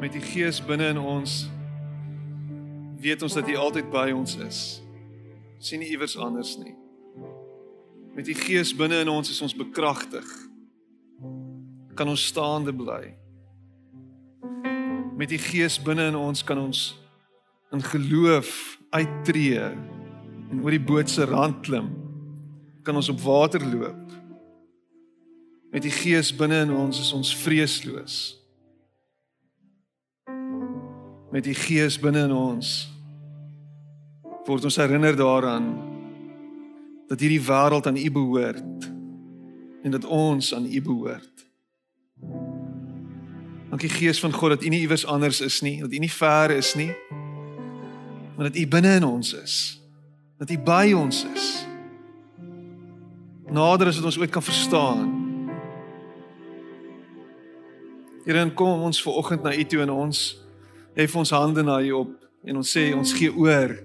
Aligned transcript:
met 0.00 0.12
die 0.16 0.22
Gees 0.24 0.62
binne 0.64 0.88
in 0.94 0.98
ons 0.98 1.42
weet 3.00 3.22
ons 3.22 3.34
dat 3.36 3.48
hy 3.48 3.56
altyd 3.56 3.90
by 3.92 4.08
ons 4.16 4.36
is. 4.40 4.60
sien 5.60 5.82
nie 5.82 5.90
iewers 5.92 6.16
anders 6.16 6.54
nie. 6.56 6.72
Met 8.16 8.24
die 8.24 8.36
Gees 8.36 8.72
binne 8.76 9.02
in 9.04 9.10
ons 9.12 9.28
is 9.28 9.42
ons 9.44 9.52
bekragtig. 9.56 10.24
Kan 11.96 12.08
ons 12.08 12.24
staande 12.32 12.72
bly. 12.72 13.12
Met 15.20 15.28
die 15.34 15.40
Gees 15.40 15.76
binne 15.76 16.08
in 16.08 16.16
ons 16.16 16.40
kan 16.44 16.58
ons 16.58 16.96
in 17.76 17.84
geloof 17.84 18.80
uittreë 18.96 19.68
en 20.50 20.64
oor 20.64 20.72
die 20.72 20.80
boot 20.80 21.12
se 21.12 21.28
rand 21.28 21.60
klim. 21.66 21.92
Kan 22.88 22.96
ons 22.96 23.12
op 23.12 23.20
water 23.20 23.60
loop. 23.68 24.16
Met 25.70 25.84
die 25.84 25.92
Gees 25.92 26.32
binne 26.32 26.64
in 26.64 26.72
ons 26.72 27.04
is 27.04 27.12
ons 27.12 27.36
vreesloos. 27.44 28.39
Met 31.30 31.44
die 31.46 31.54
Gees 31.54 31.98
binne 32.02 32.24
in 32.26 32.34
ons 32.34 32.88
word 34.50 34.64
ons 34.66 34.76
herinner 34.82 35.14
daaraan 35.14 35.66
dat 37.10 37.20
hierdie 37.22 37.42
wêreld 37.46 37.86
aan 37.86 37.98
U 37.98 38.10
behoort 38.10 38.88
en 39.82 39.94
dat 39.94 40.04
ons 40.04 40.54
aan 40.54 40.66
U 40.66 40.80
behoort. 40.82 41.46
Dankie 43.70 43.88
Gees 43.88 44.20
van 44.20 44.32
God 44.32 44.56
dat 44.56 44.64
U 44.66 44.68
nie 44.68 44.80
iewers 44.80 45.06
anders 45.06 45.40
is 45.40 45.60
nie, 45.60 45.78
dat 45.80 45.92
U 45.92 45.98
nie 46.02 46.10
ver 46.10 46.50
is 46.50 46.74
nie, 46.74 46.90
maar 48.34 48.50
dat 48.50 48.58
U 48.58 48.66
binne 48.66 48.96
in 48.98 49.06
ons 49.06 49.32
is. 49.38 49.56
Dat 50.38 50.50
U 50.50 50.58
by 50.58 50.90
ons 50.98 51.24
is. 51.34 51.46
Nader 53.50 53.86
as 53.86 53.96
wat 54.02 54.10
ons 54.10 54.18
ooit 54.18 54.30
kan 54.30 54.42
verstaan. 54.42 55.06
Here, 58.24 58.50
kom 58.54 58.82
ons 58.82 59.02
ver 59.02 59.12
oggend 59.12 59.42
na 59.42 59.54
U 59.54 59.64
toe 59.64 59.86
en 59.86 59.90
ons 59.94 60.40
hef 60.96 61.16
ons 61.16 61.30
hande 61.30 61.62
na 61.62 61.78
U 61.82 61.92
op 62.04 62.16
en 62.44 62.60
ons 62.62 62.76
sê 62.76 62.90
ons 62.96 63.14
gee 63.14 63.30
oor 63.30 63.76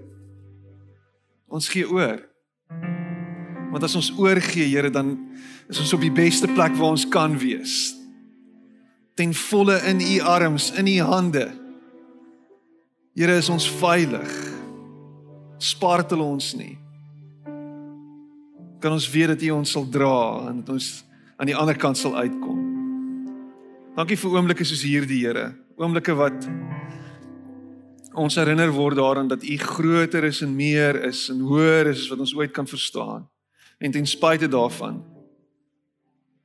Ons 1.55 1.69
gee 1.71 1.87
oor. 1.87 2.19
Want 3.71 3.85
as 3.85 3.95
ons 3.97 4.11
oorgee, 4.19 4.67
Here, 4.67 4.89
dan 4.89 5.15
is 5.69 5.79
ons 5.79 5.93
op 5.95 6.03
die 6.03 6.13
beste 6.13 6.49
plek 6.51 6.75
waar 6.77 6.95
ons 6.95 7.07
kan 7.11 7.37
wees. 7.39 7.93
Ten 9.15 9.33
volle 9.33 9.77
in 9.87 10.01
U 10.03 10.19
arms, 10.27 10.71
in 10.75 10.89
U 10.91 10.97
hande. 11.07 11.47
Here, 13.15 13.37
is 13.39 13.49
ons 13.49 13.67
veilig. 13.79 14.31
Spartel 15.63 16.23
ons 16.23 16.53
nie. 16.59 16.75
Kan 18.83 18.95
ons 18.95 19.07
weet 19.09 19.33
dat 19.33 19.45
U 19.47 19.53
ons 19.55 19.75
sal 19.77 19.87
dra 19.89 20.15
en 20.49 20.59
dat 20.59 20.75
ons 20.75 20.89
aan 21.39 21.49
die 21.49 21.55
ander 21.57 21.77
kant 21.79 21.99
sal 21.99 22.15
uitkom. 22.19 22.59
Dankie 23.95 24.19
vir 24.19 24.35
oomblikke 24.35 24.67
soos 24.67 24.83
hierdie, 24.83 25.23
Here. 25.23 25.53
Oomblikke 25.75 26.13
wat 26.15 26.45
ons 28.15 28.37
herinner 28.39 28.71
word 28.71 28.95
daaraan 28.95 29.27
dat 29.27 29.43
U 29.43 29.57
groter 29.59 30.23
is 30.23 30.39
en 30.41 30.53
meer 30.55 31.01
is 31.03 31.27
en 31.29 31.41
hoër 31.43 31.89
is 31.91 32.05
as 32.05 32.11
wat 32.13 32.21
ons 32.23 32.35
ooit 32.35 32.53
kan 32.55 32.67
verstaan. 32.67 33.27
En 33.77 33.91
ten 33.91 34.07
spyte 34.07 34.47
daarvan 34.47 35.03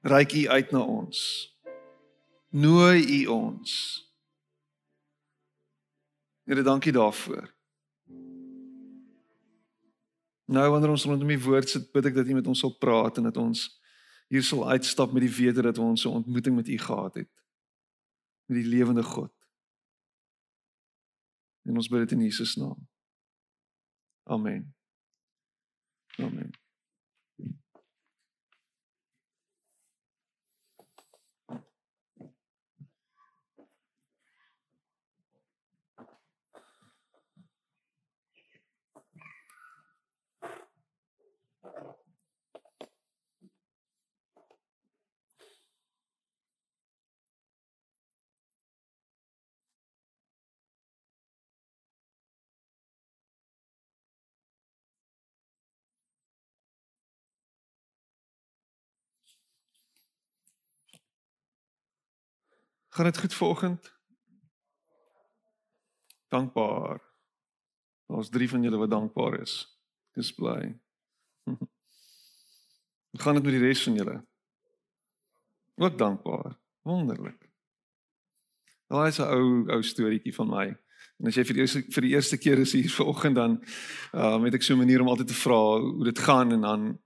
reik 0.03 0.34
U 0.34 0.48
uit 0.48 0.70
na 0.75 0.83
ons. 0.83 1.20
Nooi 2.51 3.06
U 3.20 3.27
ons. 3.27 3.73
Here, 6.42 6.62
dankie 6.67 6.92
daarvoor. 6.92 7.47
Nou 10.51 10.70
wanneer 10.70 10.91
ons 10.91 11.05
rondom 11.06 11.31
die 11.31 11.39
woord 11.39 11.70
sit, 11.70 11.92
bid 11.95 12.11
ek 12.11 12.17
dat 12.19 12.27
U 12.27 12.34
met 12.34 12.48
ons 12.51 12.67
sal 12.67 12.75
praat 12.83 13.23
en 13.23 13.31
dat 13.31 13.39
ons 13.39 13.69
hier 14.27 14.42
sal 14.42 14.67
uitstap 14.75 15.14
met 15.14 15.23
die 15.23 15.36
wete 15.36 15.62
dat 15.62 15.78
ons 15.78 16.03
'n 16.05 16.19
ontmoeting 16.19 16.56
met 16.56 16.67
U 16.67 16.78
gehad 16.78 17.14
het. 17.14 17.31
Met 18.50 18.62
die 18.62 18.68
lewende 18.68 19.02
God. 19.02 19.32
En 21.62 21.76
ons 21.76 21.88
bid 21.88 21.98
dit 21.98 22.12
in 22.18 22.24
Jesus 22.24 22.54
naam. 22.58 22.88
Amen. 24.22 24.74
Amen. 26.18 26.50
Gaan 62.90 63.05
dit 63.05 63.18
goed 63.18 63.34
vanoggend? 63.34 63.98
Dankbaar. 66.28 67.02
Daar's 68.06 68.28
3 68.28 68.48
van 68.48 68.62
julle 68.62 68.77
wat 68.77 68.90
dankbaar 68.90 69.40
is. 69.40 69.80
Dis 70.12 70.34
bly. 70.34 70.80
Hoe 73.11 73.20
gaan 73.20 73.34
dit 73.34 73.42
met 73.42 73.52
die 73.52 73.62
res 73.62 73.83
van 73.83 73.95
julle? 73.95 74.27
Ook 75.74 75.98
dankbaar. 75.98 76.58
Wonderlik. 76.83 77.51
Daai 78.86 79.08
is 79.08 79.18
'n 79.18 79.30
ou 79.30 79.70
ou 79.70 79.83
storieetjie 79.83 80.34
van 80.34 80.48
my. 80.48 80.67
En 81.20 81.27
as 81.27 81.34
jy 81.34 81.45
vir 81.45 81.55
die 81.55 81.62
eerste 81.62 81.83
vir 81.95 82.02
die 82.02 82.14
eerste 82.14 82.39
keer 82.39 82.58
is 82.58 82.72
hier 82.72 82.90
vanoggend 82.90 83.34
dan 83.34 83.64
uh 84.12 84.39
met 84.39 84.55
ek 84.55 84.62
so 84.62 84.74
'n 84.74 84.83
manier 84.83 85.01
om 85.01 85.08
altyd 85.08 85.28
te 85.28 85.34
vra 85.34 85.78
hoe 85.78 86.05
dit 86.05 86.18
gaan 86.18 86.52
en 86.52 86.61
dan 86.61 86.98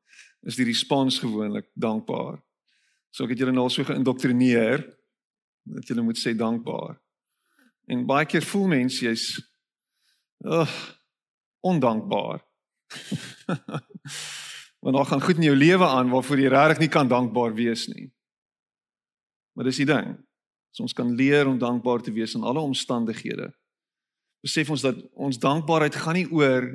is 0.42 0.56
die 0.56 0.64
respons 0.64 1.18
gewoonlik 1.18 1.68
dankbaar. 1.74 2.40
So 3.10 3.24
ek 3.24 3.30
het 3.30 3.38
julle 3.38 3.52
nou 3.52 3.64
al 3.64 3.70
so 3.70 3.84
geïndoktrineer 3.84 5.03
dat 5.64 5.88
jy 5.88 6.00
moet 6.00 6.20
sê 6.20 6.34
dankbaar. 6.36 6.98
En 7.88 8.06
baie 8.06 8.26
keer 8.28 8.44
voel 8.44 8.66
mense 8.72 9.04
jy's 9.04 9.26
ugh 10.44 10.76
ondankbaar. 11.64 12.44
Want 14.84 14.96
daar 14.96 15.08
gaan 15.08 15.22
goed 15.24 15.36
in 15.40 15.48
jou 15.48 15.56
lewe 15.56 15.86
aan 15.86 16.10
waarvoor 16.12 16.40
jy 16.40 16.48
regtig 16.52 16.78
nie 16.84 16.92
kan 16.92 17.08
dankbaar 17.08 17.54
wees 17.56 17.86
nie. 17.88 18.10
Maar 19.56 19.70
dis 19.70 19.80
die 19.80 19.88
ding. 19.88 20.10
So 20.76 20.84
ons 20.84 20.92
kan 20.92 21.14
leer 21.16 21.48
om 21.48 21.58
dankbaar 21.58 22.02
te 22.04 22.12
wees 22.12 22.34
in 22.36 22.44
alle 22.44 22.60
omstandighede. 22.60 23.48
Besef 24.44 24.70
ons 24.70 24.84
dat 24.84 24.98
ons 25.16 25.38
dankbaarheid 25.40 25.96
gaan 25.96 26.18
nie 26.18 26.28
oor 26.28 26.68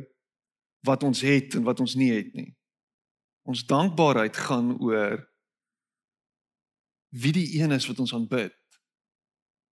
wat 0.87 1.03
ons 1.03 1.21
het 1.21 1.53
en 1.59 1.67
wat 1.67 1.79
ons 1.83 1.93
nie 1.99 2.09
het 2.15 2.33
nie. 2.33 2.55
Ons 3.45 3.65
dankbaarheid 3.69 4.37
gaan 4.37 4.73
oor 4.81 5.21
wie 7.09 7.33
die 7.33 7.61
een 7.61 7.71
is 7.75 7.85
wat 7.89 7.99
ons 7.99 8.13
aanbid. 8.13 8.58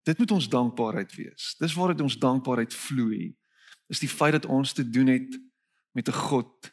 Dit 0.08 0.18
moet 0.18 0.32
ons 0.32 0.50
dankbaarheid 0.50 1.12
wees. 1.20 1.52
Dis 1.60 1.76
waaruit 1.76 2.02
ons 2.02 2.16
dankbaarheid 2.20 2.74
vloei. 2.74 3.34
Is 3.92 4.00
die 4.00 4.12
feit 4.12 4.38
dat 4.38 4.48
ons 4.48 4.72
te 4.74 4.86
doen 4.88 5.12
het 5.12 5.36
met 5.92 6.08
'n 6.08 6.20
God 6.30 6.72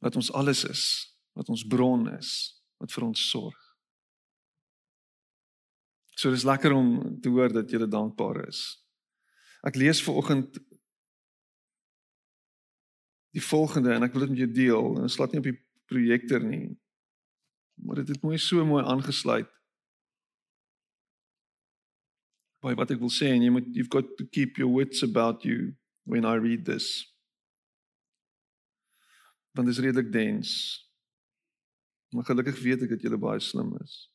wat 0.00 0.16
ons 0.16 0.32
alles 0.32 0.64
is, 0.64 0.84
wat 1.32 1.48
ons 1.48 1.64
bron 1.66 2.08
is, 2.18 2.62
wat 2.76 2.92
vir 2.92 3.04
ons 3.04 3.30
sorg. 3.30 3.76
So 6.16 6.30
dis 6.30 6.44
lekker 6.44 6.72
om 6.72 7.20
te 7.20 7.28
hoor 7.28 7.52
dat 7.52 7.70
jy 7.70 7.78
dankbaar 7.86 8.48
is. 8.48 8.84
Ek 9.62 9.76
lees 9.76 10.02
ver 10.02 10.14
oggend 10.14 10.58
die 13.30 13.44
volgende 13.44 13.94
en 13.94 14.02
ek 14.02 14.12
wil 14.12 14.20
dit 14.20 14.30
met 14.30 14.38
jou 14.38 14.52
deel. 14.52 14.94
Dit 14.94 15.10
slaat 15.10 15.32
nie 15.32 15.38
op 15.38 15.48
die 15.48 15.66
projektor 15.84 16.40
nie. 16.40 16.76
Maar 17.74 17.94
dit 17.94 18.08
het 18.08 18.22
mooi 18.22 18.38
so 18.38 18.64
mooi 18.64 18.84
aangesluit 18.84 19.59
by 22.60 22.74
wat 22.76 22.92
ek 22.92 23.00
wil 23.00 23.12
sê 23.12 23.32
en 23.32 23.42
jy 23.42 23.50
moet 23.52 23.68
you've 23.72 23.92
got 23.92 24.08
to 24.18 24.26
keep 24.28 24.58
your 24.60 24.68
wits 24.68 25.02
about 25.02 25.44
you 25.44 25.72
when 26.04 26.24
I 26.24 26.34
read 26.34 26.64
this. 26.64 27.06
Want 29.56 29.68
dit 29.68 29.76
is 29.76 29.82
redelik 29.82 30.12
dens. 30.12 30.52
Maar 32.14 32.24
gelukkig 32.24 32.60
weet 32.62 32.84
ek 32.84 32.96
dat 32.96 33.04
jy 33.04 33.18
baie 33.18 33.40
slim 33.40 33.72
is. 33.80 34.08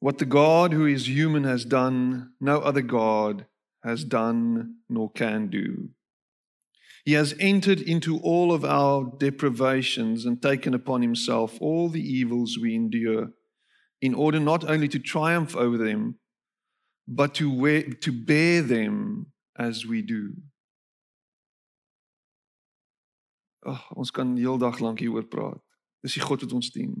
What 0.00 0.18
the 0.18 0.24
God 0.24 0.72
who 0.72 0.86
is 0.86 1.06
human 1.06 1.44
has 1.44 1.64
done, 1.64 2.32
no 2.40 2.60
other 2.60 2.80
God 2.80 3.44
has 3.84 4.04
done 4.04 4.76
nor 4.88 5.10
can 5.12 5.48
do. 5.48 5.90
He 7.04 7.12
has 7.14 7.34
entered 7.38 7.80
into 7.80 8.18
all 8.18 8.52
of 8.52 8.64
our 8.64 9.12
deprivations 9.18 10.24
and 10.24 10.40
taken 10.40 10.74
upon 10.74 11.02
himself 11.02 11.60
all 11.60 11.88
the 11.88 12.00
evils 12.00 12.58
we 12.60 12.74
endure 12.74 13.32
in 14.00 14.14
order 14.14 14.40
not 14.40 14.64
only 14.64 14.88
to 14.88 14.98
triumph 14.98 15.54
over 15.56 15.76
them, 15.76 16.16
but 17.06 17.34
to, 17.34 17.52
wear, 17.52 17.82
to 17.82 18.12
bear 18.12 18.62
them 18.62 19.32
as 19.58 19.84
we 19.86 20.02
do. 20.02 20.32
Oh, 23.66 23.80
ons 23.96 24.10
kan 24.10 24.36
heeldag 24.36 24.80
lank 24.80 25.02
hieroor 25.04 25.26
praat. 25.28 25.60
Dis 26.00 26.16
die 26.16 26.24
God 26.24 26.40
wat 26.40 26.54
ons 26.56 26.70
dien. 26.72 26.94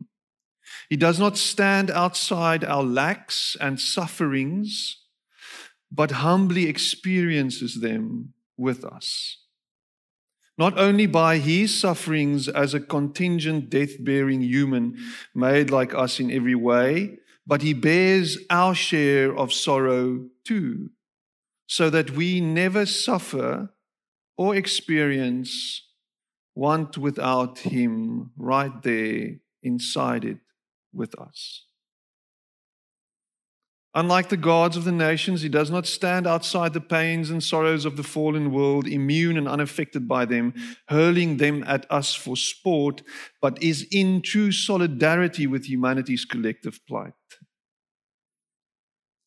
He 0.90 0.96
does 0.96 1.18
not 1.18 1.38
stand 1.38 1.90
outside 1.90 2.64
our 2.64 2.84
lacks 2.84 3.56
and 3.60 3.80
sufferings, 3.80 5.06
but 5.90 6.20
humbly 6.20 6.66
experiences 6.66 7.80
them 7.80 8.34
with 8.58 8.84
us. 8.84 9.39
Not 10.60 10.78
only 10.78 11.06
by 11.06 11.38
his 11.38 11.80
sufferings 11.80 12.46
as 12.46 12.74
a 12.74 12.80
contingent, 12.80 13.70
death 13.70 13.92
bearing 13.98 14.42
human 14.42 14.98
made 15.34 15.70
like 15.70 15.94
us 15.94 16.20
in 16.20 16.30
every 16.30 16.54
way, 16.54 17.16
but 17.46 17.62
he 17.62 17.72
bears 17.72 18.36
our 18.50 18.74
share 18.74 19.34
of 19.34 19.54
sorrow 19.54 20.28
too, 20.44 20.90
so 21.66 21.88
that 21.88 22.10
we 22.10 22.42
never 22.42 22.84
suffer 22.84 23.70
or 24.36 24.54
experience 24.54 25.82
want 26.54 26.98
without 26.98 27.60
him 27.60 28.32
right 28.36 28.82
there 28.82 29.36
inside 29.62 30.26
it 30.26 30.40
with 30.92 31.18
us. 31.18 31.64
Unlike 33.92 34.28
the 34.28 34.36
gods 34.36 34.76
of 34.76 34.84
the 34.84 34.92
nations, 34.92 35.42
he 35.42 35.48
does 35.48 35.68
not 35.68 35.84
stand 35.84 36.24
outside 36.24 36.72
the 36.72 36.80
pains 36.80 37.28
and 37.28 37.42
sorrows 37.42 37.84
of 37.84 37.96
the 37.96 38.04
fallen 38.04 38.52
world, 38.52 38.86
immune 38.86 39.36
and 39.36 39.48
unaffected 39.48 40.06
by 40.06 40.24
them, 40.24 40.54
hurling 40.88 41.38
them 41.38 41.64
at 41.66 41.86
us 41.90 42.14
for 42.14 42.36
sport, 42.36 43.02
but 43.42 43.60
is 43.60 43.88
in 43.90 44.22
true 44.22 44.52
solidarity 44.52 45.48
with 45.48 45.68
humanity's 45.68 46.24
collective 46.24 46.78
plight. 46.86 47.14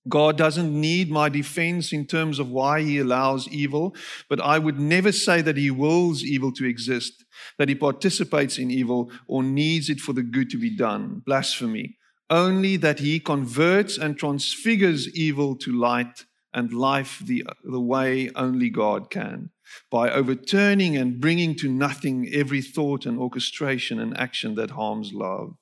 God 0.08 0.38
doesn't 0.38 0.80
need 0.80 1.10
my 1.10 1.28
defense 1.28 1.92
in 1.92 2.06
terms 2.06 2.40
of 2.40 2.50
why 2.50 2.82
he 2.82 3.00
allows 3.00 3.48
evil, 3.50 3.96
but 4.30 4.42
I 4.42 4.60
would 4.60 4.80
never 4.80 5.12
say 5.12 5.42
that 5.42 5.58
he 5.58 5.72
wills 5.72 6.24
evil 6.24 6.54
to 6.54 6.66
exist, 6.66 7.26
that 7.58 7.70
he 7.70 7.76
participates 7.76 8.58
in 8.58 8.72
evil 8.72 9.12
or 9.28 9.44
needs 9.44 9.90
it 9.90 10.00
for 10.00 10.14
the 10.14 10.24
good 10.24 10.50
to 10.52 10.58
be 10.58 10.76
done. 10.76 11.22
Blasphemy 11.26 11.98
only 12.30 12.78
that 12.78 13.00
he 13.00 13.20
converts 13.20 13.98
and 13.98 14.18
transfigures 14.18 15.14
evil 15.16 15.56
to 15.58 15.72
light 15.72 16.26
and 16.54 16.72
life 16.72 17.22
the, 17.26 17.44
the 17.64 17.80
way 17.80 18.30
only 18.36 18.70
God 18.70 19.10
can, 19.10 19.50
by 19.90 20.12
overturning 20.12 20.96
and 20.96 21.20
bringing 21.20 21.56
to 21.58 21.70
nothing 21.70 22.30
every 22.32 22.62
thought 22.62 23.06
and 23.06 23.18
orchestration 23.18 24.00
and 24.00 24.18
action 24.18 24.56
that 24.56 24.72
harms 24.72 25.12
love. 25.14 25.56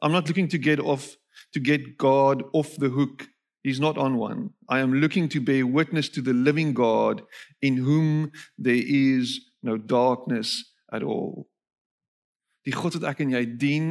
I'm 0.00 0.12
not 0.12 0.28
looking 0.28 0.48
to 0.48 0.58
get 0.58 0.78
off 0.78 1.16
to 1.52 1.60
get 1.60 1.96
God 1.96 2.42
off 2.52 2.76
the 2.76 2.90
hook. 2.90 3.28
He's 3.62 3.80
not 3.80 3.96
on 3.96 4.18
one. 4.18 4.50
I 4.68 4.80
am 4.80 4.94
looking 4.94 5.28
to 5.30 5.40
bear 5.40 5.66
witness 5.66 6.08
to 6.10 6.20
the 6.20 6.32
living 6.32 6.74
God 6.74 7.22
in 7.62 7.76
whom 7.76 8.32
there 8.58 8.82
is 8.84 9.40
no 9.62 9.78
darkness 9.78 10.72
at 10.92 11.02
all. 11.02 11.48
Die 12.64 12.72
God 12.72 12.96
wat 12.96 13.04
ek 13.10 13.20
en 13.20 13.34
jy 13.34 13.42
dien, 13.60 13.88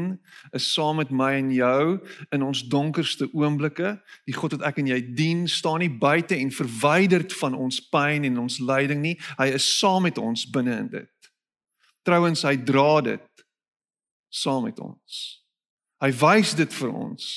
is 0.58 0.66
saam 0.74 0.98
met 0.98 1.12
my 1.14 1.34
en 1.38 1.52
jou 1.54 2.00
in 2.34 2.46
ons 2.46 2.64
donkerste 2.72 3.28
oomblikke. 3.30 3.94
Die 4.26 4.34
God 4.34 4.58
wat 4.58 4.66
ek 4.72 4.82
en 4.82 4.90
jy 4.90 5.00
dien, 5.14 5.44
staan 5.48 5.84
nie 5.86 5.92
buite 5.92 6.38
en 6.40 6.50
verwyderd 6.54 7.36
van 7.38 7.54
ons 7.54 7.78
pyn 7.94 8.26
en 8.26 8.42
ons 8.46 8.58
lyding 8.60 9.04
nie. 9.04 9.14
Hy 9.38 9.52
is 9.60 9.68
saam 9.78 10.08
met 10.08 10.18
ons 10.18 10.48
binne 10.50 10.80
in 10.86 10.90
dit. 10.90 11.30
Trouwens, 12.04 12.42
hy 12.44 12.58
dra 12.66 13.02
dit 13.06 13.46
saam 14.34 14.66
met 14.66 14.80
ons. 14.82 15.20
Hy 16.02 16.10
wys 16.24 16.56
dit 16.58 16.80
vir 16.82 16.90
ons 16.90 17.30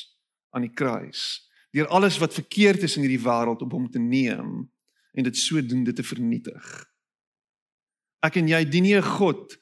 aan 0.57 0.65
die 0.65 0.73
kruis 0.73 1.43
deur 1.77 1.91
alles 1.93 2.17
wat 2.17 2.33
verkeerd 2.33 2.87
is 2.87 2.95
in 2.97 3.05
hierdie 3.05 3.21
wêreld 3.21 3.61
op 3.61 3.75
hom 3.77 3.85
te 3.93 4.01
neem 4.01 4.63
en 5.13 5.27
dit 5.27 5.37
sodoende 5.37 5.93
te 5.93 6.05
vernietig. 6.07 6.65
Ek 8.25 8.39
en 8.41 8.49
jy 8.49 8.63
dien 8.65 8.87
nie 8.87 8.97
'n 8.97 9.05
God 9.05 9.59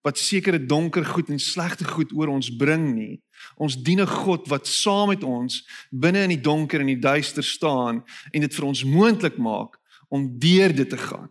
wat 0.00 0.18
sekere 0.18 0.66
donker 0.66 1.04
goed 1.04 1.28
en 1.28 1.38
slegte 1.38 1.84
goed 1.84 2.12
oor 2.12 2.32
ons 2.32 2.48
bring 2.56 2.94
nie. 2.94 3.22
Ons 3.56 3.76
dien 3.76 4.00
'n 4.00 4.06
God 4.06 4.48
wat 4.48 4.66
saam 4.66 5.08
met 5.08 5.22
ons 5.22 5.66
binne 5.90 6.22
in 6.22 6.32
die 6.36 6.40
donker 6.40 6.80
en 6.80 6.86
die 6.86 6.98
duister 6.98 7.42
staan 7.42 8.04
en 8.32 8.40
dit 8.40 8.54
vir 8.54 8.64
ons 8.64 8.84
moontlik 8.84 9.36
maak 9.38 9.76
om 10.08 10.38
deur 10.38 10.74
dit 10.74 10.88
te 10.88 10.96
gaan. 10.96 11.28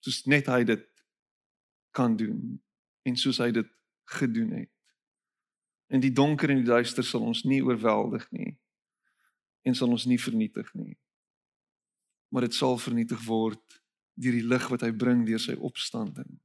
Soos 0.00 0.24
net 0.26 0.46
hy 0.46 0.64
dit 0.64 0.86
kan 1.90 2.16
doen 2.16 2.62
en 3.02 3.16
soos 3.16 3.38
hy 3.38 3.50
dit 3.50 3.68
gedoen 4.04 4.50
het. 4.50 4.70
En 5.88 6.00
die 6.00 6.12
donker 6.12 6.50
en 6.50 6.62
die 6.62 6.70
duister 6.70 7.04
sal 7.04 7.20
ons 7.20 7.44
nie 7.44 7.62
oorweldig 7.62 8.30
nie 8.30 8.56
en 9.62 9.74
sal 9.74 9.90
ons 9.90 10.06
nie 10.06 10.18
vernietig 10.18 10.74
nie. 10.74 10.96
Maar 12.30 12.46
dit 12.46 12.54
sal 12.54 12.78
vernietig 12.78 13.22
word 13.26 13.82
deur 14.14 14.32
die 14.32 14.46
lig 14.46 14.68
wat 14.70 14.80
hy 14.86 14.90
bring 14.90 15.26
deur 15.26 15.42
sy 15.42 15.54
opstanding. 15.54 16.38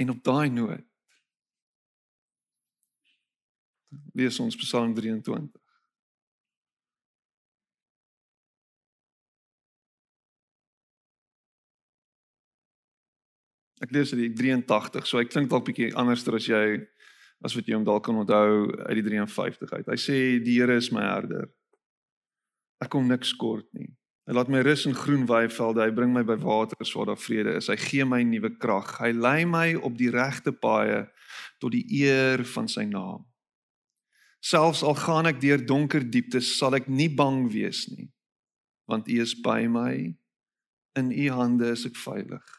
En 0.00 0.10
op 0.10 0.22
daai 0.24 0.48
noot 0.48 0.86
lees 4.14 4.38
ons 4.40 4.56
Psalm 4.56 4.94
23. 4.94 5.50
Ek 13.80 13.92
lees 13.96 14.12
dit 14.12 14.36
83, 14.36 15.06
so 15.08 15.18
hy 15.18 15.26
klink 15.28 15.50
dalk 15.50 15.66
bietjie 15.68 15.92
anderster 15.98 16.36
as 16.38 16.48
jy 16.48 16.64
as 17.44 17.54
wat 17.56 17.68
jy 17.68 17.76
hom 17.76 17.86
dalk 17.88 18.04
kan 18.04 18.18
onthou 18.20 18.68
uit 18.68 18.98
die 19.00 19.06
53 19.06 19.72
uit. 19.72 19.86
Hy 19.88 20.00
sê 20.00 20.18
die 20.44 20.58
Here 20.60 20.76
is 20.76 20.90
my 20.92 21.06
herder. 21.06 21.48
Ek 22.84 22.92
kom 22.92 23.08
niks 23.08 23.32
kort 23.40 23.68
nie. 23.76 23.88
Hy 24.28 24.36
laat 24.36 24.50
my 24.52 24.60
rus 24.60 24.84
in 24.86 24.94
groen 24.94 25.24
weivelde. 25.26 25.82
Hy 25.82 25.90
bring 25.90 26.12
my 26.12 26.22
by 26.22 26.36
waters 26.42 26.92
waar 26.94 27.06
daar 27.06 27.18
vrede 27.18 27.56
is. 27.58 27.70
Hy 27.72 27.76
gee 27.80 28.04
my 28.04 28.22
nuwe 28.22 28.52
krag. 28.60 28.98
Hy 29.00 29.10
lei 29.16 29.44
my 29.48 29.74
op 29.74 29.96
die 29.98 30.10
regte 30.12 30.52
paaie 30.52 31.06
tot 31.60 31.72
die 31.72 31.84
eer 32.02 32.44
van 32.44 32.68
sy 32.68 32.84
naam. 32.88 33.24
Selfs 34.40 34.80
al 34.82 34.96
gaan 34.96 35.28
ek 35.28 35.40
deur 35.42 35.60
donker 35.60 36.04
dieptes, 36.04 36.54
sal 36.56 36.76
ek 36.78 36.88
nie 36.88 37.10
bang 37.12 37.44
wees 37.52 37.84
nie, 37.92 38.08
want 38.88 39.08
U 39.12 39.18
is 39.20 39.34
by 39.36 39.66
my. 39.68 40.14
In 40.96 41.12
U 41.12 41.26
hande 41.36 41.68
is 41.76 41.84
ek 41.86 41.98
veilig. 42.00 42.56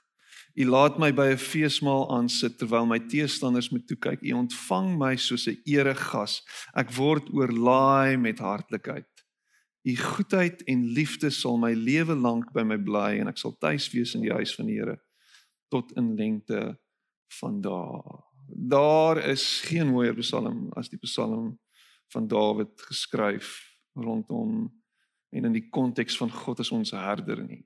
U 0.62 0.68
laat 0.68 1.00
my 1.00 1.12
by 1.16 1.32
'n 1.32 1.40
feesmaal 1.40 2.06
aansit 2.12 2.58
terwyl 2.60 2.86
my 2.86 3.00
teestanders 3.00 3.72
met 3.72 3.88
toe 3.88 3.98
kyk. 3.98 4.22
U 4.22 4.44
ontvang 4.44 4.98
my 4.98 5.16
soos 5.16 5.48
'n 5.48 5.58
eregas. 5.66 6.42
Ek 6.76 6.92
word 6.92 7.32
oorlaai 7.34 8.18
met 8.18 8.40
hartlikheid. 8.40 9.11
U 9.82 9.96
goedheid 9.98 10.64
en 10.70 10.84
liefde 10.94 11.32
sal 11.34 11.58
my 11.58 11.72
lewe 11.74 12.16
lank 12.16 12.52
by 12.54 12.64
my 12.68 12.78
bly 12.78 13.18
en 13.22 13.32
ek 13.32 13.40
sal 13.42 13.56
tuis 13.58 13.88
wees 13.94 14.14
in 14.18 14.26
die 14.26 14.34
huis 14.34 14.54
van 14.56 14.70
die 14.70 14.78
Here 14.78 15.00
tot 15.72 15.94
in 15.96 16.14
lengte 16.20 16.76
van 17.40 17.62
dae. 17.64 18.20
Daar 18.48 19.18
is 19.32 19.62
geen 19.66 19.88
mooier 19.88 20.18
psalm 20.20 20.68
as 20.76 20.92
die 20.92 21.00
psalm 21.00 21.56
van 22.12 22.28
Dawid 22.28 22.82
geskryf 22.90 23.56
rondom 23.96 24.68
en 25.32 25.48
in 25.48 25.56
die 25.56 25.70
konteks 25.72 26.18
van 26.20 26.32
God 26.32 26.60
as 26.60 26.72
ons 26.76 26.92
herder 26.92 27.40
nie. 27.44 27.64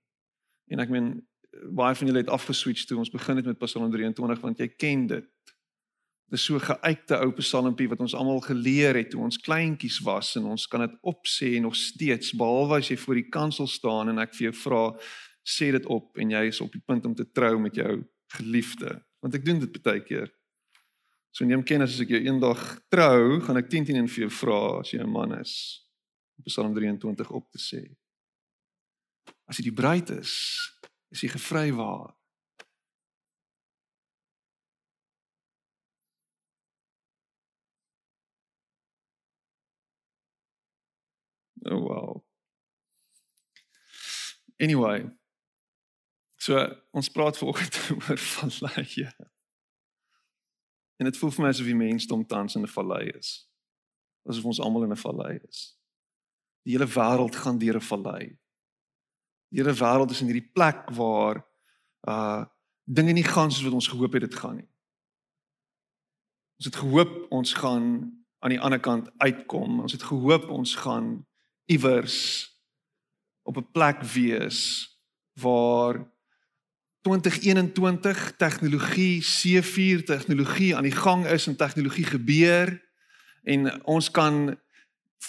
En 0.70 0.80
ek 0.84 0.94
meen 0.94 1.16
baie 1.74 1.96
van 1.96 2.08
julle 2.08 2.22
het 2.22 2.30
afgeswitch 2.30 2.86
toe 2.86 3.00
ons 3.02 3.10
begin 3.10 3.40
het 3.42 3.46
met 3.46 3.60
Psalm 3.64 3.92
23 3.92 4.42
want 4.44 4.62
jy 4.62 4.68
ken 4.78 5.08
dit. 5.08 5.30
Dis 6.34 6.46
so 6.48 6.58
geuite 6.60 7.20
ou 7.22 7.34
psalmpie 7.38 7.88
wat 7.92 8.02
ons 8.02 8.16
almal 8.18 8.42
geleer 8.42 8.98
het 8.98 9.12
toe 9.14 9.22
ons 9.22 9.38
kleintjies 9.38 10.00
was 10.06 10.34
en 10.40 10.50
ons 10.56 10.66
kan 10.68 10.82
dit 10.82 10.96
opsê 11.06 11.52
nog 11.62 11.76
steeds 11.78 12.34
behalwe 12.34 12.80
as 12.82 12.90
jy 12.90 12.98
voor 12.98 13.20
die 13.20 13.30
kansel 13.30 13.70
staan 13.70 14.10
en 14.10 14.24
ek 14.24 14.34
vir 14.34 14.50
jou 14.50 14.56
vra 14.64 14.82
sê 15.46 15.70
dit 15.76 15.86
op 15.94 16.18
en 16.18 16.34
jy 16.34 16.48
is 16.50 16.62
op 16.66 16.74
die 16.74 16.82
punt 16.82 17.06
om 17.06 17.14
te 17.14 17.28
trou 17.30 17.60
met 17.62 17.78
jou 17.78 18.00
geliefde 18.40 18.98
want 19.22 19.38
ek 19.38 19.46
doen 19.46 19.62
dit 19.62 19.78
baie 19.86 20.02
keer. 20.06 20.30
So 21.36 21.46
neem 21.46 21.66
kennis 21.68 21.98
as 21.98 22.04
ek 22.06 22.14
jou 22.14 22.22
eendag 22.24 22.62
trou, 22.94 23.42
gaan 23.44 23.58
ek 23.60 23.68
10 23.72 23.90
10 23.90 23.98
en 24.00 24.10
vir 24.12 24.26
jou 24.26 24.34
vra 24.38 24.60
as 24.80 24.94
jy 24.94 25.02
'n 25.04 25.12
man 25.12 25.34
is 25.40 25.82
om 26.38 26.46
Psalm 26.48 26.74
23 26.74 27.32
op 27.32 27.50
te 27.52 27.60
sê. 27.60 27.82
As 29.48 29.58
jy 29.58 29.70
die 29.70 29.76
bruid 29.76 30.10
is, 30.10 30.32
is 31.12 31.22
jy 31.22 31.30
gevrywaar. 31.30 32.14
Oh 41.66 41.82
wow. 41.82 42.24
Anyway. 44.58 45.06
So 46.38 46.60
ons 46.92 47.10
praat 47.10 47.38
vanoggend 47.38 47.80
oor 47.96 48.18
valleie. 48.18 49.10
En 50.96 51.10
dit 51.10 51.18
voel 51.18 51.32
vir 51.32 51.44
my 51.44 51.52
asof 51.52 51.68
die 51.68 51.78
mensdom 51.78 52.26
tans 52.28 52.56
in 52.56 52.64
'n 52.64 52.72
vallei 52.72 53.10
is. 53.18 53.50
Asof 54.30 54.46
ons 54.46 54.62
almal 54.62 54.84
in 54.84 54.94
'n 54.94 55.04
vallei 55.06 55.40
is. 55.48 55.80
Die 56.64 56.74
hele 56.74 56.88
wêreld 56.88 57.36
gaan 57.36 57.58
deur 57.58 57.76
'n 57.76 57.90
vallei. 57.90 58.38
Die 59.50 59.60
hele 59.62 59.74
wêreld 59.74 60.12
is 60.12 60.22
in 60.22 60.28
hierdie 60.28 60.52
plek 60.54 60.90
waar 60.90 61.46
uh 62.08 62.46
dinge 62.86 63.12
nie 63.12 63.24
gaan 63.24 63.52
soos 63.52 63.64
wat 63.64 63.74
ons 63.74 63.88
gehoop 63.88 64.14
het 64.14 64.22
dit 64.22 64.36
gaan 64.36 64.56
nie. 64.56 64.70
Ons 66.58 66.66
het 66.66 66.76
gehoop 66.76 67.32
ons 67.32 67.54
gaan 67.54 67.86
aan 68.40 68.54
die 68.54 68.60
ander 68.60 68.80
kant 68.80 69.10
uitkom. 69.18 69.80
Ons 69.80 69.92
het 69.92 70.04
gehoop 70.04 70.50
ons 70.50 70.76
gaan 70.76 71.26
iewers 71.66 72.50
op 73.44 73.58
'n 73.58 73.72
plek 73.72 74.02
wees 74.04 74.90
waar 75.34 76.14
2021 77.02 78.34
tegnologie 78.38 79.22
C4 79.22 80.04
tegnologie 80.04 80.76
aan 80.76 80.84
die 80.84 80.96
gang 80.96 81.26
is 81.26 81.48
en 81.48 81.56
tegnologie 81.56 82.06
gebeur 82.06 82.82
en 83.44 83.86
ons 83.86 84.12
kan 84.12 84.58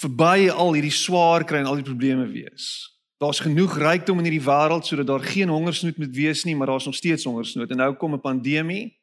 verby 0.00 0.48
al 0.48 0.72
hierdie 0.72 0.94
swaar 0.94 1.44
kry 1.44 1.60
en 1.60 1.68
al 1.68 1.80
die 1.80 1.88
probleme 1.88 2.26
wees. 2.28 2.94
Daar's 3.20 3.40
genoeg 3.40 3.78
rykdom 3.80 4.18
in 4.18 4.28
hierdie 4.28 4.44
wêreld 4.44 4.86
sodat 4.86 5.06
daar 5.06 5.24
geen 5.24 5.48
hongersnood 5.48 5.96
moet 5.96 6.16
wees 6.16 6.44
nie, 6.44 6.56
maar 6.56 6.66
daar's 6.66 6.84
nog 6.84 6.94
steeds 6.94 7.24
hongersnood 7.24 7.70
en 7.70 7.76
nou 7.76 7.94
kom 7.94 8.14
'n 8.14 8.20
pandemie 8.20 8.96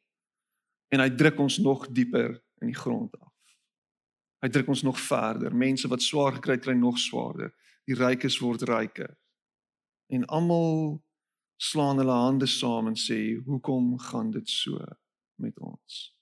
en 0.88 1.00
hy 1.00 1.10
druk 1.10 1.38
ons 1.38 1.58
nog 1.58 1.88
dieper 1.88 2.42
in 2.60 2.66
die 2.66 2.80
grond 2.80 3.18
af. 3.20 3.33
Hy 4.44 4.50
druk 4.52 4.68
ons 4.74 4.82
nog 4.84 4.98
verder. 5.00 5.54
Mense 5.56 5.88
wat 5.88 6.02
swaar 6.04 6.34
gekry 6.36 6.58
het, 6.58 6.66
kry 6.66 6.74
nog 6.76 6.98
swaarder. 7.00 7.54
Die 7.88 7.96
rykes 7.96 8.36
word 8.44 8.66
ryker. 8.68 9.14
En 10.12 10.26
almal 10.28 10.98
slaan 11.56 12.02
hulle 12.02 12.12
hande 12.12 12.46
saam 12.46 12.90
en 12.90 12.96
sê, 12.96 13.40
"Hoekom 13.46 13.98
gaan 13.98 14.30
dit 14.30 14.48
so 14.48 14.84
met 15.40 15.58
ons?" 15.60 16.12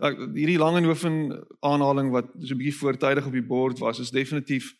Ek 0.00 0.16
hierdie 0.34 0.58
lang 0.58 0.76
en 0.76 0.84
hoofin 0.84 1.44
aanhaling 1.60 2.10
wat 2.10 2.26
so 2.40 2.54
'n 2.54 2.58
bietjie 2.58 2.80
voortydig 2.80 3.26
op 3.26 3.32
die 3.32 3.46
bord 3.46 3.78
was, 3.78 3.98
is 3.98 4.10
definitief 4.10 4.72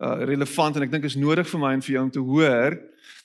uh 0.00 0.22
relevant 0.22 0.76
en 0.76 0.82
ek 0.82 0.90
dink 0.90 1.04
is 1.04 1.16
nodig 1.16 1.48
vir 1.48 1.60
my 1.60 1.72
en 1.72 1.82
vir 1.82 1.94
jou 1.94 2.02
om 2.04 2.10
te 2.10 2.20
hoor 2.22 2.78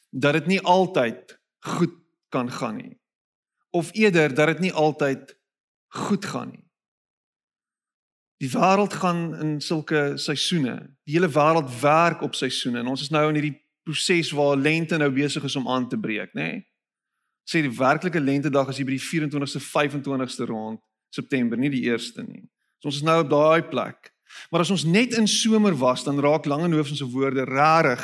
dat 0.10 0.34
dit 0.34 0.48
nie 0.48 0.62
altyd 0.62 1.40
goed 1.60 1.94
kan 2.30 2.50
gaan 2.50 2.78
nie. 2.78 2.98
Of 3.72 3.94
eerder 3.94 4.34
dat 4.34 4.48
dit 4.48 4.60
nie 4.60 4.74
altyd 4.74 5.38
goed 5.88 6.26
gaan 6.26 6.50
nie. 6.50 6.63
Die 8.44 8.52
wêreld 8.52 8.94
gaan 9.00 9.22
in 9.40 9.52
sulke 9.64 10.18
seisoene. 10.20 10.76
Die 11.08 11.16
hele 11.16 11.30
wêreld 11.32 11.70
werk 11.80 12.24
op 12.26 12.36
seisoene 12.36 12.82
en 12.82 12.90
ons 12.92 13.06
is 13.06 13.12
nou 13.14 13.24
in 13.30 13.40
hierdie 13.40 13.56
proses 13.88 14.32
waar 14.36 14.60
lente 14.60 14.98
nou 15.00 15.10
besig 15.16 15.46
is 15.48 15.56
om 15.60 15.68
aan 15.72 15.88
te 15.90 16.00
breek, 16.00 16.34
nê? 16.36 16.50
Nee? 16.50 16.62
Sê 17.48 17.60
die 17.64 17.72
werklike 17.76 18.20
lentedag 18.24 18.70
is 18.72 18.80
hier 18.80 18.88
by 18.88 18.96
die 18.96 19.04
24ste 19.04 19.60
25ste 19.64 20.48
rond 20.48 20.80
September, 21.14 21.60
nie 21.60 21.72
die 21.72 21.84
1ste 21.92 22.24
nie. 22.24 22.46
So 22.80 22.92
ons 22.92 23.02
is 23.02 23.08
nou 23.08 23.18
op 23.24 23.32
daai 23.32 23.64
plek. 23.68 24.14
Maar 24.52 24.64
as 24.64 24.72
ons 24.74 24.86
net 24.88 25.18
in 25.20 25.28
somer 25.30 25.76
was, 25.78 26.06
dan 26.08 26.22
raak 26.24 26.48
Langehoven 26.48 26.98
se 26.98 27.08
woorde 27.08 27.46
rarig 27.48 28.04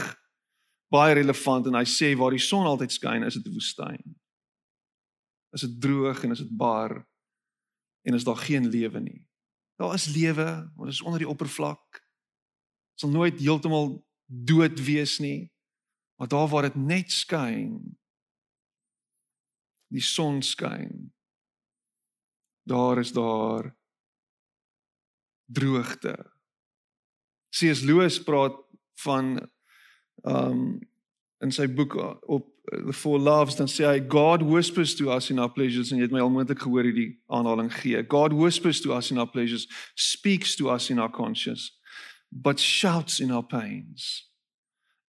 baie 0.91 1.15
relevant 1.19 1.69
en 1.69 1.77
hy 1.79 1.85
sê 1.87 2.11
waar 2.19 2.35
die 2.35 2.43
son 2.43 2.67
altyd 2.67 2.93
skyn, 2.93 3.23
is 3.23 3.37
dit 3.39 3.47
'n 3.47 3.55
woestyn. 3.55 4.15
Is 5.55 5.61
dit 5.61 5.81
droog 5.81 6.23
en 6.23 6.31
is 6.31 6.43
dit 6.43 6.57
bar 6.57 7.05
en 8.03 8.13
is 8.13 8.23
daar 8.23 8.37
geen 8.37 8.69
lewe 8.69 8.99
nie. 8.99 9.28
Daar 9.79 9.93
is 9.93 10.05
lewe, 10.11 10.71
maar 10.75 10.85
dit 10.85 10.93
is 10.93 11.01
onder 11.01 11.19
die 11.19 11.29
oppervlak. 11.29 12.03
Sal 12.99 13.09
nooit 13.09 13.39
heeltemal 13.39 14.07
dood 14.25 14.79
wees 14.83 15.19
nie. 15.23 15.53
Maar 16.19 16.27
daar 16.27 16.47
waar 16.47 16.67
dit 16.67 16.75
net 16.75 17.11
skyn, 17.11 17.97
die 19.87 20.03
son 20.03 20.41
skyn. 20.43 21.13
Daar 22.67 22.99
is 22.99 23.13
daar 23.15 23.71
droogte. 25.45 26.17
C.S. 27.49 27.81
Lewis 27.81 28.19
praat 28.23 28.59
van 28.99 29.49
um 30.27 30.79
in 31.39 31.55
sy 31.55 31.69
boek 31.71 31.95
op 32.27 32.51
Four 32.91 33.19
Loves 33.19 33.55
dan 33.55 33.67
sê 33.67 33.85
hy 33.87 33.99
God 34.07 34.43
whispers 34.45 34.93
to 34.95 35.09
us 35.09 35.29
in 35.31 35.39
our 35.39 35.49
pleasures 35.49 35.91
en 35.91 35.97
jy 35.97 36.05
het 36.05 36.13
my 36.13 36.21
almoontlik 36.21 36.61
gehoor 36.61 36.85
hierdie 36.85 37.17
aanhaling 37.25 37.71
gee. 37.73 38.03
God 38.05 38.35
whispers 38.37 38.81
to 38.85 38.93
us 38.93 39.09
in 39.09 39.17
our 39.17 39.29
pleasures, 39.29 39.65
speaks 39.95 40.55
to 40.59 40.69
us 40.69 40.89
in 40.93 40.99
our 40.99 41.09
conscience, 41.09 41.71
but 42.29 42.59
shouts 42.59 43.19
in 43.19 43.31
our 43.31 43.43
pains. 43.43 44.29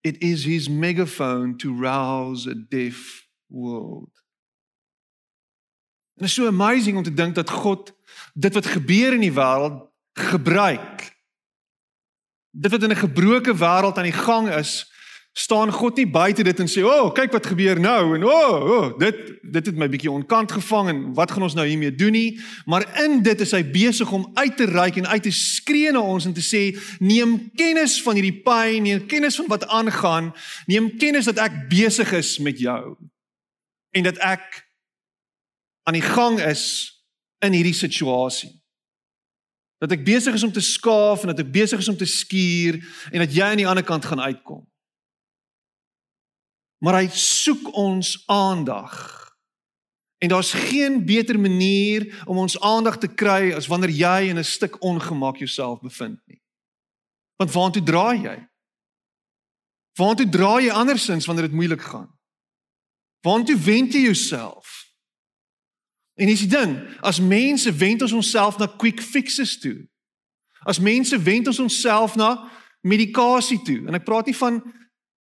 It 0.03 0.23
is 0.23 0.45
his 0.45 0.71
megaphone 0.71 1.59
to 1.59 1.75
rouse 1.75 2.47
a 2.47 2.55
deaf 2.55 3.27
world. 3.47 4.09
En 6.17 6.25
dit 6.25 6.29
is 6.29 6.35
so 6.35 6.47
amazing 6.47 6.97
om 6.97 7.03
te 7.03 7.15
dink 7.15 7.35
dat 7.35 7.51
God 7.51 7.93
dit 8.35 8.55
wat 8.55 8.67
gebeur 8.67 9.13
in 9.13 9.21
die 9.21 9.33
wêreld 9.37 9.85
gebruik. 10.17 11.17
Dit 12.51 12.71
wat 12.71 12.83
in 12.83 12.91
'n 12.91 13.05
gebroke 13.05 13.55
wêreld 13.57 13.97
aan 13.97 14.09
die 14.09 14.17
gang 14.17 14.49
is, 14.49 14.90
staan 15.33 15.73
God 15.73 15.97
nie 15.97 16.09
buite 16.11 16.43
dit 16.43 16.59
en 16.59 16.69
sê, 16.69 16.83
"O, 16.83 16.89
oh, 16.89 17.13
kyk 17.15 17.33
wat 17.33 17.47
gebeur 17.47 17.81
nou." 17.81 18.15
En, 18.15 18.25
"O, 18.25 18.29
oh, 18.29 18.71
oh, 18.71 18.99
dit 18.99 19.17
dit 19.43 19.67
het 19.67 19.77
my 19.77 19.89
bietjie 19.89 20.11
onkant 20.11 20.53
gevang 20.53 20.89
en 20.89 21.15
wat 21.15 21.31
gaan 21.31 21.43
ons 21.43 21.55
nou 21.55 21.67
hiermee 21.67 21.95
doen 21.95 22.13
nie?" 22.13 22.41
Maar 22.65 23.03
in 23.05 23.23
dit 23.23 23.41
is 23.41 23.51
hy 23.51 23.71
besig 23.71 24.13
om 24.13 24.31
uit 24.35 24.57
te 24.57 24.65
reik 24.65 24.97
en 24.97 25.07
uit 25.07 25.23
te 25.23 25.31
skree 25.31 25.93
na 25.93 26.01
ons 26.01 26.25
en 26.25 26.33
te 26.33 26.43
sê, 26.43 26.79
"Neem 26.99 27.51
kennis 27.55 28.03
van 28.03 28.15
hierdie 28.15 28.43
pyn, 28.43 28.83
neem 28.83 29.07
kennis 29.07 29.37
van 29.37 29.47
wat 29.47 29.67
aangaan, 29.67 30.35
neem 30.67 30.97
kennis 30.97 31.25
dat 31.25 31.39
ek 31.39 31.69
besig 31.69 32.13
is 32.13 32.39
met 32.39 32.59
jou 32.59 32.97
en 33.91 34.03
dat 34.03 34.17
ek 34.19 34.69
aan 35.83 35.95
die 35.95 36.03
gang 36.03 36.41
is 36.41 36.95
in 37.39 37.53
hierdie 37.53 37.75
situasie." 37.75 38.59
Dat 39.79 39.93
ek 39.93 40.05
besig 40.05 40.35
is 40.35 40.43
om 40.43 40.53
te 40.53 40.61
skaaf 40.61 41.21
en 41.21 41.27
dat 41.27 41.39
ek 41.39 41.53
besig 41.53 41.79
is 41.79 41.89
om 41.89 41.97
te 41.97 42.05
skuur 42.05 42.75
en 43.13 43.19
dat 43.19 43.35
jy 43.35 43.43
aan 43.43 43.57
die 43.57 43.69
ander 43.69 43.85
kant 43.85 44.05
gaan 44.05 44.21
uitkom 44.21 44.70
maar 46.81 47.01
hy 47.03 47.09
soek 47.13 47.73
ons 47.77 48.23
aandag. 48.27 48.93
En 50.21 50.29
daar's 50.29 50.53
geen 50.53 51.05
beter 51.05 51.41
manier 51.41 52.23
om 52.27 52.39
ons 52.39 52.61
aandag 52.61 52.99
te 52.99 53.09
kry 53.09 53.53
as 53.57 53.69
wanneer 53.69 53.91
jy 53.91 54.29
in 54.29 54.39
'n 54.39 54.45
stuk 54.45 54.83
ongemak 54.83 55.37
jouself 55.37 55.81
bevind 55.81 56.21
nie. 56.27 56.41
Want 57.37 57.53
waartoe 57.53 57.83
draai 57.83 58.21
jy? 58.23 58.49
Waartoe 59.93 60.29
draai 60.29 60.65
jy 60.65 60.73
andersins 60.73 61.27
wanneer 61.27 61.49
dit 61.49 61.57
moeilik 61.57 61.81
gaan? 61.81 62.19
Waartoe 63.21 63.57
wend 63.57 63.93
jy 63.93 64.01
jouself? 64.01 64.93
En 66.15 66.27
dis 66.27 66.41
die 66.41 66.49
ding, 66.49 66.77
as 67.01 67.21
mense 67.21 67.73
wend 67.73 68.03
ons 68.03 68.13
onsself 68.13 68.59
na 68.59 68.67
quick 68.67 69.01
fixes 69.01 69.59
toe. 69.59 69.89
As 70.69 70.79
mense 70.79 71.23
wend 71.23 71.47
ons 71.47 71.59
onsself 71.59 72.15
na 72.15 72.51
medikasie 72.81 73.63
toe. 73.63 73.87
En 73.87 73.95
ek 73.95 74.05
praat 74.05 74.27
nie 74.29 74.37
van 74.37 74.61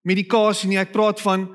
medikasie 0.06 0.68
nie, 0.68 0.78
ek 0.80 0.92
praat 0.92 1.20
van 1.20 1.48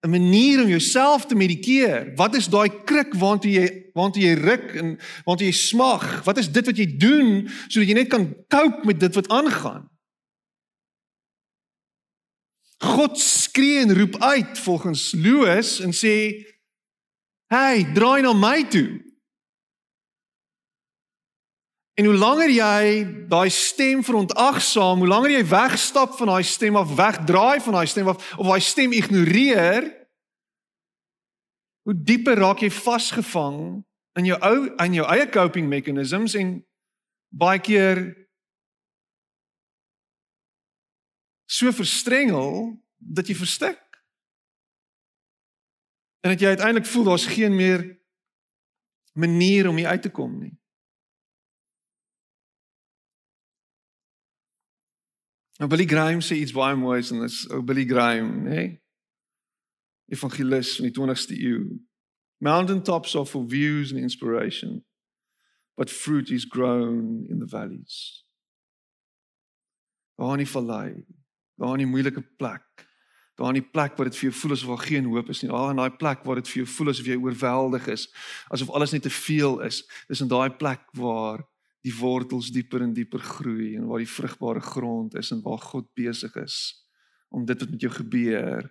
'n 0.00 0.10
manier 0.10 0.62
om 0.62 0.68
jouself 0.68 1.26
te 1.26 1.34
medikeer. 1.34 2.12
Wat 2.16 2.34
is 2.34 2.48
daai 2.48 2.70
krik 2.84 3.14
waartoe 3.14 3.50
jy 3.52 3.66
waartoe 3.92 4.22
jy 4.22 4.34
ruk 4.34 4.74
en 4.80 4.98
waartoe 5.24 5.46
jy 5.46 5.52
smag? 5.52 6.24
Wat 6.24 6.38
is 6.38 6.48
dit 6.48 6.66
wat 6.66 6.76
jy 6.76 6.86
doen 6.96 7.48
sodat 7.68 7.88
jy 7.88 7.94
net 7.94 8.08
kan 8.08 8.34
cope 8.48 8.86
met 8.88 9.00
dit 9.00 9.14
wat 9.14 9.28
aangaan? 9.28 9.88
God 12.80 13.18
skree 13.20 13.82
en 13.84 13.92
roep 13.92 14.16
uit 14.22 14.58
volgens 14.58 15.12
Loos 15.12 15.80
en 15.84 15.92
sê: 15.92 16.48
"Hey, 17.52 17.84
draai 17.92 18.22
na 18.22 18.32
my 18.32 18.64
toe." 18.64 19.09
En 21.98 22.04
hoe 22.04 22.14
langer 22.14 22.50
jy 22.50 23.04
daai 23.28 23.50
stem 23.50 24.04
verontagsaam, 24.04 25.02
hoe 25.02 25.08
langer 25.10 25.34
jy 25.34 25.44
wegstap 25.50 26.14
van 26.18 26.32
daai 26.32 26.46
stem 26.46 26.78
of 26.78 26.94
wegdraai 26.96 27.60
van 27.60 27.76
daai 27.80 27.86
stem 27.90 28.08
of 28.12 28.22
of 28.38 28.46
daai 28.46 28.60
stem 28.60 28.94
ignoreer, 28.96 29.88
hoe 31.88 31.96
dieper 31.96 32.38
raak 32.38 32.62
jy 32.62 32.70
vasgevang 32.70 33.60
in 34.18 34.30
jou 34.30 34.38
ou 34.46 34.70
in 34.84 34.96
jou 35.00 35.06
eie 35.10 35.26
coping 35.30 35.68
mechanisms 35.68 36.34
en 36.38 36.58
baie 37.30 37.60
keer 37.62 38.02
so 41.50 41.72
verstrengel 41.74 42.76
dat 42.98 43.26
jy 43.26 43.34
verstik. 43.34 43.80
En 46.20 46.34
dat 46.34 46.40
jy 46.40 46.52
uiteindelik 46.52 46.86
voel 46.86 47.04
daar's 47.10 47.26
geen 47.26 47.56
meer 47.56 47.82
manier 49.18 49.68
om 49.68 49.76
hier 49.76 49.88
uit 49.88 50.02
te 50.02 50.12
kom 50.14 50.38
nie. 50.38 50.54
Nou 55.60 55.68
Billy 55.68 55.84
Graham 55.84 56.22
sê 56.24 56.38
iets 56.40 56.54
baie 56.56 56.76
moois 56.76 57.10
en 57.12 57.20
dis 57.20 57.42
ou 57.52 57.60
Billy 57.60 57.84
Graham, 57.84 58.46
hè? 58.48 58.54
Nee? 58.54 58.68
Evangelis 60.10 60.78
van 60.78 60.86
die 60.88 60.94
20ste 60.96 61.36
eeu. 61.36 61.66
Mountain 62.40 62.80
tops 62.82 63.12
are 63.14 63.28
for 63.28 63.44
views 63.44 63.92
and 63.92 64.00
inspiration, 64.00 64.80
but 65.76 65.92
fruit 65.92 66.30
is 66.30 66.46
grown 66.48 67.26
in 67.28 67.38
the 67.38 67.48
valleys. 67.48 68.24
Daar 70.16 70.32
in 70.38 70.46
die 70.46 70.48
vallei, 70.48 71.04
daar 71.60 71.76
in 71.76 71.84
die 71.84 71.90
moeilike 71.92 72.24
plek, 72.40 72.88
daar 73.36 73.52
in 73.52 73.60
die 73.60 73.70
plek 73.76 74.00
waar 74.00 74.08
dit 74.08 74.16
vir 74.16 74.30
jou 74.30 74.34
voel 74.40 74.56
asof 74.56 74.72
daar 74.72 74.88
geen 74.88 75.12
hoop 75.12 75.28
is 75.28 75.44
nie, 75.44 75.52
daar 75.52 75.74
in 75.76 75.84
daai 75.84 75.96
plek 76.00 76.24
waar 76.24 76.40
dit 76.40 76.48
vir 76.48 76.62
jou 76.62 76.72
voel 76.78 76.94
asof 76.94 77.12
jy 77.12 77.20
oorweldig 77.20 77.92
is, 77.92 78.08
asof 78.48 78.72
alles 78.72 78.96
net 78.96 79.04
te 79.04 79.12
veel 79.12 79.60
is, 79.68 79.84
dis 80.08 80.24
in 80.24 80.32
daai 80.32 80.56
plek 80.56 80.88
waar 80.96 81.44
die 81.86 81.94
wortels 81.96 82.50
dieper 82.52 82.84
en 82.84 82.92
dieper 82.92 83.22
groei 83.24 83.74
en 83.78 83.86
waar 83.88 84.02
die 84.02 84.10
vrugbare 84.10 84.60
grond 84.60 85.14
is 85.20 85.30
en 85.32 85.42
waar 85.44 85.62
God 85.64 85.88
besig 85.96 86.34
is 86.42 86.58
om 87.30 87.46
dit 87.46 87.60
wat 87.60 87.70
met 87.70 87.86
jou 87.86 87.92
gebeur 87.94 88.68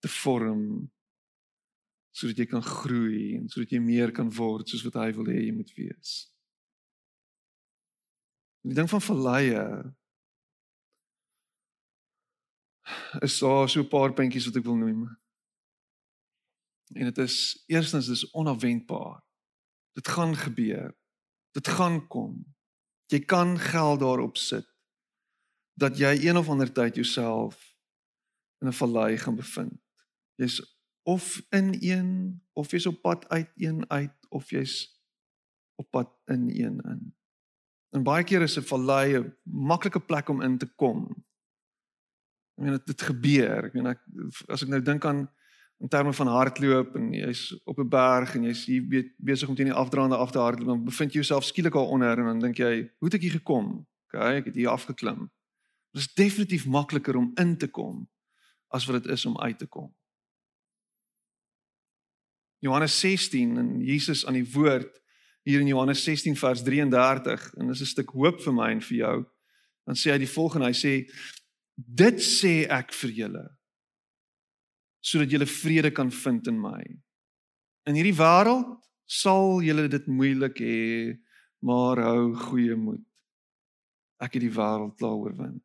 te 0.00 0.12
vorm 0.22 0.62
sodat 2.16 2.40
jy 2.40 2.46
kan 2.48 2.64
groei 2.64 3.36
en 3.36 3.50
sodat 3.52 3.74
jy 3.74 3.82
meer 3.82 4.14
kan 4.16 4.30
word 4.32 4.70
soos 4.70 4.86
wat 4.86 4.96
hy 5.02 5.10
wil 5.18 5.28
hê 5.28 5.42
jy 5.42 5.52
moet 5.52 5.72
wees. 5.76 6.14
En 8.64 8.72
die 8.72 8.78
ding 8.78 8.88
van 8.88 9.04
verleie 9.04 9.66
is 13.26 13.36
daar 13.42 13.68
so 13.68 13.82
'n 13.82 13.92
paar 13.92 14.14
puntjies 14.14 14.46
wat 14.48 14.56
ek 14.56 14.64
wil 14.64 14.80
noem. 14.80 15.04
En 16.94 17.04
dit 17.04 17.18
is 17.18 17.64
eerstens 17.66 18.06
dis 18.06 18.30
onafwendbaar. 18.32 19.25
Dit 19.96 20.08
gaan 20.08 20.36
gebeur. 20.36 20.92
Dit 21.56 21.68
gaan 21.68 22.02
kom. 22.12 22.44
Jy 23.08 23.22
kan 23.24 23.56
geld 23.58 24.00
daarop 24.00 24.36
sit 24.36 24.66
dat 25.76 25.98
jy 26.00 26.12
een 26.24 26.36
of 26.36 26.48
ander 26.48 26.72
tyd 26.72 26.96
jouself 26.96 27.56
in 28.60 28.68
'n 28.68 28.72
vallei 28.72 29.18
gaan 29.18 29.36
bevind. 29.36 29.80
Jy's 30.34 30.60
of 31.02 31.42
in 31.48 31.76
een 31.80 32.42
of 32.52 32.70
jy's 32.70 32.86
op 32.86 33.00
pad 33.00 33.28
uit 33.28 33.50
een 33.56 33.90
uit 33.90 34.16
of 34.28 34.50
jy's 34.50 35.00
op 35.74 35.90
pad 35.90 36.10
in 36.24 36.48
een 36.48 36.80
in. 36.80 37.16
En 37.90 38.02
baie 38.02 38.24
keer 38.24 38.42
is 38.42 38.58
'n 38.58 38.62
vallei 38.62 39.18
'n 39.18 39.36
maklike 39.42 40.00
plek 40.00 40.28
om 40.28 40.42
in 40.42 40.58
te 40.58 40.74
kom. 40.74 41.24
Ek 42.56 42.64
meen 42.64 42.80
dit 42.84 43.02
gebeur. 43.02 43.64
Ek 43.64 43.74
meen 43.74 43.86
ek 43.86 44.00
as 44.48 44.62
ek 44.62 44.68
nou 44.68 44.82
dink 44.82 45.04
aan 45.04 45.28
in 45.78 45.88
terme 45.88 46.12
van 46.12 46.26
hardloop 46.26 46.94
en 46.96 47.12
jy's 47.12 47.60
op 47.64 47.78
'n 47.78 47.88
berg 47.88 48.34
en 48.34 48.42
jy's 48.42 48.64
hier 48.64 49.12
besig 49.16 49.48
om 49.48 49.54
teen 49.54 49.72
die 49.72 49.74
afdraande 49.74 50.16
af 50.16 50.30
te 50.30 50.38
hardloop, 50.38 50.66
dan 50.66 50.84
bevind 50.84 51.12
jy 51.12 51.20
jouself 51.20 51.44
skielik 51.44 51.74
al 51.74 51.88
onder 51.88 52.18
en 52.18 52.24
dan 52.24 52.38
dink 52.38 52.56
jy, 52.56 52.90
hoe 52.98 53.08
het 53.08 53.14
ek 53.14 53.20
hier 53.20 53.38
gekom? 53.38 53.86
OK, 54.06 54.14
ek 54.20 54.44
het 54.44 54.54
hier 54.54 54.68
afgeklim. 54.68 55.30
Dit 55.92 56.02
is 56.02 56.14
definitief 56.14 56.66
makliker 56.66 57.16
om 57.16 57.30
in 57.34 57.56
te 57.56 57.68
kom 57.68 58.08
as 58.68 58.86
wat 58.86 59.02
dit 59.02 59.12
is 59.12 59.26
om 59.26 59.38
uit 59.40 59.58
te 59.58 59.66
kom. 59.66 59.94
Johannes 62.58 63.00
16 63.00 63.56
en 63.56 63.80
Jesus 63.80 64.26
aan 64.26 64.34
die 64.34 64.52
woord 64.52 65.02
hier 65.42 65.60
in 65.60 65.66
Johannes 65.66 66.02
16 66.04 66.36
vers 66.36 66.62
33 66.62 67.54
en 67.54 67.66
dis 67.66 67.80
'n 67.80 67.84
stuk 67.84 68.10
hoop 68.10 68.40
vir 68.40 68.54
my 68.54 68.70
en 68.70 68.80
vir 68.80 68.96
jou. 68.96 69.24
Dan 69.84 69.94
sê 69.94 70.10
hy 70.10 70.18
die 70.18 70.34
volgende, 70.34 70.66
hy 70.66 70.72
sê 70.72 71.10
dit 71.74 72.20
sê 72.20 72.66
ek 72.68 72.92
vir 72.92 73.10
julle 73.10 73.55
sodat 75.06 75.30
jy 75.30 75.46
vrede 75.46 75.92
kan 75.94 76.10
vind 76.10 76.48
in 76.50 76.58
my. 76.60 76.82
In 77.86 77.94
hierdie 77.94 78.16
wêreld 78.18 78.72
sal 79.06 79.60
julle 79.62 79.86
dit 79.88 80.06
moeilik 80.10 80.58
hê, 80.58 81.14
maar 81.62 82.02
hou 82.02 82.32
goeie 82.48 82.74
moed. 82.74 83.04
Ek 84.18 84.34
het 84.34 84.42
die 84.42 84.52
wêreld 84.52 84.96
klaar 84.98 85.14
oorwin. 85.20 85.60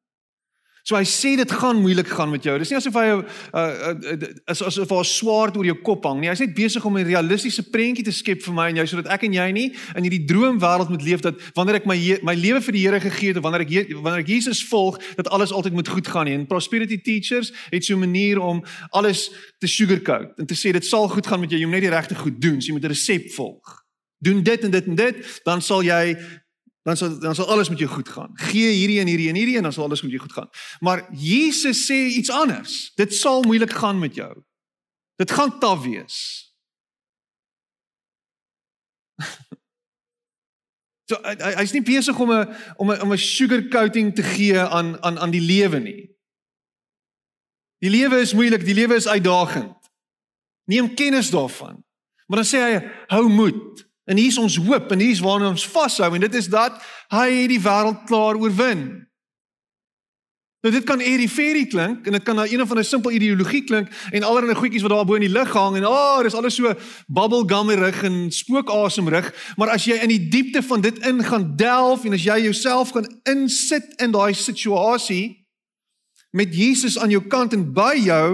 So 0.84 0.98
hy 0.98 1.06
sê 1.06 1.36
dit 1.38 1.52
gaan 1.52 1.78
moeilik 1.78 2.08
gaan 2.10 2.32
met 2.32 2.44
jou. 2.44 2.56
Dis 2.58 2.72
nie 2.74 2.78
asof 2.80 2.96
hy 2.98 3.06
uh, 3.14 3.22
uh, 3.54 4.30
as 4.50 4.64
asof 4.66 4.90
hy 4.90 5.02
'n 5.02 5.06
swaard 5.06 5.58
oor 5.58 5.66
jou 5.66 5.78
kop 5.86 6.06
hang 6.10 6.22
nie. 6.22 6.30
Hy's 6.30 6.42
net 6.42 6.56
besig 6.58 6.86
om 6.86 6.98
'n 6.98 7.06
realistiese 7.06 7.64
prentjie 7.70 8.04
te 8.04 8.12
skep 8.12 8.42
vir 8.42 8.54
my 8.54 8.70
en 8.70 8.82
jou 8.82 8.88
sodat 8.88 9.14
ek 9.14 9.24
en 9.30 9.34
jy 9.34 9.52
nie 9.52 9.68
in 9.96 10.04
hierdie 10.04 10.26
droomwêreld 10.26 10.90
moet 10.90 11.06
leef 11.06 11.22
dat 11.22 11.36
wanneer 11.54 11.76
ek 11.76 11.86
my 11.86 11.98
my 12.24 12.34
lewe 12.34 12.62
vir 12.62 12.74
die 12.74 12.82
Here 12.82 13.00
gegee 13.00 13.30
het 13.30 13.38
of 13.38 13.44
wanneer 13.44 13.62
ek 13.62 13.94
wanneer 13.94 14.26
ek 14.26 14.28
Jesus 14.28 14.64
volg, 14.66 14.98
dat 15.16 15.30
alles 15.30 15.52
altyd 15.52 15.74
moet 15.74 15.88
goed 15.88 16.08
gaan 16.08 16.26
nie. 16.26 16.34
En 16.34 16.48
prosperity 16.48 16.98
teachers 16.98 17.54
het 17.70 17.86
so 17.86 17.94
'n 17.94 18.00
manier 18.00 18.40
om 18.40 18.64
alles 18.92 19.30
te 19.60 19.68
sugarcoat 19.68 20.40
en 20.40 20.46
te 20.46 20.56
sê 20.56 20.72
dit 20.74 20.86
sal 20.86 21.08
goed 21.08 21.28
gaan 21.28 21.40
met 21.40 21.50
jou. 21.50 21.60
Jy 21.60 21.66
moet 21.66 21.82
net 21.82 21.90
die 21.90 21.98
regte 21.98 22.16
goed 22.16 22.42
doen. 22.42 22.62
So 22.62 22.68
jy 22.68 22.74
moet 22.74 22.86
'n 22.86 22.94
resep 22.94 23.32
volg. 23.32 23.86
Doen 24.20 24.44
dit 24.44 24.64
en 24.64 24.72
dit 24.72 24.86
en 24.86 24.96
dit, 24.96 25.42
dan 25.44 25.62
sal 25.62 25.82
jy 25.84 26.18
dan 26.82 26.98
sal 26.98 27.20
dan 27.20 27.36
sal 27.36 27.48
alles 27.48 27.70
met 27.70 27.78
jou 27.80 27.90
goed 27.90 28.10
gaan. 28.10 28.32
Gee 28.34 28.72
hierdie 28.72 29.00
en 29.00 29.08
hierdie 29.08 29.30
en 29.30 29.36
hierdie 29.36 29.58
en 29.58 29.64
dan 29.64 29.74
sal 29.74 29.84
alles 29.84 30.02
met 30.02 30.12
jou 30.12 30.22
goed 30.22 30.34
gaan. 30.34 30.50
Maar 30.80 31.08
Jesus 31.14 31.86
sê 31.86 31.94
iets 31.94 32.30
anders. 32.30 32.92
Dit 32.96 33.14
sal 33.14 33.42
moeilik 33.42 33.74
gaan 33.74 34.00
met 34.00 34.16
jou. 34.16 34.44
Dit 35.16 35.32
gaan 35.32 35.60
taaf 35.60 35.84
wees. 35.84 36.50
so 41.10 41.20
hy 41.22 41.54
hy's 41.60 41.76
nie 41.76 41.86
besig 41.86 42.20
om 42.20 42.32
'n 42.32 42.56
om 42.78 42.92
'n 42.92 43.02
om 43.02 43.12
'n 43.14 43.18
sugar 43.18 43.68
coating 43.68 44.16
te 44.16 44.24
gee 44.24 44.58
aan 44.60 45.04
aan 45.04 45.20
aan 45.20 45.32
die 45.32 45.46
lewe 45.46 45.80
nie. 45.80 46.10
Die 47.82 47.90
lewe 47.90 48.20
is 48.22 48.34
moeilik, 48.34 48.66
die 48.66 48.74
lewe 48.78 48.96
is 48.96 49.08
uitdagend. 49.08 49.78
Neem 50.70 50.94
kennis 50.94 51.30
daarvan. 51.30 51.86
Maar 52.28 52.38
dan 52.42 52.50
sê 52.50 52.58
hy 52.62 52.92
hou 53.08 53.30
moed. 53.30 53.91
En 54.12 54.20
hier's 54.20 54.40
ons 54.42 54.58
hoop 54.60 54.92
en 54.92 55.00
hier's 55.00 55.24
waarna 55.24 55.54
ons 55.54 55.68
vashou 55.72 56.10
en 56.12 56.26
dit 56.26 56.36
is 56.36 56.50
dat 56.52 56.76
hy 57.14 57.48
die 57.48 57.62
wêreld 57.64 58.04
klaar 58.10 58.36
oorwin. 58.40 58.84
Nou 60.62 60.70
dit 60.76 60.86
kan 60.86 61.02
airy 61.02 61.26
fairy 61.32 61.64
klink 61.66 62.06
en 62.06 62.14
dit 62.14 62.24
kan 62.28 62.38
na 62.38 62.44
een 62.46 62.62
of 62.62 62.70
ander 62.70 62.86
simpel 62.86 63.16
ideologie 63.18 63.64
klink 63.66 63.90
en 64.12 64.24
allerlei 64.28 64.54
goedjies 64.56 64.84
wat 64.86 64.94
daar 64.94 65.08
bo 65.10 65.18
in 65.18 65.26
die 65.26 65.34
lug 65.34 65.50
hang 65.58 65.80
en 65.80 65.88
ah, 65.90 65.96
oh, 65.96 66.20
dis 66.28 66.36
alles 66.38 66.60
so 66.60 66.74
bubblegummerig 67.08 68.04
en 68.06 68.20
spookasemrig, 68.36 69.32
maar 69.58 69.74
as 69.74 69.88
jy 69.90 69.98
in 70.04 70.14
die 70.14 70.28
diepte 70.30 70.62
van 70.62 70.84
dit 70.86 71.02
in 71.08 71.24
gaan 71.26 71.48
delf 71.58 72.06
en 72.06 72.14
as 72.14 72.28
jy 72.28 72.44
jouself 72.46 72.94
kan 72.94 73.10
insit 73.32 73.96
in 74.04 74.14
daai 74.14 74.36
situasie 74.38 75.40
met 76.38 76.54
Jesus 76.56 77.00
aan 77.00 77.10
jou 77.12 77.24
kant 77.28 77.58
en 77.58 77.66
by 77.74 77.96
jou, 77.98 78.28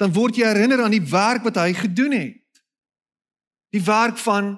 dan 0.00 0.14
word 0.14 0.40
jy 0.40 0.48
herinner 0.48 0.80
aan 0.82 0.94
die 0.94 1.04
werk 1.10 1.44
wat 1.44 1.60
hy 1.60 1.68
gedoen 1.76 2.16
het. 2.16 2.64
Die 3.76 3.84
werk 3.84 4.16
van 4.24 4.56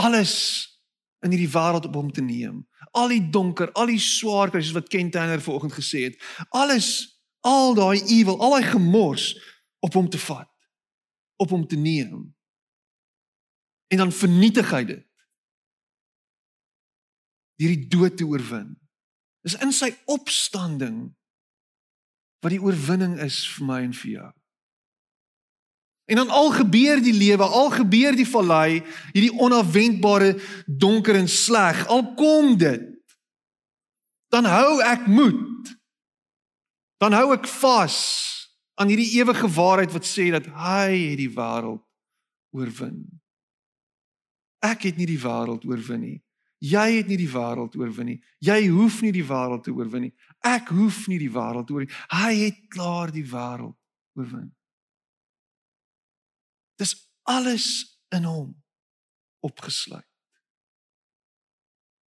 alles 0.00 0.34
in 1.24 1.34
hierdie 1.34 1.52
wêreld 1.52 1.86
op 1.88 1.96
hom 1.98 2.10
te 2.12 2.24
neem. 2.24 2.62
Al 2.96 3.12
die 3.12 3.22
donker, 3.32 3.70
al 3.78 3.90
die 3.92 4.00
swaar 4.00 4.50
kry 4.50 4.62
soos 4.64 4.78
wat 4.78 4.88
Ken 4.92 5.10
Tanner 5.12 5.42
vanoggend 5.42 5.76
gesê 5.76 6.06
het. 6.08 6.16
Alles, 6.56 6.88
al 7.46 7.76
daai 7.76 8.00
evil, 8.00 8.40
al 8.40 8.56
daai 8.56 8.70
gemors 8.72 9.34
op 9.84 9.94
hom 9.94 10.08
te 10.10 10.18
vat. 10.18 10.48
Op 11.40 11.52
hom 11.52 11.66
te 11.68 11.76
neem. 11.76 12.30
En 13.92 14.04
dan 14.04 14.12
vernietig 14.12 14.72
hy 14.72 14.84
dit. 14.88 15.06
Hierdie 17.60 17.88
dood 17.92 18.16
te 18.16 18.24
oorwin. 18.24 18.72
Dis 19.44 19.56
in 19.60 19.72
sy 19.72 19.90
opstanding 20.08 21.10
wat 22.40 22.54
die 22.54 22.62
oorwinning 22.62 23.18
is 23.20 23.42
vir 23.56 23.66
my 23.68 23.80
en 23.84 23.96
vir 23.96 24.10
jou. 24.14 24.30
En 26.10 26.18
dan 26.18 26.30
al 26.34 26.50
gebeur 26.50 26.98
die 27.02 27.14
lewe, 27.14 27.46
al 27.46 27.70
gebeur 27.70 28.16
die 28.18 28.26
vallei, 28.26 28.80
hierdie 29.14 29.36
onafwendbare 29.38 30.32
donker 30.66 31.14
en 31.14 31.28
sleg, 31.30 31.84
al 31.86 32.02
kom 32.18 32.56
dit. 32.58 32.88
Dan 34.34 34.48
hou 34.50 34.80
ek 34.82 35.06
moed. 35.06 35.70
Dan 36.98 37.14
hou 37.14 37.30
ek 37.36 37.46
vas 37.60 38.00
aan 38.74 38.90
hierdie 38.90 39.20
ewige 39.20 39.46
waarheid 39.54 39.94
wat 39.94 40.06
sê 40.08 40.30
dat 40.34 40.50
hy 40.50 41.12
het 41.12 41.20
die 41.22 41.30
wêreld 41.30 41.82
oorwin. 42.58 43.04
Ek 44.66 44.90
het 44.90 44.98
nie 44.98 45.08
die 45.08 45.20
wêreld 45.22 45.64
oorwin 45.68 46.02
nie. 46.02 46.18
Jy 46.60 46.86
het 46.98 47.08
nie 47.08 47.16
die 47.22 47.30
wêreld 47.30 47.76
oorwin 47.78 48.10
nie. 48.12 48.20
Jy 48.44 48.66
hoef 48.68 48.98
nie 49.06 49.14
die 49.14 49.24
wêreld 49.24 49.62
te 49.64 49.72
oorwin 49.72 50.08
nie. 50.08 50.14
Ek 50.44 50.74
hoef 50.74 51.06
nie 51.08 51.22
die 51.22 51.30
wêreld 51.32 51.70
te 51.70 51.76
oorwin 51.76 51.88
nie. 51.88 52.00
Hy 52.18 52.32
het 52.42 52.64
klaar 52.74 53.14
die 53.14 53.24
wêreld 53.30 53.78
oorwin. 54.18 54.50
Dis 56.80 56.96
alles 57.28 57.66
in 58.14 58.24
hom 58.24 58.54
opgesluit. 59.44 60.06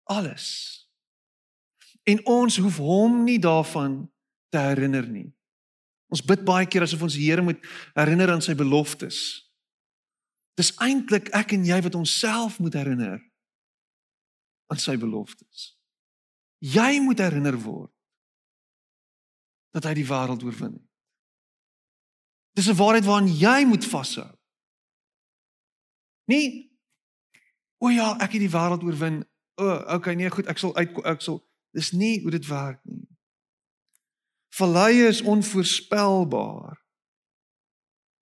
Alles. 0.04 0.48
En 2.04 2.26
ons 2.26 2.58
hoef 2.58 2.78
hom 2.78 3.24
nie 3.24 3.40
daarvan 3.40 4.06
te 4.50 4.60
herinner 4.60 5.08
nie. 5.08 5.30
Ons 6.12 6.24
bid 6.28 6.44
baie 6.48 6.68
keer 6.68 6.84
asof 6.84 7.04
ons 7.08 7.16
die 7.16 7.30
Here 7.30 7.44
moet 7.44 7.62
herinner 7.96 8.34
aan 8.34 8.44
sy 8.44 8.56
beloftes. 8.58 9.20
Dis 10.60 10.74
eintlik 10.84 11.32
ek 11.36 11.54
en 11.56 11.64
jy 11.68 11.80
wat 11.86 11.96
onsself 11.96 12.60
moet 12.60 12.76
herinner 12.76 13.22
aan 14.72 14.80
sy 14.80 14.98
beloftes. 15.00 15.72
Jy 16.60 17.00
moet 17.04 17.24
herinner 17.24 17.56
word 17.60 17.94
dat 19.72 19.88
hy 19.88 19.96
die 20.02 20.08
wêreld 20.08 20.44
oorwin 20.44 20.76
het. 20.76 20.88
Dis 22.60 22.68
'n 22.68 22.76
waarheid 22.76 23.08
waaraan 23.08 23.32
jy 23.32 23.64
moet 23.66 23.86
vashou. 23.86 24.41
Nie 26.26 26.72
o 27.82 27.90
ja, 27.90 28.14
ek 28.22 28.36
het 28.36 28.44
die 28.44 28.54
wêreld 28.54 28.84
oorwin. 28.86 29.24
O, 29.58 29.72
okay, 29.98 30.14
nee, 30.16 30.30
goed, 30.30 30.50
ek 30.52 30.62
sal 30.62 30.76
uit 30.78 30.94
ek 31.10 31.24
sal 31.26 31.42
dis 31.76 31.92
nie 31.98 32.20
hoe 32.22 32.34
dit 32.34 32.46
werk 32.50 32.80
nie. 32.86 33.08
Verlei 34.52 35.08
is 35.08 35.22
onvoorspelbaar. 35.26 36.78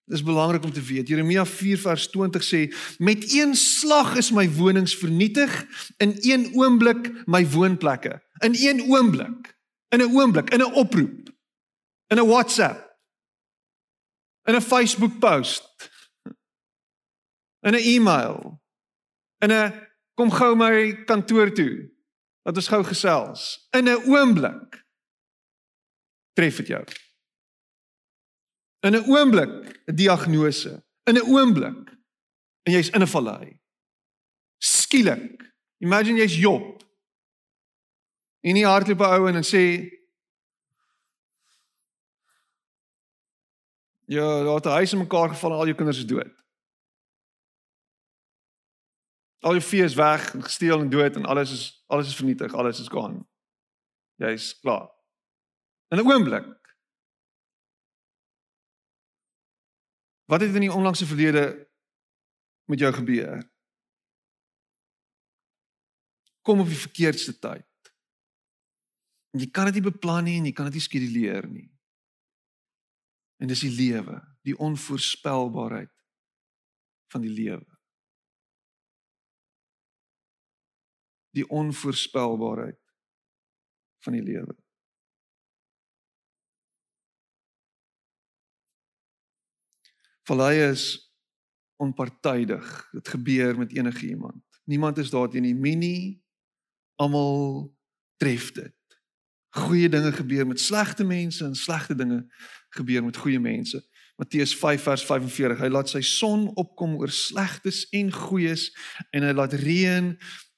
Dis 0.10 0.24
belangrik 0.26 0.64
om 0.66 0.74
te 0.74 0.82
weet. 0.82 1.10
Jeremia 1.10 1.44
4 1.46 1.82
vers 1.82 2.08
20 2.14 2.46
sê: 2.46 2.62
"Met 2.98 3.26
een 3.34 3.56
slag 3.56 4.16
is 4.18 4.32
my 4.32 4.48
wonings 4.58 4.96
vernietig, 4.96 5.54
in 5.98 6.16
een 6.22 6.50
oomblik 6.54 7.12
my 7.28 7.44
woonplekke." 7.50 8.22
In 8.46 8.56
een 8.56 8.82
oomblik. 8.90 9.58
In 9.90 10.02
'n 10.02 10.16
oomblik, 10.16 10.50
in 10.50 10.62
'n 10.62 10.74
oproep. 10.74 11.30
In 12.08 12.18
'n 12.18 12.28
WhatsApp. 12.28 12.98
In 14.44 14.56
'n 14.56 14.62
Facebook 14.62 15.20
post 15.20 15.68
in 17.62 17.74
'n 17.74 17.84
e-mail. 17.94 18.62
In 19.38 19.52
'n 19.52 19.88
kom 20.14 20.32
gou 20.32 20.56
my 20.56 21.04
kantoor 21.06 21.52
toe. 21.52 21.92
Dat 22.44 22.56
ons 22.56 22.68
gou 22.68 22.84
gesels. 22.84 23.68
In 23.72 23.88
'n 23.88 24.04
oomblik 24.08 24.86
tref 26.34 26.58
dit 26.58 26.68
jou. 26.68 26.84
In 28.80 28.96
'n 28.96 29.10
oomblik 29.10 29.82
'n 29.88 29.96
diagnose. 29.96 30.84
In 31.04 31.16
'n 31.16 31.28
oomblik 31.28 31.98
en 32.64 32.74
jy's 32.74 32.90
in 32.90 33.02
'n 33.02 33.08
vallei. 33.08 33.60
Skielik. 34.58 35.54
Imagine 35.78 36.20
jy's 36.20 36.38
Job. 36.38 36.84
En 38.42 38.54
nie 38.54 38.66
hardloop 38.66 39.02
ou 39.02 39.28
en 39.28 39.44
sê 39.44 39.98
ja 44.06 44.44
daar 44.44 44.56
het 44.56 44.66
'n 44.66 44.70
huis 44.80 44.94
in 44.94 44.98
mekaar 44.98 45.30
geval 45.30 45.52
en 45.52 45.58
al 45.58 45.66
jou 45.66 45.76
kinders 45.76 45.98
is 45.98 46.06
dood 46.06 46.39
Al 49.40 49.56
jou 49.56 49.64
vee 49.64 49.84
is 49.84 49.96
weg 49.96 50.34
en 50.34 50.44
gesteel 50.44 50.82
en 50.82 50.90
dood 50.90 51.16
en 51.16 51.26
alles 51.26 51.52
is 51.52 51.66
alles 51.88 52.08
is 52.08 52.16
vernietig, 52.16 52.54
alles 52.54 52.80
is 52.80 52.92
gone. 52.92 53.24
Jy's 54.20 54.60
klaar. 54.60 54.90
In 55.88 55.98
'n 55.98 56.12
oomblik. 56.12 56.60
Wat 60.30 60.42
het 60.42 60.54
in 60.54 60.62
die 60.68 60.74
onlangse 60.74 61.06
verlede 61.06 61.70
met 62.66 62.80
jou 62.80 62.94
gebeur? 62.94 63.52
Kom 66.42 66.60
op 66.60 66.68
die 66.68 66.78
verkeerdste 66.78 67.40
tyd. 67.40 67.66
En 69.34 69.40
jy 69.40 69.50
kan 69.50 69.66
dit 69.66 69.74
nie 69.74 69.92
beplan 69.92 70.24
nie 70.24 70.38
en 70.38 70.46
jy 70.46 70.54
kan 70.54 70.70
dit 70.70 70.78
nie 70.78 70.86
skeduleer 70.86 71.48
nie. 71.50 71.68
En 73.40 73.48
dis 73.48 73.60
die 73.66 73.74
lewe, 73.74 74.20
die 74.42 74.58
onvoorspelbaarheid 74.58 75.94
van 77.14 77.22
die 77.22 77.34
lewe. 77.34 77.69
Die 81.36 81.46
onvoorspelbaarheid 81.50 82.80
van 84.04 84.14
die 84.14 84.24
lewe. 84.24 84.56
Vallei 90.30 90.70
is 90.70 91.14
onpartydig. 91.76 92.90
Dit 92.92 93.08
gebeur 93.08 93.58
met 93.58 93.76
enige 93.76 94.08
iemand. 94.08 94.44
Niemand 94.64 94.98
is 94.98 95.10
daar 95.10 95.30
teen 95.30 95.44
die 95.44 95.56
minie. 95.56 96.24
Almal 96.96 97.70
tref 98.18 98.52
dit. 98.52 98.76
Goeie 99.50 99.90
dinge 99.90 100.12
gebeur 100.12 100.48
met 100.48 100.60
slegte 100.60 101.04
mense 101.04 101.46
en 101.46 101.56
slegte 101.56 101.96
dinge 101.96 102.26
gebeur 102.70 103.04
met 103.04 103.18
goeie 103.18 103.40
mense. 103.40 103.82
Matteus 104.16 104.56
5 104.56 104.82
vers 104.82 105.06
45. 105.06 105.60
Hy 105.64 105.70
laat 105.72 105.90
sy 105.90 106.02
son 106.06 106.50
opkom 106.60 106.98
oor 107.00 107.10
slegtes 107.10 107.86
en 107.96 108.12
goeies 108.14 108.68
en 109.16 109.26
hy 109.26 109.34
laat 109.34 109.56
reën 109.64 110.12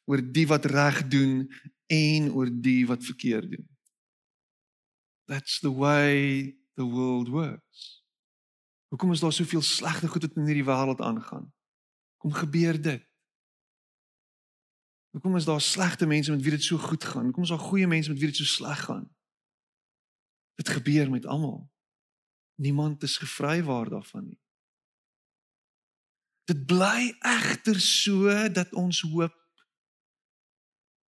oor 0.09 0.21
die 0.31 0.47
wat 0.47 0.65
reg 0.65 1.07
doen 1.07 1.47
en 1.91 2.31
oor 2.31 2.49
die 2.51 2.85
wat 2.87 3.03
verkeerd 3.03 3.51
doen. 3.51 3.67
That's 5.25 5.59
the 5.59 5.73
way 5.73 6.57
the 6.73 6.83
world 6.83 7.27
works. 7.27 8.03
Hoekom 8.87 9.11
is 9.11 9.19
daar 9.19 9.33
soveel 9.33 9.61
slegte 9.61 10.07
goed 10.07 10.21
wat 10.21 10.35
in 10.35 10.45
hierdie 10.45 10.67
wêreld 10.67 10.99
aangaan? 10.99 11.53
Kom 12.17 12.33
gebeur 12.33 12.81
dit? 12.81 13.05
Hoekom 15.11 15.35
is 15.35 15.45
daar 15.45 15.61
slegte 15.61 16.05
mense 16.05 16.31
met 16.31 16.41
wie 16.41 16.51
dit 16.51 16.63
so 16.63 16.77
goed 16.77 17.03
gaan? 17.03 17.23
Hoekom 17.23 17.43
is 17.43 17.49
daar 17.49 17.59
goeie 17.59 17.87
mense 17.87 18.09
met 18.09 18.19
wie 18.19 18.27
dit 18.27 18.35
so 18.35 18.43
sleg 18.43 18.83
gaan? 18.83 19.07
Dit 20.55 20.69
gebeur 20.69 21.09
met 21.09 21.25
almal. 21.25 21.71
Niemand 22.55 23.03
is 23.03 23.17
gevrywaar 23.17 23.89
daarvan 23.89 24.27
nie. 24.27 24.39
Dit 26.43 26.65
bly 26.65 27.15
egter 27.19 27.79
so 27.79 28.49
dat 28.51 28.73
ons 28.73 29.01
hoop 29.01 29.35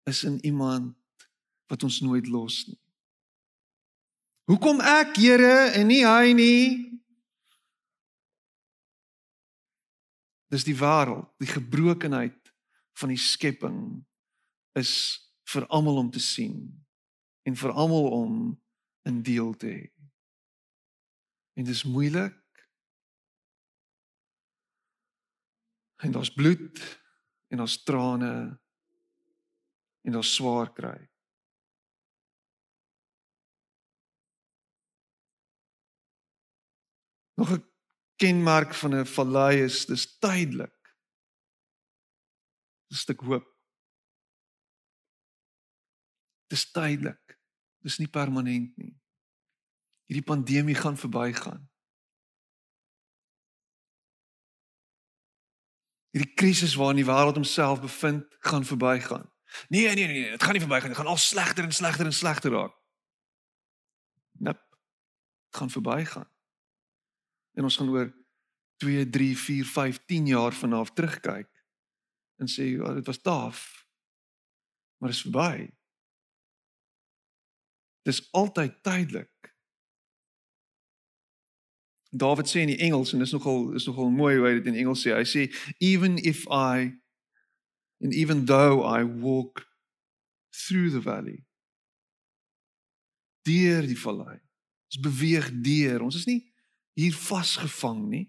is 0.09 0.25
in 0.25 0.39
iemand 0.45 0.97
wat 1.67 1.83
ons 1.83 2.01
nooit 2.01 2.27
los 2.27 2.67
nie. 2.67 2.79
Hoekom 4.51 4.81
ek, 4.83 5.15
Here, 5.21 5.71
en 5.79 5.87
nie 5.87 6.03
hy 6.03 6.33
nie? 6.35 6.63
Dis 10.51 10.67
die 10.67 10.75
wêreld, 10.75 11.29
die 11.39 11.47
gebrokenheid 11.47 12.51
van 12.99 13.13
die 13.13 13.21
skepping 13.21 14.01
is 14.75 14.93
vir 15.53 15.67
almal 15.71 16.01
om 16.03 16.11
te 16.11 16.23
sien 16.23 16.67
en 17.47 17.55
vir 17.57 17.73
almal 17.73 18.11
om 18.11 18.35
in 19.07 19.23
deel 19.23 19.55
te 19.55 19.71
hê. 19.71 19.87
En 21.55 21.67
dis 21.67 21.85
moeilik. 21.85 22.37
En 26.03 26.13
daar's 26.13 26.33
bloed 26.33 26.83
en 27.51 27.63
daar's 27.63 27.83
trane 27.83 28.60
en 30.05 30.13
daar's 30.13 30.35
swaar 30.35 30.73
kry. 30.73 31.09
Nog 37.35 37.51
'n 37.53 37.65
kenmerk 38.17 38.75
van 38.75 38.95
'n 38.95 39.07
vallei 39.07 39.63
is 39.65 39.87
dis 39.87 40.19
tydelik. 40.19 40.81
'n 42.91 42.95
stuk 42.95 43.21
hoop. 43.21 43.47
Dis 46.51 46.71
tydelik. 46.71 47.39
Dis 47.79 47.99
nie 47.99 48.09
permanent 48.09 48.77
nie. 48.77 48.95
Hierdie 50.11 50.27
pandemie 50.27 50.75
gaan 50.75 50.97
verbygaan. 50.99 51.71
Hierdie 56.11 56.35
krisis 56.35 56.75
waarin 56.75 56.99
die 56.99 57.07
wêreld 57.07 57.39
homself 57.39 57.81
bevind, 57.81 58.27
gaan 58.43 58.65
verbygaan. 58.67 59.31
Nee, 59.69 59.85
nee, 59.85 59.95
nee, 59.95 60.07
nee, 60.07 60.31
dit 60.31 60.43
gaan 60.43 60.53
nie 60.53 60.61
verbygaan 60.61 60.89
nie. 60.89 60.97
Dit 60.97 61.05
gaan 61.05 61.13
al 61.13 61.17
slegter 61.17 61.65
en 61.65 61.73
slegter 61.73 62.07
en 62.07 62.13
slegter 62.13 62.51
raak. 62.51 62.75
Nep. 64.33 64.61
Dit 65.51 65.57
gaan 65.57 65.71
verbygaan. 65.71 66.31
En 67.53 67.63
ons 67.63 67.77
gaan 67.77 67.89
oor 67.89 68.15
2, 68.77 69.11
3, 69.11 69.39
4, 69.39 69.65
5, 69.65 70.05
10 70.05 70.27
jaar 70.27 70.53
vanaf 70.53 70.93
terugkyk 70.93 71.51
en 72.37 72.49
sê, 72.49 72.63
"Ja, 72.77 72.95
dit 72.95 73.07
was 73.07 73.21
taaf." 73.21 73.87
Maar 74.99 75.09
dit 75.09 75.19
is 75.19 75.23
verby. 75.23 75.71
Dis 78.03 78.33
altyd 78.33 78.83
tydelik. 78.83 79.55
David 82.11 82.49
sê 82.49 82.61
in 82.61 82.67
die 82.67 82.77
Engels 82.83 83.13
en 83.13 83.19
dis 83.19 83.33
nogal 83.33 83.73
is 83.79 83.87
nogal 83.87 84.11
mooi 84.11 84.37
hoe 84.37 84.47
hy 84.47 84.55
dit 84.59 84.67
in 84.67 84.75
Engels 84.75 85.07
sê. 85.07 85.15
Hy 85.15 85.25
sê, 85.25 85.43
"Even 85.79 86.17
if 86.17 86.47
I 86.51 87.01
and 88.01 88.15
even 88.15 88.45
though 88.45 88.83
I 88.83 89.05
walk 89.05 89.67
through 90.51 90.91
the 90.91 91.03
valley." 91.03 91.47
Deur 93.43 93.87
die 93.87 93.99
vallei. 93.99 94.41
Ons 94.91 95.01
beweeg 95.01 95.51
deur. 95.63 96.03
Ons 96.03 96.17
is 96.17 96.27
nie 96.27 96.53
hier 96.99 97.15
vasgevang 97.15 98.03
nie. 98.09 98.27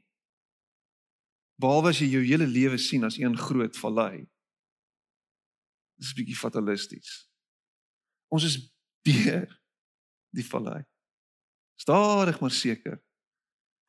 Behalwe 1.61 1.91
as 1.91 1.99
jy 2.01 2.07
jou 2.13 2.21
hele 2.25 2.47
lewe 2.47 2.77
sien 2.81 3.03
as 3.03 3.17
een 3.19 3.37
groot 3.37 3.75
vallei. 3.77 4.27
Dis 5.99 6.13
'n 6.13 6.17
bietjie 6.17 6.37
fatalisties. 6.37 7.29
Ons 8.29 8.43
is 8.43 8.55
deur 9.01 9.49
die 10.31 10.45
vallei. 10.45 10.83
Stadig 11.75 12.39
maar 12.39 12.51
seker 12.51 13.01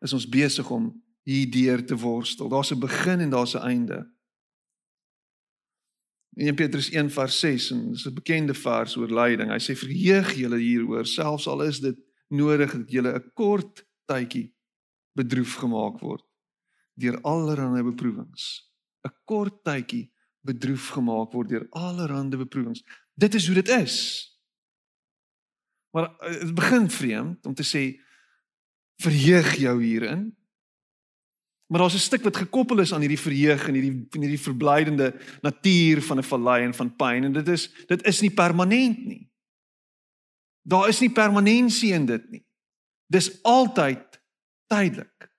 is 0.02 0.12
ons 0.12 0.28
besig 0.28 0.70
om 0.70 0.90
hier 1.22 1.50
deur 1.50 1.86
te 1.86 1.96
worstel. 1.96 2.48
Daar's 2.48 2.72
'n 2.72 2.80
begin 2.80 3.20
en 3.20 3.30
daar's 3.30 3.54
'n 3.54 3.64
einde. 3.64 3.98
In 6.36 6.54
Petrus 6.54 6.90
1 6.90 7.10
vers 7.10 7.38
6 7.38 7.70
en 7.70 7.90
dis 7.92 8.06
'n 8.06 8.14
bekende 8.14 8.54
vers 8.54 8.96
oor 8.96 9.08
lyding. 9.08 9.50
Hy 9.50 9.60
sê 9.60 9.76
verheug 9.76 10.34
julle 10.34 10.58
hieroor 10.58 11.06
selfs 11.06 11.46
al 11.46 11.62
is 11.62 11.80
dit 11.80 11.98
nodig 12.28 12.72
dat 12.72 12.90
julle 12.90 13.14
'n 13.14 13.30
kort 13.34 13.84
tydjie 14.06 14.54
bedroef 15.12 15.54
gemaak 15.54 16.00
word 16.00 16.24
deur 16.94 17.20
allerlei 17.22 17.82
beproewings. 17.82 18.72
'n 19.04 19.12
Kort 19.24 19.62
tydjie 19.64 20.12
bedroef 20.40 20.88
gemaak 20.88 21.32
word 21.32 21.48
deur 21.48 21.66
allerlei 21.70 22.36
beproewings. 22.36 22.82
Dit 23.14 23.34
is 23.34 23.46
hoe 23.46 23.54
dit 23.54 23.68
is. 23.68 23.96
Maar 25.92 26.16
eh, 26.18 26.40
dit 26.40 26.54
begin 26.54 26.90
vreemd 26.90 27.46
om 27.46 27.54
te 27.54 27.64
sê 27.64 28.00
verheug 29.02 29.56
jou 29.56 29.82
hierin. 29.82 30.36
Maar 31.72 31.80
daar's 31.80 31.94
'n 31.94 31.98
stuk 31.98 32.22
wat 32.22 32.36
gekoppel 32.36 32.78
is 32.78 32.92
aan 32.92 33.00
hierdie 33.00 33.20
verheug 33.20 33.68
en 33.68 33.74
hierdie 33.74 34.06
van 34.10 34.20
hierdie 34.20 34.40
verblydende 34.40 35.14
natuur 35.40 36.02
van 36.02 36.18
'n 36.18 36.22
vallei 36.22 36.64
en 36.64 36.74
van 36.74 36.96
pyn 36.96 37.24
en 37.24 37.32
dit 37.32 37.48
is 37.48 37.70
dit 37.86 38.02
is 38.02 38.20
nie 38.20 38.30
permanent 38.30 39.04
nie. 39.04 39.30
Daar 40.62 40.88
is 40.88 41.00
nie 41.00 41.10
permanensie 41.10 41.92
in 41.92 42.06
dit 42.06 42.30
nie. 42.30 42.44
Dis 43.06 43.42
altyd 43.42 44.20
tydelik. 44.66 45.30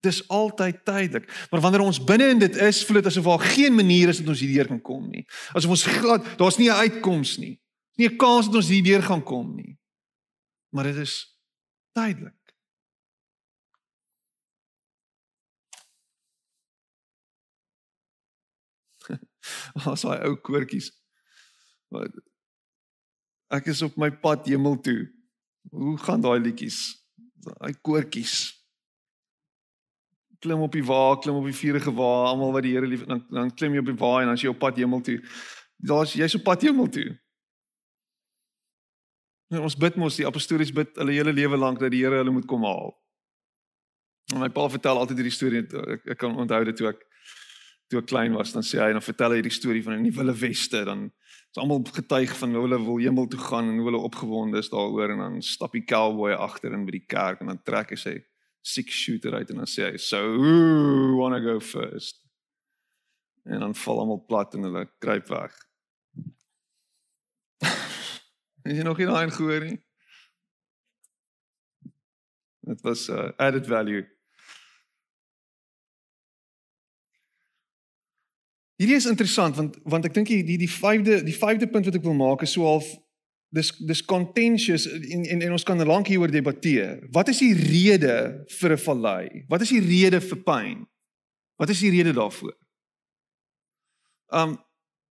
Dis 0.00 0.28
altyd 0.28 0.84
tydelik. 0.84 1.46
Maar 1.50 1.60
wanneer 1.60 1.80
ons 1.80 2.04
binne 2.04 2.28
in 2.28 2.38
dit 2.38 2.56
is, 2.56 2.84
voel 2.84 2.96
dit 2.96 3.06
asof 3.06 3.24
daar 3.24 3.38
geen 3.38 3.74
manier 3.74 4.08
is 4.08 4.18
dat 4.18 4.28
ons 4.28 4.40
hierdeur 4.40 4.66
kan 4.66 4.80
kom 4.80 5.10
nie. 5.10 5.26
Asof 5.52 5.70
ons 5.70 5.86
glad, 5.86 6.38
daar's 6.38 6.56
nie 6.56 6.70
'n 6.70 6.78
uitkoms 6.78 7.36
nie. 7.36 7.60
Nie 7.96 8.08
'n 8.08 8.16
kans 8.16 8.46
dat 8.46 8.54
ons 8.54 8.68
hierdeur 8.68 9.02
gaan 9.02 9.22
kom 9.22 9.54
nie. 9.54 9.78
Maar 10.70 10.84
dit 10.84 10.96
is 10.96 11.38
tydelik. 11.92 12.43
Ons 19.84 20.04
daai 20.06 20.24
ou 20.28 20.36
koortjies. 20.40 20.90
Ek 23.54 23.70
is 23.70 23.82
op 23.86 23.96
my 24.00 24.10
pad 24.10 24.46
hemel 24.50 24.80
toe. 24.82 25.06
Hoe 25.72 25.96
gaan 26.02 26.22
daai 26.24 26.38
liedjies? 26.42 27.04
daai 27.44 27.74
koortjies. 27.82 28.52
Klim 30.44 30.64
op 30.64 30.72
die 30.76 30.84
wa, 30.84 31.16
klim 31.20 31.38
op 31.40 31.46
die 31.48 31.56
vuurige 31.56 31.92
wa, 31.96 32.10
almal 32.30 32.52
wat 32.56 32.66
die 32.66 32.74
Here 32.74 32.88
lief 32.88 33.04
dan 33.08 33.24
dan 33.32 33.52
klim 33.54 33.76
jy 33.76 33.84
op 33.84 33.90
die 33.90 34.00
wa 34.00 34.14
en 34.20 34.30
dan 34.30 34.38
is 34.38 34.44
jy 34.44 34.52
op 34.52 34.60
pad 34.60 34.80
hemel 34.80 35.04
toe. 35.04 35.20
Daar's 35.76 36.16
jy's 36.16 36.36
op 36.38 36.44
pad 36.44 36.66
hemel 36.66 36.90
toe. 36.92 37.06
En 39.52 39.64
ons 39.64 39.76
bid 39.76 39.96
mos 40.00 40.18
die 40.18 40.26
apostolies 40.26 40.72
bid 40.74 40.92
hulle 41.00 41.16
hele 41.16 41.32
lewe 41.32 41.58
lank 41.60 41.80
dat 41.80 41.92
die 41.94 42.02
Here 42.04 42.20
hulle 42.20 42.34
moet 42.34 42.48
kom 42.50 42.64
haal. 42.66 42.92
En 44.32 44.40
my 44.40 44.50
pa 44.52 44.68
vertel 44.72 45.00
altyd 45.00 45.20
hierdie 45.20 45.36
storie 45.36 45.64
ek, 45.64 46.06
ek 46.14 46.20
kan 46.20 46.36
onthou 46.36 46.62
dit 46.64 46.76
toe 46.76 46.90
ek 46.92 47.02
toe 47.88 48.00
ek 48.00 48.08
klein 48.10 48.34
was, 48.36 48.52
dan 48.54 48.64
sê 48.66 48.80
hy 48.80 48.92
dan 48.94 49.04
vertel 49.04 49.36
hy 49.36 49.42
die 49.44 49.52
storie 49.52 49.82
van 49.84 50.02
die 50.02 50.14
Wilde 50.14 50.34
Weste, 50.38 50.84
dan 50.88 51.10
is 51.54 51.60
almal 51.62 51.84
getuig 51.94 52.32
van 52.38 52.54
hoe 52.54 52.64
hulle 52.64 52.80
wil 52.82 52.98
hemel 52.98 53.28
toe 53.30 53.38
gaan 53.38 53.68
en 53.70 53.78
hoe 53.78 53.88
hulle 53.90 54.02
opgewonde 54.08 54.58
is 54.58 54.70
daaroor 54.72 55.12
en 55.14 55.20
dan 55.22 55.42
stap 55.42 55.76
die 55.76 55.84
cowboy 55.86 56.32
agter 56.34 56.74
in 56.74 56.86
by 56.86 56.96
die 56.96 57.06
kerk 57.06 57.44
en 57.44 57.52
dan 57.52 57.60
trek 57.62 57.94
hy 57.94 57.98
sy 58.00 58.14
six 58.64 58.96
shooter 58.96 59.36
uit 59.36 59.52
en 59.52 59.62
dan 59.62 59.70
sê 59.70 59.90
hy 59.92 60.00
so 60.00 60.18
who 60.34 61.14
wanna 61.20 61.38
go 61.44 61.60
first 61.60 62.24
en 63.44 63.60
dan 63.60 63.76
val 63.76 64.00
almal 64.02 64.22
plat 64.24 64.54
en 64.56 64.66
hulle 64.66 64.84
kruip 64.98 65.28
weg. 65.28 65.56
Het 68.64 68.78
jy 68.80 68.86
nog 68.86 68.98
nie 68.98 69.08
daai 69.10 69.30
gehoor 69.30 69.66
nie? 69.68 69.78
Dit 72.64 72.80
was 72.80 73.08
uh, 73.12 73.28
added 73.36 73.68
value. 73.68 74.06
Hierdie 78.84 79.00
is 79.00 79.08
interessant 79.08 79.56
want 79.56 79.78
want 79.88 80.04
ek 80.04 80.12
dink 80.12 80.28
die 80.28 80.58
die 80.60 80.68
vyfde 80.68 81.22
die 81.24 81.36
vyfde 81.36 81.66
punt 81.72 81.86
wat 81.88 81.96
ek 81.96 82.04
wil 82.04 82.16
maak 82.18 82.42
is 82.44 82.52
so 82.52 82.66
half 82.68 82.90
dis 83.54 83.70
dis 83.88 84.02
contentious 84.04 84.84
en, 84.90 85.22
en 85.24 85.44
en 85.46 85.54
ons 85.56 85.64
kan 85.64 85.80
lank 85.88 86.10
hieroor 86.10 86.32
debatteer. 86.32 86.98
Wat 87.14 87.30
is 87.32 87.40
die 87.40 87.54
rede 87.56 88.44
vir 88.58 88.74
'n 88.76 88.82
vallei? 88.84 89.44
Wat 89.48 89.64
is 89.64 89.72
die 89.72 89.80
rede 89.80 90.20
vir 90.20 90.40
pyn? 90.44 90.84
Wat 91.56 91.70
is 91.70 91.80
die 91.80 91.92
rede 91.94 92.12
daarvoor? 92.12 92.52
Um 94.28 94.58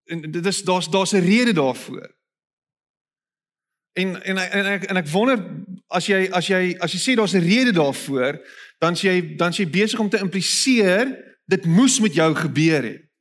en 0.05 0.21
dit 0.21 0.45
is 0.45 0.61
daar's 0.61 0.89
daar's 0.91 1.15
'n 1.17 1.25
rede 1.25 1.53
daarvoor. 1.53 2.13
En 3.97 4.21
en 4.21 4.37
en 4.37 4.65
ek 4.65 4.83
en 4.83 4.97
ek 4.97 5.07
wonder 5.07 5.39
as 5.87 6.05
jy 6.05 6.29
as 6.29 6.47
jy 6.47 6.75
as 6.79 6.93
jy 6.93 6.99
sê 6.99 7.15
daar's 7.15 7.33
'n 7.33 7.41
rede 7.41 7.71
daarvoor, 7.71 8.37
dan 8.77 8.93
sê 8.93 9.09
jy 9.09 9.35
dan 9.35 9.51
sê 9.51 9.65
jy 9.65 9.69
besig 9.69 9.99
om 9.99 10.09
te 10.09 10.21
impliseer 10.21 11.33
dit 11.47 11.65
moes 11.65 11.99
met 11.99 12.13
jou 12.13 12.35
gebeur 12.35 12.83
het. 12.83 13.12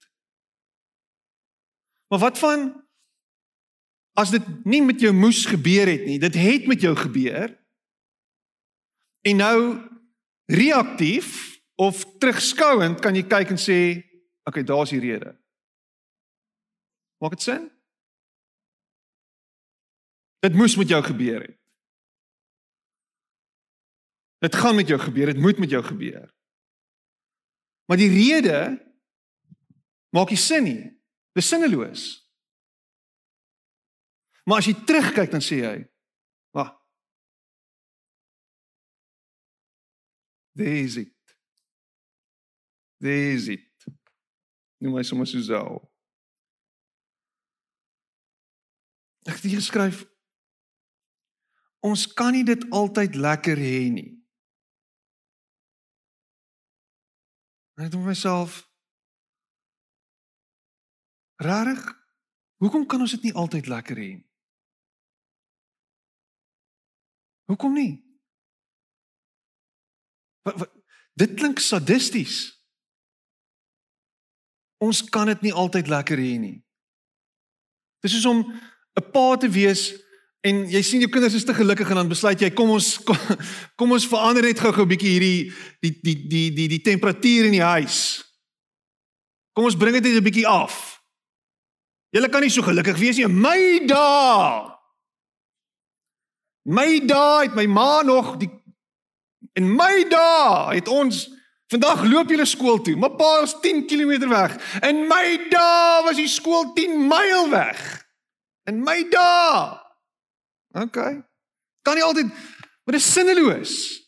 Maar 2.13 2.21
wat 2.21 2.39
van 2.39 2.87
as 4.13 4.31
dit 4.31 4.65
nie 4.69 4.83
met 4.85 5.01
jou 5.01 5.15
moes 5.17 5.47
gebeur 5.49 5.89
het 5.89 6.05
nie, 6.05 6.19
dit 6.21 6.35
het 6.37 6.67
met 6.69 6.81
jou 6.85 6.93
gebeur. 6.97 7.49
En 9.25 9.37
nou 9.41 9.81
reaktief 10.45 11.57
of 11.81 12.05
terugskouend 12.21 13.01
kan 13.01 13.17
jy 13.17 13.25
kyk 13.25 13.55
en 13.57 13.61
sê, 13.61 13.79
okay, 14.45 14.61
daar's 14.61 14.93
die 14.93 15.01
rede. 15.01 15.33
Maak 17.25 17.39
dit 17.41 17.49
sin? 17.49 17.65
Dit 20.45 20.53
moes 20.53 20.77
met 20.77 20.93
jou 20.93 21.01
gebeur 21.09 21.41
het. 21.49 21.59
Dit 24.45 24.61
gaan 24.61 24.77
met 24.77 24.89
jou 24.93 25.01
gebeur, 25.01 25.33
dit 25.33 25.41
moet 25.41 25.65
met 25.65 25.71
jou 25.71 25.81
gebeur. 25.85 26.29
Maar 27.89 27.97
die 27.97 28.13
rede 28.13 28.59
maak 30.13 30.29
nie 30.29 30.45
sin 30.45 30.69
nie. 30.69 31.02
Dis 31.33 31.49
sinneloos. 31.49 32.05
Maar 34.45 34.59
as 34.59 34.69
jy 34.69 34.75
terugkyk 34.85 35.31
dan 35.31 35.41
sê 35.45 35.63
jy, 35.63 35.77
"Wag. 36.53 36.75
Dis 40.53 40.95
dit. 40.95 41.37
Dis 42.99 43.45
dit. 43.45 43.87
Nou 44.79 44.95
my 44.95 45.03
sommer 45.03 45.27
so 45.27 45.41
sou. 45.41 45.89
Ek 49.27 49.35
het 49.35 49.43
hier 49.43 49.61
geskryf 49.61 50.13
Ons 51.83 52.07
kan 52.07 52.31
nie 52.31 52.45
dit 52.47 52.63
altyd 52.71 53.17
lekker 53.19 53.59
hê 53.59 53.91
nie. 53.91 54.11
Ek 57.83 57.91
dink 57.91 58.05
myself 58.07 58.61
Rarig? 61.43 61.83
Hoekom 62.63 62.87
kan 62.87 63.03
ons 63.03 63.15
dit 63.17 63.29
nie 63.29 63.35
altyd 63.35 63.67
lekker 63.67 63.99
hê 63.99 64.11
nie? 64.15 64.29
Hoekom 67.51 67.75
nie? 67.75 67.93
Wat, 70.47 70.57
wat 70.63 70.71
dit 71.19 71.35
klink 71.37 71.61
sadisties. 71.61 72.37
Ons 74.83 75.03
kan 75.13 75.29
dit 75.31 75.49
nie 75.49 75.55
altyd 75.55 75.91
lekker 75.91 76.23
hê 76.23 76.37
nie. 76.41 76.57
Dis 78.03 78.15
soos 78.17 78.31
om 78.31 78.41
'n 78.43 79.11
pa 79.13 79.37
te 79.37 79.49
wees 79.49 79.93
en 80.43 80.67
jy 80.67 80.83
sien 80.83 81.01
jou 81.01 81.11
kinders 81.11 81.35
is 81.35 81.45
te 81.45 81.55
gelukkig 81.55 81.91
en 81.91 82.03
dan 82.03 82.09
besluit 82.09 82.41
jy 82.41 82.51
kom 82.51 82.71
ons 82.71 82.99
kom, 82.99 83.17
kom 83.79 83.93
ons 83.93 84.09
verander 84.09 84.43
net 84.43 84.59
gou-gou 84.59 84.83
'n 84.83 84.93
bietjie 84.95 85.13
hierdie 85.15 85.53
die 85.81 85.95
die 86.03 86.17
die 86.29 86.51
die 86.51 86.69
die 86.69 86.83
temperatuur 86.83 87.45
in 87.47 87.59
die 87.59 87.69
huis. 87.75 88.25
Kom 89.55 89.65
ons 89.65 89.77
bring 89.77 89.95
dit 89.95 90.03
net 90.03 90.19
'n 90.19 90.25
bietjie 90.25 90.47
af. 90.49 91.02
Julle 92.13 92.29
kan 92.29 92.45
nie 92.45 92.53
so 92.53 92.65
gelukkig 92.65 92.99
wees 93.01 93.17
nie. 93.17 93.29
My 93.29 93.81
dae. 93.89 94.69
My 96.69 97.01
dae 97.09 97.47
het 97.47 97.55
my 97.57 97.65
ma 97.67 98.03
nog 98.07 98.37
die 98.41 98.51
en 99.59 99.67
my 99.77 100.05
dae 100.09 100.77
het 100.77 100.89
ons 100.89 101.25
vandag 101.73 102.05
loop 102.05 102.31
julle 102.31 102.47
skool 102.49 102.81
toe. 102.85 102.95
My 103.01 103.09
pa 103.17 103.33
is 103.47 103.57
10 103.65 103.87
km 103.89 104.29
weg. 104.29 104.57
En 104.85 105.07
my 105.09 105.27
dae 105.53 106.05
was 106.05 106.21
die 106.21 106.29
skool 106.29 106.73
10 106.77 107.01
myl 107.09 107.49
weg. 107.51 107.81
En 108.69 108.85
my 108.85 109.01
dae. 109.11 109.73
OK. 110.85 111.01
Kan 111.83 111.97
nie 111.97 112.05
altyd 112.05 112.29
maar 112.83 112.97
dit 112.97 113.01
is 113.01 113.13
sinneloos. 113.13 114.02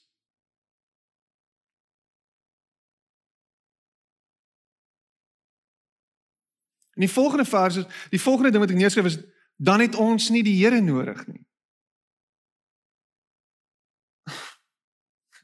In 6.94 7.06
die 7.06 7.10
volgende 7.10 7.44
vers 7.44 7.76
is 7.76 7.84
die 8.10 8.20
volgende 8.20 8.50
ding 8.50 8.62
wat 8.62 8.70
ek 8.70 8.78
neerskryf 8.78 9.10
is 9.10 9.18
dan 9.56 9.80
het 9.80 9.94
ons 9.94 10.28
nie 10.34 10.42
die 10.42 10.56
Here 10.58 10.80
nodig 10.80 11.26
nie. 11.26 11.44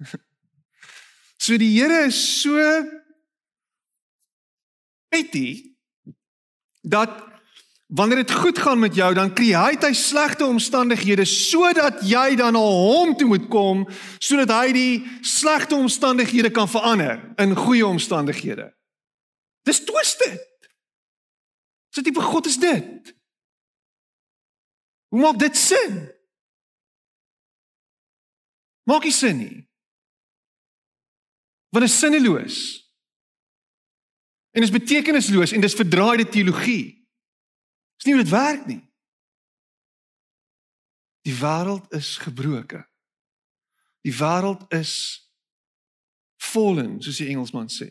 So 1.40 1.56
die 1.56 1.72
Here 1.72 2.04
is 2.04 2.18
so 2.42 2.52
petty 5.08 5.74
dat 6.82 7.30
wanneer 7.86 8.16
dit 8.16 8.32
goed 8.32 8.58
gaan 8.58 8.78
met 8.78 8.94
jou 8.94 9.14
dan 9.14 9.32
create 9.34 9.86
hy 9.86 9.92
slegte 9.96 10.44
omstandighede 10.46 11.24
sodat 11.24 12.04
jy 12.06 12.36
dan 12.36 12.52
na 12.54 12.60
hom 12.62 13.16
toe 13.16 13.28
moet 13.32 13.48
kom 13.48 13.86
sodat 14.18 14.52
hy 14.52 14.68
die 14.76 14.92
slegte 15.26 15.74
omstandighede 15.80 16.52
kan 16.54 16.68
verander 16.68 17.18
in 17.40 17.56
goeie 17.56 17.86
omstandighede. 17.86 18.70
Dis 19.66 19.82
twisted. 19.84 20.49
So 21.90 22.02
tipe 22.02 22.20
God 22.20 22.46
is 22.46 22.58
dit. 22.58 23.14
Hoe 25.08 25.20
maak 25.20 25.38
dit 25.38 25.56
sin? 25.56 26.10
Maak 28.82 29.02
nie 29.02 29.12
sin 29.12 29.36
nie. 29.36 29.70
Want 31.70 31.84
dit 31.84 31.92
is 31.92 31.98
sinneloos. 31.98 32.58
En 34.50 34.60
dit 34.60 34.70
is 34.70 34.78
betekenisloos 34.78 35.52
en 35.52 35.60
dis 35.60 35.74
verdraaide 35.74 36.28
teologie. 36.28 37.08
Dis 37.96 38.04
nie 38.04 38.14
hoe 38.14 38.22
dit 38.22 38.32
werk 38.32 38.66
nie. 38.66 38.82
Die 41.22 41.34
wêreld 41.34 41.92
is 41.94 42.16
gebroken. 42.16 42.86
Die 44.00 44.14
wêreld 44.16 44.72
is 44.72 44.92
fallen, 46.36 47.02
soos 47.02 47.16
die 47.20 47.28
Engelsman 47.28 47.68
sê. 47.68 47.88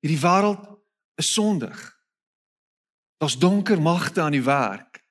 Hierdie 0.00 0.20
wêreld 0.22 0.64
is 1.20 1.32
sondig. 1.32 1.93
Daar's 3.16 3.38
donker 3.38 3.82
magte 3.82 4.20
aan 4.20 4.32
die 4.32 4.42
werk. 4.42 5.04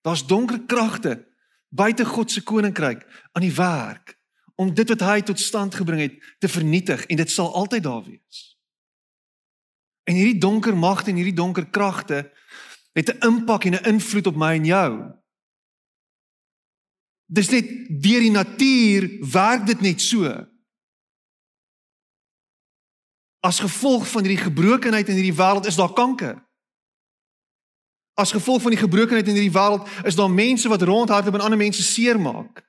Daar's 0.00 0.26
donker 0.26 0.60
kragte 0.66 1.30
buite 1.68 2.04
God 2.04 2.30
se 2.30 2.42
koninkryk 2.42 3.28
aan 3.32 3.42
die 3.42 3.54
werk 3.54 4.18
om 4.60 4.74
dit 4.74 4.88
wat 4.88 5.00
hy 5.00 5.20
tot 5.24 5.40
stand 5.40 5.74
gebring 5.74 6.02
het 6.04 6.18
te 6.38 6.48
vernietig 6.48 7.06
en 7.06 7.16
dit 7.16 7.30
sal 7.30 7.48
altyd 7.56 7.82
daar 7.82 8.02
wees. 8.04 8.42
En 10.04 10.18
hierdie 10.18 10.38
donker 10.38 10.76
magte 10.76 11.10
en 11.10 11.16
hierdie 11.16 11.36
donker 11.38 11.66
kragte 11.70 12.26
het 12.92 13.08
'n 13.08 13.26
impak 13.26 13.64
en 13.64 13.74
'n 13.74 13.88
invloed 13.94 14.26
op 14.26 14.36
my 14.36 14.54
en 14.54 14.64
jou. 14.64 15.12
Dis 17.26 17.48
net 17.48 17.66
deur 18.02 18.20
die 18.20 18.30
natuur 18.30 19.30
werk 19.32 19.66
dit 19.66 19.80
net 19.80 20.00
so. 20.00 20.46
As 23.40 23.60
gevolg 23.60 24.08
van 24.08 24.24
hierdie 24.24 24.44
gebrokenheid 24.44 25.08
in 25.08 25.14
hierdie 25.14 25.40
wêreld 25.40 25.66
is 25.66 25.76
daar 25.76 25.92
kanker. 25.92 26.44
As 28.14 28.32
gevolg 28.32 28.62
van 28.62 28.70
die 28.70 28.80
gebrokenheid 28.80 29.28
in 29.28 29.34
hierdie 29.34 29.54
wêreld 29.54 29.88
is 30.04 30.14
daar 30.14 30.30
mense 30.30 30.68
wat 30.68 30.82
rondhardloop 30.82 31.34
en 31.34 31.40
ander 31.40 31.58
mense 31.58 31.82
seermaak. 31.82 32.60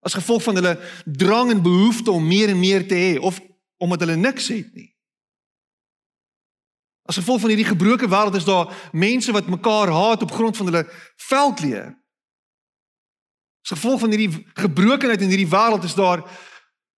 As 0.00 0.14
gevolg 0.14 0.42
van 0.42 0.54
hulle 0.54 0.78
drang 1.04 1.50
en 1.50 1.62
behoefte 1.62 2.10
om 2.10 2.26
meer 2.26 2.48
en 2.48 2.58
meer 2.58 2.86
te 2.88 2.94
hê 2.94 3.18
of 3.18 3.40
omdat 3.76 4.00
hulle 4.00 4.16
niks 4.16 4.48
het 4.48 4.72
nie. 4.74 4.96
As 7.02 7.16
gevolg 7.16 7.40
van 7.40 7.48
hierdie 7.48 7.68
gebroke 7.68 8.08
wêreld 8.08 8.34
is 8.34 8.44
daar 8.44 8.88
mense 8.92 9.32
wat 9.32 9.46
mekaar 9.46 9.88
haat 9.88 10.22
op 10.22 10.32
grond 10.32 10.56
van 10.56 10.66
hulle 10.66 10.88
veldkleur. 11.16 11.92
As 13.62 13.76
gevolg 13.76 14.00
van 14.00 14.10
hierdie 14.10 14.44
gebrokenheid 14.54 15.20
in 15.20 15.28
hierdie 15.28 15.52
wêreld 15.52 15.84
is 15.84 15.94
daar 15.94 16.24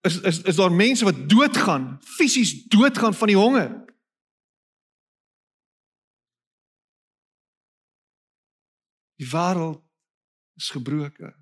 is 0.02 0.22
is 0.22 0.42
is 0.42 0.56
daar 0.56 0.72
mense 0.72 1.04
wat 1.04 1.30
doodgaan, 1.30 1.98
fisies 2.02 2.64
doodgaan 2.64 3.14
van 3.14 3.28
die 3.28 3.38
honger 3.38 3.89
Die 9.20 9.28
wêreld 9.28 9.84
is 10.60 10.70
gebroken. 10.72 11.36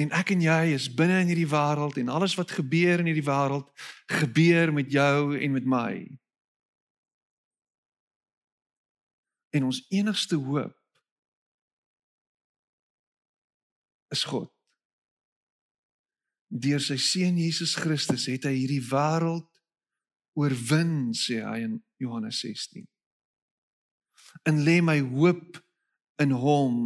En 0.00 0.10
ek 0.16 0.32
en 0.34 0.42
jy 0.42 0.72
is 0.74 0.88
binne 0.90 1.20
in 1.22 1.30
hierdie 1.30 1.50
wêreld 1.50 1.98
en 2.00 2.10
alles 2.10 2.34
wat 2.38 2.54
gebeur 2.56 3.02
in 3.02 3.10
hierdie 3.10 3.26
wêreld 3.26 3.68
gebeur 4.10 4.72
met 4.74 4.90
jou 4.90 5.36
en 5.38 5.52
met 5.54 5.68
my. 5.68 5.92
En 9.52 9.68
ons 9.68 9.82
enigste 9.92 10.38
hoop 10.40 10.74
is 14.12 14.24
God. 14.28 14.50
Deur 16.52 16.80
sy 16.84 16.98
seun 17.00 17.38
Jesus 17.40 17.76
Christus 17.80 18.26
het 18.28 18.48
hy 18.48 18.56
hierdie 18.56 18.82
wêreld 18.90 19.48
oorwin, 20.36 21.12
sê 21.16 21.42
hy 21.44 21.62
in 21.66 21.76
Johannes 22.00 22.40
16. 22.44 22.88
En 24.48 24.64
lê 24.64 24.80
my 24.84 24.98
hoop 25.12 25.60
in 26.20 26.30
hom 26.30 26.76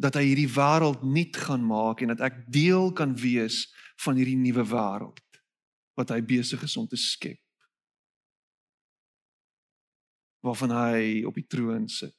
dat 0.00 0.16
hy 0.16 0.24
hierdie 0.30 0.48
wêreld 0.48 1.02
nuut 1.04 1.36
gaan 1.36 1.64
maak 1.66 2.00
en 2.00 2.14
dat 2.14 2.22
ek 2.24 2.42
deel 2.52 2.92
kan 2.96 3.12
wees 3.20 3.66
van 4.04 4.16
hierdie 4.16 4.38
nuwe 4.40 4.64
wêreld 4.64 5.20
wat 5.98 6.12
hy 6.14 6.20
besig 6.24 6.62
is 6.64 6.76
om 6.80 6.88
te 6.88 6.96
skep. 6.96 7.40
Waarvan 10.40 10.72
hy 10.72 11.00
op 11.28 11.36
die 11.36 11.44
troon 11.44 11.88
sit. 11.92 12.16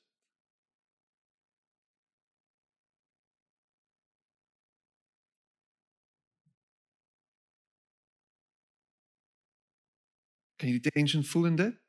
Kan 10.61 10.69
jy 10.69 10.77
die 10.77 10.93
tension 10.93 11.25
voel 11.25 11.49
in 11.49 11.55
dit? 11.57 11.80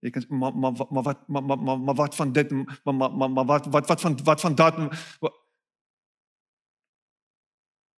Jy 0.00 0.10
kan 0.10 0.24
maar 0.28 0.54
maar 0.56 0.72
maar 0.90 1.02
wat 1.02 1.28
maar 1.28 1.44
maar 1.44 1.78
maar 1.78 1.94
wat 1.94 2.16
van 2.16 2.32
dit 2.32 2.50
maar 2.50 2.94
maar 2.94 3.30
maar 3.30 3.44
wat 3.44 3.66
wat 3.66 3.86
wat 3.86 4.00
van 4.00 4.16
wat 4.24 4.40
van 4.40 4.54
dat 4.54 4.74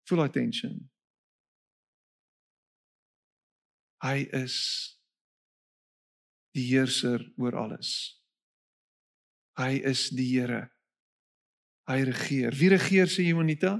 Full 0.09 0.21
attention. 0.21 0.91
Hy 4.03 4.27
is 4.35 4.57
die 6.57 6.67
heerser 6.73 7.23
oor 7.39 7.55
alles. 7.57 7.93
Hy 9.61 9.79
is 9.93 10.09
die 10.11 10.27
Here. 10.35 10.67
Hy 11.89 12.03
regeer. 12.09 12.57
Wie 12.59 12.73
regeer 12.75 13.11
sê 13.11 13.29
Juanita? 13.29 13.77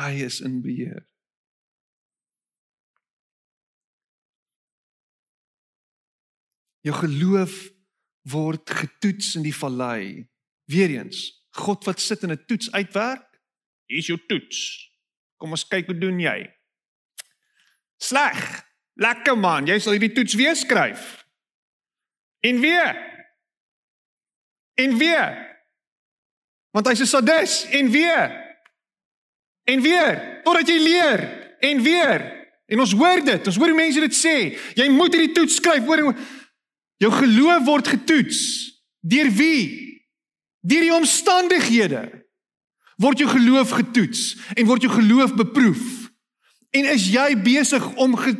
Hy 0.00 0.12
is 0.26 0.40
in 0.42 0.60
beheer. 0.64 1.04
Jou 6.82 6.94
geloof 6.96 7.70
word 8.30 8.70
getoets 8.70 9.36
in 9.38 9.46
die 9.46 9.54
vallei. 9.54 10.28
Weereens, 10.70 11.30
God 11.58 11.84
wat 11.84 12.00
sit 12.00 12.22
in 12.22 12.32
'n 12.32 12.44
toets 12.46 12.70
uitwerk, 12.72 13.26
hier 13.86 13.98
is 13.98 14.06
jou 14.06 14.18
toets. 14.26 14.90
Kom 15.36 15.50
ons 15.50 15.66
kyk 15.66 15.86
hoe 15.86 15.98
doen 15.98 16.20
jy. 16.20 16.50
Sleg. 17.98 18.70
Lekker 18.94 19.38
man, 19.38 19.66
jy 19.66 19.78
sal 19.78 19.92
hierdie 19.92 20.12
toets 20.12 20.34
weer 20.34 20.56
skryf. 20.56 21.26
En 22.40 22.60
weer. 22.60 22.96
En 24.74 24.96
weer. 24.98 25.38
Want 26.70 26.86
hy's 26.88 27.00
'n 27.00 27.06
sadis 27.06 27.64
en 27.70 27.90
weer. 27.90 28.40
En 29.64 29.80
weer, 29.80 30.40
totdat 30.44 30.68
jy 30.68 30.78
leer 30.78 31.20
en 31.60 31.82
weer. 31.82 32.20
En 32.66 32.80
ons 32.80 32.92
hoor 32.92 33.24
dit. 33.24 33.46
Ons 33.46 33.56
hoor 33.56 33.68
hoe 33.68 33.76
mense 33.76 34.00
dit 34.00 34.14
sê. 34.16 34.36
Jy 34.74 34.88
moet 34.88 35.14
hierdie 35.14 35.34
toets 35.34 35.54
skryf. 35.54 35.84
Hoor 35.84 36.16
Jou 37.02 37.10
geloof 37.10 37.64
word 37.66 37.88
getoets. 37.96 38.40
Deur 39.02 39.30
wie? 39.34 39.64
Deur 40.62 40.84
die 40.86 40.94
omstandighede. 40.94 42.04
Word 43.02 43.18
jou 43.18 43.30
geloof 43.32 43.72
getoets 43.74 44.36
en 44.54 44.68
word 44.68 44.84
jou 44.86 44.92
geloof 44.92 45.34
beproef. 45.34 45.82
En 46.70 46.86
is 46.92 47.08
jy 47.10 47.32
besig 47.42 47.84
om 48.00 48.14
ge, 48.16 48.36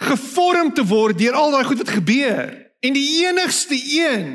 gevorm 0.00 0.70
te 0.74 0.84
word 0.86 1.18
deur 1.18 1.34
al 1.36 1.50
daai 1.56 1.64
goed 1.66 1.82
wat 1.82 1.96
gebeur? 1.96 2.52
En 2.82 2.94
die 2.94 3.26
enigste 3.26 3.76
een 3.76 4.28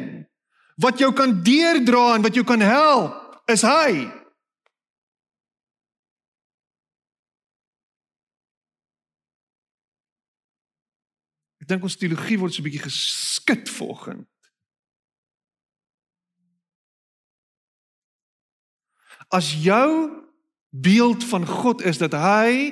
wat 0.78 1.00
jou 1.00 1.10
kan 1.16 1.40
deerdra 1.44 2.18
en 2.18 2.26
wat 2.28 2.36
jou 2.38 2.44
kan 2.46 2.62
help, 2.62 3.16
is 3.50 3.64
hy. 3.66 4.06
Ek 11.68 11.74
dink 11.76 11.84
ons 11.84 11.98
teologie 12.00 12.38
word 12.40 12.54
so 12.56 12.62
'n 12.62 12.64
bietjie 12.64 12.88
geskit 12.88 13.68
vanoggend. 13.68 14.24
As 19.28 19.52
jou 19.52 20.24
beeld 20.72 21.28
van 21.28 21.44
God 21.44 21.84
is 21.84 22.00
dat 22.00 22.16
hy 22.16 22.72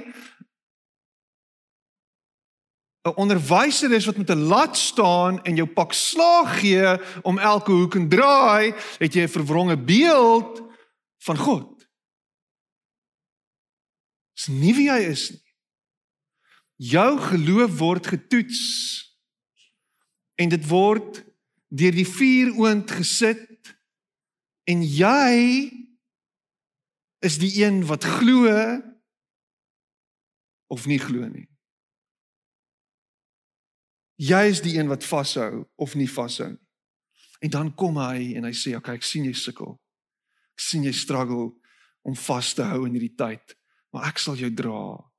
'n 3.03 3.19
onderwyser 3.19 3.91
is 3.91 4.05
wat 4.05 4.17
met 4.17 4.31
'n 4.31 4.47
lat 4.47 4.77
staan 4.77 5.43
en 5.43 5.55
jou 5.55 5.67
pak 5.67 5.91
slaag 5.91 6.59
gee 6.59 7.21
om 7.21 7.37
elke 7.37 7.71
hoek 7.71 7.95
en 7.95 8.09
draai, 8.09 8.71
het 8.97 9.13
jy 9.13 9.27
'n 9.27 9.35
verwronge 9.35 9.77
beeld 9.77 10.63
van 11.19 11.37
God. 11.37 11.87
Dis 14.33 14.47
nie 14.47 14.73
wie 14.73 14.89
hy 14.89 15.03
is 15.11 15.31
nie. 15.31 15.44
Jou 16.75 17.19
geloof 17.19 17.77
word 17.77 18.07
getoets. 18.07 18.61
En 20.35 20.49
dit 20.49 20.67
word 20.67 21.23
deur 21.71 21.95
die 21.95 22.07
vuur 22.07 22.51
oond 22.59 22.91
gesit 22.91 23.71
en 24.69 24.83
jy 24.83 25.35
is 27.25 27.39
die 27.41 27.51
een 27.63 27.81
wat 27.87 28.03
glo 28.03 28.51
of 30.71 30.85
nie 30.85 30.99
glo 30.99 31.27
nie. 31.29 31.47
Jy 34.15 34.43
is 34.51 34.61
die 34.63 34.77
een 34.77 34.87
wat 34.91 35.03
vashou 35.03 35.65
of 35.75 35.95
nie 35.95 36.09
vashou 36.11 36.53
nie. 36.53 36.61
En 37.43 37.51
dan 37.51 37.73
kom 37.75 37.97
hy 37.99 38.33
en 38.37 38.43
hy 38.47 38.51
sê, 38.51 38.75
"Oké, 38.75 38.77
okay, 38.77 38.95
ek 38.95 39.03
sien 39.03 39.25
jy 39.25 39.33
sukkel. 39.33 39.79
Ek 40.55 40.59
sien 40.59 40.83
jy 40.83 40.91
struggle 40.91 41.51
om 42.01 42.15
vas 42.15 42.53
te 42.53 42.63
hou 42.63 42.85
in 42.85 42.93
hierdie 42.93 43.15
tyd, 43.15 43.55
maar 43.91 44.07
ek 44.07 44.17
sal 44.19 44.35
jou 44.35 44.49
dra." 44.49 45.11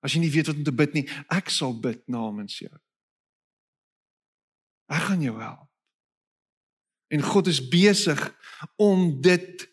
As 0.00 0.14
jy 0.14 0.22
nie 0.22 0.30
weet 0.30 0.46
wat 0.46 0.60
om 0.60 0.66
te 0.66 0.74
bid 0.74 0.94
nie, 0.94 1.06
ek 1.34 1.50
sal 1.50 1.74
bid 1.74 2.04
namens 2.10 2.60
jou. 2.62 2.74
Ek 4.88 5.08
gaan 5.10 5.22
jou 5.22 5.34
help. 5.40 5.66
En 7.08 7.24
God 7.24 7.48
is 7.48 7.60
besig 7.68 8.20
om 8.76 9.20
dit 9.24 9.64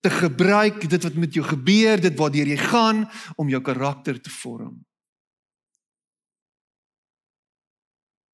te 0.00 0.10
gebruik, 0.10 0.88
dit 0.90 1.02
wat 1.02 1.14
met 1.14 1.34
jou 1.34 1.44
gebeur, 1.46 2.00
dit 2.00 2.16
waartoe 2.18 2.46
jy 2.48 2.56
gaan 2.56 3.04
om 3.36 3.48
jou 3.48 3.60
karakter 3.62 4.20
te 4.20 4.30
vorm. 4.30 4.80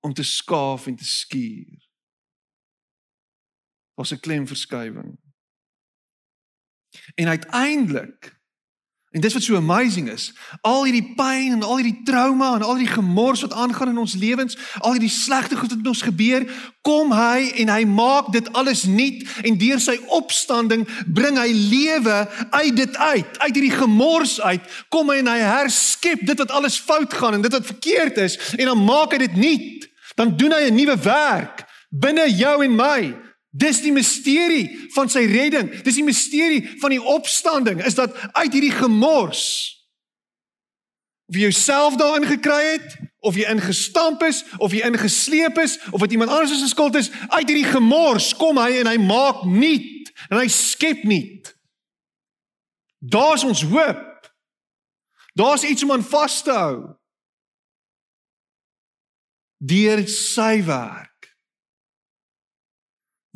Om 0.00 0.14
te 0.14 0.24
skaaf 0.24 0.86
en 0.86 0.96
te 0.96 1.04
skuur. 1.04 1.84
Was 3.94 4.12
'n 4.12 4.20
klemverskywing. 4.20 5.18
En 7.14 7.28
uiteindelik 7.28 8.35
En 9.16 9.22
dis 9.22 9.32
wat 9.32 9.42
so 9.42 9.56
amazing 9.56 10.10
is. 10.12 10.32
Al 10.60 10.82
hierdie 10.84 11.14
pyn 11.16 11.54
en 11.54 11.62
al 11.64 11.78
hierdie 11.80 12.02
trauma 12.04 12.50
en 12.58 12.62
al 12.62 12.74
hierdie 12.76 12.92
gemors 12.92 13.40
wat 13.46 13.54
aangaan 13.56 13.94
in 13.94 14.02
ons 14.02 14.14
lewens, 14.20 14.58
al 14.84 14.92
hierdie 14.98 15.08
slegte 15.08 15.56
goed 15.56 15.72
wat 15.72 15.78
met 15.80 15.88
ons 15.88 16.02
gebeur, 16.04 16.44
kom 16.84 17.14
hy 17.16 17.46
en 17.62 17.72
hy 17.72 17.86
maak 17.88 18.28
dit 18.34 18.50
alles 18.52 18.84
nuut 18.84 19.24
en 19.48 19.56
deur 19.56 19.80
sy 19.80 19.96
opstanding 20.18 20.84
bring 21.16 21.40
hy 21.40 21.48
lewe 21.48 22.18
uit 22.60 22.76
dit 22.76 22.96
uit, 22.96 23.38
uit 23.38 23.54
hierdie 23.54 23.72
gemors 23.78 24.36
uit. 24.44 24.68
Kom 24.92 25.08
hy 25.08 25.22
en 25.24 25.32
hy 25.32 25.40
herskep 25.40 26.26
dit 26.28 26.44
wat 26.44 26.52
alles 26.52 26.76
fout 26.76 27.16
gaan 27.16 27.38
en 27.38 27.46
dit 27.46 27.56
wat 27.56 27.72
verkeerd 27.72 28.20
is 28.20 28.36
en 28.58 28.66
dan 28.68 28.84
maak 28.84 29.16
hy 29.16 29.24
dit 29.24 29.40
nuut. 29.40 29.88
Dan 30.20 30.36
doen 30.36 30.52
hy 30.52 30.68
'n 30.68 30.76
nuwe 30.76 31.00
werk 31.08 31.64
binne 31.88 32.28
jou 32.36 32.64
en 32.64 32.76
my. 32.76 33.25
Dis 33.56 33.80
die 33.80 33.92
misterie 33.94 34.66
van 34.94 35.08
sy 35.08 35.24
redding. 35.30 35.70
Dis 35.86 35.96
die 35.96 36.04
misterie 36.04 36.60
van 36.82 36.92
die 36.92 37.00
opstanding 37.00 37.80
is 37.86 37.96
dat 37.96 38.12
uit 38.36 38.52
hierdie 38.52 38.74
gemors 38.74 39.72
of 41.26 41.34
jy 41.34 41.48
jouself 41.48 41.96
daarin 41.98 42.26
gekry 42.28 42.60
het 42.76 42.92
of 43.26 43.34
jy 43.34 43.48
ingestamp 43.50 44.22
is 44.22 44.44
of 44.62 44.74
jy 44.74 44.84
ingesleep 44.86 45.56
is 45.58 45.74
of 45.90 45.98
wat 46.00 46.12
iemand 46.14 46.30
anders 46.30 46.54
se 46.54 46.68
skuld 46.70 46.94
is, 46.94 47.10
uit 47.10 47.48
hierdie 47.48 47.66
gemors 47.66 48.30
kom 48.38 48.60
hy 48.62 48.76
en 48.82 48.90
hy 48.92 48.98
maak 49.02 49.42
nuut 49.48 50.12
en 50.28 50.38
hy 50.38 50.46
skep 50.52 51.02
nuut. 51.08 51.50
Daar's 53.02 53.42
ons 53.46 53.64
hoop. 53.66 54.30
Daar's 55.36 55.66
iets 55.66 55.82
om 55.82 55.96
aan 55.96 56.06
vas 56.06 56.38
te 56.46 56.54
hou. 56.54 56.78
Deur 59.58 60.04
sy 60.10 60.60
werk 60.66 61.15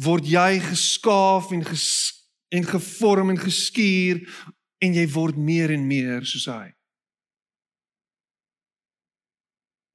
word 0.00 0.26
jy 0.28 0.60
geskaaf 0.64 1.50
en 1.52 1.64
ges, 1.66 1.88
en 2.50 2.66
gevorm 2.66 3.30
en 3.30 3.40
geskuur 3.40 4.22
en 4.80 4.96
jy 4.96 5.06
word 5.12 5.36
meer 5.36 5.72
en 5.74 5.86
meer 5.86 6.24
soos 6.28 6.48
hy. 6.50 6.70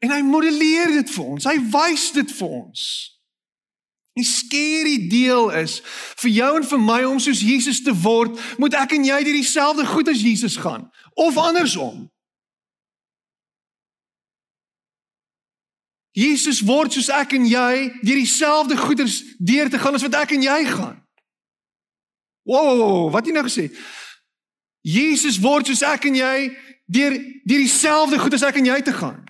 En 0.06 0.14
hy 0.14 0.22
modelleer 0.22 0.94
dit 1.00 1.12
vir 1.16 1.26
ons. 1.26 1.48
Hy 1.50 1.58
wys 1.74 2.12
dit 2.14 2.34
vir 2.38 2.56
ons. 2.62 2.82
Die 4.16 4.28
skerry 4.28 4.96
deel 5.12 5.50
is 5.60 5.82
vir 6.22 6.32
jou 6.32 6.52
en 6.60 6.68
vir 6.70 6.80
my 6.80 7.02
om 7.04 7.18
soos 7.20 7.42
Jesus 7.44 7.82
te 7.84 7.92
word, 8.06 8.38
moet 8.62 8.78
ek 8.80 8.96
en 8.96 9.08
jy 9.08 9.18
deur 9.26 9.40
dieselfde 9.42 9.88
goed 9.90 10.12
as 10.12 10.24
Jesus 10.24 10.56
gaan 10.62 10.86
of 11.20 11.40
andersom. 11.40 12.06
Jesus 16.16 16.62
word 16.64 16.96
soos 16.96 17.10
ek 17.12 17.34
en 17.36 17.44
jy 17.44 17.90
deur 18.00 18.20
dieselfde 18.22 18.78
goeders 18.80 19.20
deur 19.36 19.68
te 19.70 19.80
gaan 19.82 19.98
as 19.98 20.06
wat 20.06 20.16
ek 20.22 20.38
en 20.38 20.46
jy 20.48 20.62
gaan. 20.70 20.96
Wow, 22.48 23.10
wat 23.12 23.28
jy 23.28 23.34
nou 23.36 23.44
gesê? 23.44 23.68
Jesus 24.86 25.42
word 25.44 25.68
soos 25.68 25.84
ek 25.84 26.08
en 26.08 26.16
jy 26.16 26.38
deur 26.86 27.18
deur 27.44 27.64
dieselfde 27.66 28.20
goed 28.22 28.38
as 28.38 28.46
ek 28.48 28.62
en 28.62 28.70
jy 28.70 28.80
te 28.86 28.94
gaan. 28.96 29.26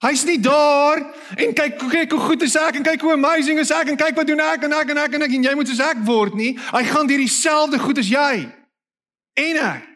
Hy's 0.00 0.24
nie 0.24 0.38
daar 0.40 1.00
en 1.36 1.52
kyk 1.56 1.80
kyk 1.92 2.12
hoe 2.16 2.22
goed 2.24 2.44
is 2.44 2.56
ek 2.56 2.78
en 2.80 2.84
kyk 2.84 3.02
hoe 3.04 3.12
amazing 3.16 3.60
is 3.60 3.72
ek 3.72 3.92
en 3.92 4.00
kyk 4.00 4.16
wat 4.16 4.28
doen 4.28 4.40
ek 4.40 4.64
en 4.64 4.72
ek 4.72 4.92
en 4.94 5.00
ek 5.00 5.16
en 5.16 5.24
ek 5.26 5.34
en 5.36 5.48
jy 5.48 5.54
moet 5.56 5.68
soos 5.68 5.82
ek 5.84 6.00
word 6.04 6.36
nie. 6.36 6.54
Hy 6.72 6.84
gaan 6.88 7.08
deur 7.08 7.20
dieselfde 7.20 7.80
goed 7.80 8.00
as 8.00 8.08
jy 8.12 8.32
en 9.48 9.64
ek. 9.64 9.89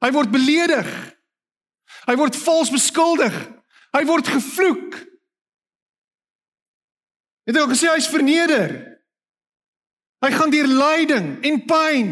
Hy 0.00 0.10
word 0.14 0.32
beledig. 0.32 0.88
Hy 2.08 2.16
word 2.16 2.38
vals 2.40 2.72
beskuldig. 2.72 3.34
Hy 3.94 4.02
word 4.08 4.28
gevloek. 4.30 4.96
Het 7.48 7.56
jy 7.56 7.64
al 7.64 7.72
gesê 7.72 7.90
hy's 7.92 8.08
verneder? 8.10 8.74
Hy 10.20 10.30
gaan 10.36 10.52
deur 10.52 10.68
lyding 10.68 11.30
en 11.48 11.60
pyn. 11.68 12.10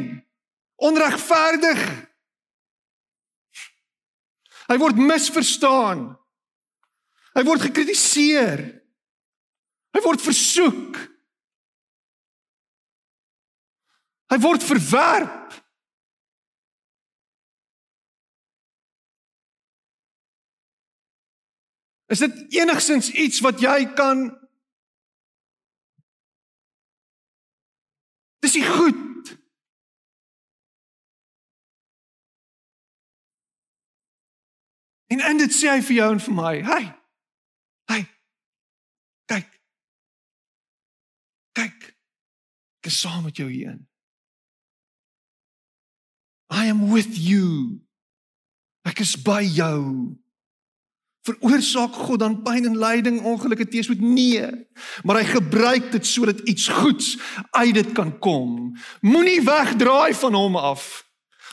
Onregverdig. 0.88 1.82
Hy 4.68 4.76
word 4.80 5.00
misverstaan. 5.00 6.10
Hy 7.36 7.44
word 7.46 7.64
gekritiseer. 7.68 8.64
Hy 9.94 10.02
word 10.04 10.22
versoek. 10.22 10.98
Hy 14.28 14.38
word 14.44 14.64
verwerp. 14.66 15.56
Is 22.08 22.22
dit 22.24 22.58
enigsins 22.60 23.10
iets 23.10 23.40
wat 23.44 23.60
jy 23.60 23.92
kan 23.96 24.30
Dis 28.38 28.54
nie 28.54 28.64
goed. 28.64 29.32
En 35.10 35.20
en 35.20 35.40
dit 35.40 35.52
sê 35.52 35.72
hy 35.72 35.82
vir 35.82 35.96
jou 35.96 36.06
en 36.14 36.22
vir 36.22 36.36
my, 36.36 36.52
hey, 36.68 36.86
Hey. 37.88 38.04
Kyk. 39.28 39.48
Kyk. 41.56 41.86
Ek 42.80 42.90
is 42.90 43.00
saam 43.00 43.24
met 43.24 43.36
jou 43.40 43.48
hierin. 43.48 43.86
I 46.52 46.68
am 46.68 46.88
with 46.92 47.16
you. 47.16 47.80
Ek 48.88 49.00
is 49.04 49.16
by 49.16 49.42
jou. 49.44 50.16
Veroorsaak 51.28 51.96
God 52.06 52.22
dan 52.22 52.38
pyn 52.42 52.66
en 52.70 52.78
lyding, 52.80 53.20
ongelukke 53.26 53.66
teëspoed? 53.68 54.00
Nee. 54.00 54.46
Maar 55.06 55.20
hy 55.20 55.26
gebruik 55.34 55.90
dit 55.92 56.06
sodat 56.06 56.40
iets 56.48 56.68
goeds 56.80 57.16
uit 57.50 57.74
dit 57.76 57.92
kan 57.96 58.14
kom. 58.22 58.72
Moenie 59.04 59.42
wegdraai 59.44 60.14
van 60.14 60.34
hom 60.34 60.56
af 60.56 61.04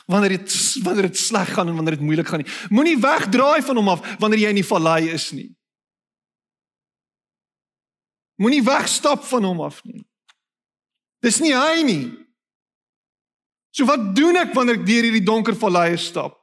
wanneer 0.06 0.36
dit 0.38 0.54
wanneer 0.86 1.08
dit 1.10 1.18
sleg 1.18 1.52
gaan 1.52 1.68
en 1.68 1.74
wanneer 1.74 1.98
dit 1.98 2.06
moeilik 2.06 2.28
gaan 2.28 2.44
nie. 2.44 2.52
Moenie 2.70 2.98
wegdraai 3.02 3.62
van 3.62 3.76
hom 3.76 3.88
af 3.88 4.16
wanneer 4.22 4.44
jy 4.46 4.52
in 4.54 4.62
die 4.62 4.66
vallei 4.66 5.10
is 5.10 5.30
nie. 5.34 5.50
Moenie 8.36 8.62
wegstap 8.62 9.24
van 9.24 9.44
hom 9.44 9.60
af 9.64 9.80
nie. 9.84 10.04
Dis 11.24 11.40
nie 11.40 11.54
hy 11.56 11.82
nie. 11.82 12.06
So 13.76 13.88
wat 13.88 14.12
doen 14.16 14.38
ek 14.40 14.54
wanneer 14.56 14.78
ek 14.78 14.86
deur 14.88 15.08
hierdie 15.08 15.24
donker 15.24 15.56
valleie 15.58 15.98
stap? 16.00 16.35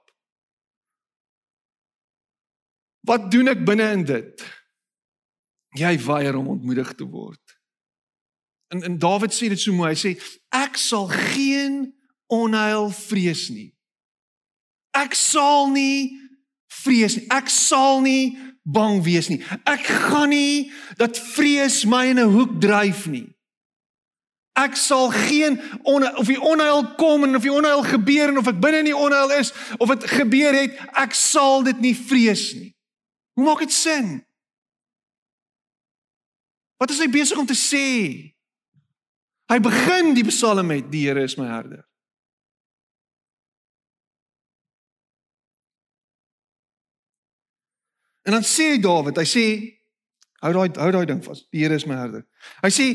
Wat 3.03 3.31
doen 3.31 3.51
ek 3.51 3.65
binne 3.67 3.89
in 3.97 4.05
dit? 4.07 4.45
Jy 5.75 5.97
weier 6.05 6.37
om 6.39 6.47
ontmoedig 6.55 6.93
te 6.95 7.07
word. 7.09 7.41
En 8.73 8.83
en 8.83 8.97
Dawid 8.97 9.33
sê 9.35 9.49
dit 9.51 9.59
so 9.59 9.75
mooi. 9.75 9.91
Hy 9.93 9.99
sê 9.99 10.13
ek 10.55 10.79
sal 10.79 11.09
geen 11.11 11.93
onheil 12.31 12.89
vrees 12.95 13.49
nie. 13.53 13.73
Ek 14.97 15.17
sal 15.17 15.69
nie 15.73 16.19
vrees 16.83 17.17
nie. 17.17 17.27
Ek 17.33 17.49
sal 17.51 18.01
nie 18.05 18.37
bang 18.63 19.01
wees 19.03 19.29
nie. 19.29 19.41
Ek 19.67 19.83
gaan 19.83 20.31
nie 20.31 20.71
dat 20.97 21.19
vrees 21.19 21.83
my 21.85 22.05
in 22.13 22.19
'n 22.19 22.31
hoek 22.31 22.61
dryf 22.61 23.07
nie. 23.07 23.27
Ek 24.53 24.75
sal 24.77 25.09
geen 25.09 25.61
on, 25.83 26.05
of 26.17 26.27
die 26.27 26.41
onheil 26.41 26.93
kom 26.95 27.23
en 27.23 27.35
of 27.35 27.41
die 27.41 27.53
onheil 27.53 27.83
gebeur 27.83 28.29
en 28.29 28.37
of 28.37 28.47
ek 28.47 28.61
binne 28.61 28.77
in 28.77 28.85
die 28.85 28.97
onheil 28.97 29.31
is 29.31 29.53
of 29.77 29.89
dit 29.89 30.03
gebeur 30.09 30.53
het, 30.53 30.77
ek 30.93 31.13
sal 31.13 31.63
dit 31.63 31.79
nie 31.79 31.95
vrees 31.95 32.53
nie. 32.53 32.72
Hoe 33.33 33.45
maak 33.45 33.59
dit 33.59 33.71
sin? 33.71 34.25
Wat 36.77 36.91
is 36.91 36.99
hy 36.99 37.09
besig 37.09 37.37
om 37.37 37.47
te 37.47 37.57
sê? 37.57 37.87
Hy 39.51 39.57
begin 39.63 40.13
die 40.17 40.25
Psalm 40.27 40.67
met 40.67 40.89
die 40.91 41.05
Here 41.07 41.23
is 41.23 41.37
my 41.37 41.47
herder. 41.47 41.83
En 48.23 48.31
dan 48.31 48.45
sê 48.47 48.77
Dawid, 48.79 49.17
hy 49.19 49.27
sê 49.27 49.45
hou 50.43 50.51
daai 50.55 50.71
hou 50.79 50.91
daai 50.95 51.07
ding 51.07 51.21
vas. 51.25 51.43
Die 51.51 51.63
Here 51.63 51.75
is 51.75 51.87
my 51.89 51.97
herder. 51.99 52.23
Hy 52.63 52.71
sê 52.71 52.87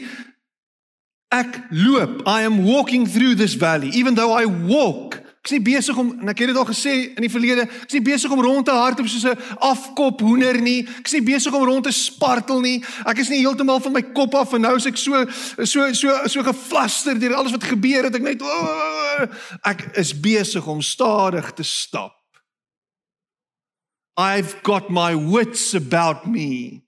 ek 1.34 1.58
loop, 1.70 2.22
I 2.24 2.46
am 2.48 2.62
walking 2.64 3.04
through 3.06 3.36
this 3.36 3.54
valley 3.54 3.92
even 3.92 4.16
though 4.16 4.32
I 4.32 4.46
walk. 4.46 5.20
Ek 5.38 5.52
is 5.52 5.54
nie 5.54 5.62
besig 5.62 5.96
om 5.96 6.10
en 6.18 6.30
ek 6.32 6.40
het 6.42 6.50
dit 6.50 6.58
al 6.58 6.66
gesê 6.66 6.92
in 7.14 7.22
die 7.22 7.30
verlede, 7.30 7.68
ek 7.68 7.86
is 7.86 7.96
nie 7.96 8.04
besig 8.08 8.32
om 8.34 8.40
rond 8.42 8.66
te 8.66 8.74
hardloop 8.74 9.08
soos 9.08 9.24
'n 9.24 9.38
afkop 9.62 10.20
hoender 10.20 10.60
nie. 10.60 10.82
Ek 10.98 11.06
is 11.06 11.12
nie 11.12 11.22
besig 11.22 11.54
om 11.54 11.64
rond 11.64 11.84
te 11.84 11.92
spartel 11.92 12.60
nie. 12.60 12.82
Ek 13.06 13.18
is 13.18 13.30
nie 13.30 13.40
heeltemal 13.40 13.80
van 13.80 13.92
my 13.92 14.02
kop 14.02 14.34
af 14.34 14.52
en 14.52 14.60
nou 14.60 14.76
is 14.76 14.86
ek 14.86 14.96
so 14.96 15.24
so 15.64 15.92
so 15.92 16.26
so 16.26 16.42
gefluster 16.42 17.18
deur 17.18 17.34
alles 17.34 17.52
wat 17.52 17.64
gebeur 17.64 18.04
het. 18.04 18.14
Ek 18.14 18.22
net 18.22 18.42
oh, 18.42 19.26
ek 19.64 19.96
is 19.96 20.12
besig 20.12 20.66
om 20.66 20.82
stadig 20.82 21.54
te 21.54 21.62
stap. 21.62 22.14
I've 24.16 24.62
got 24.64 24.90
my 24.90 25.14
wits 25.14 25.74
about 25.74 26.26
me. 26.26 26.87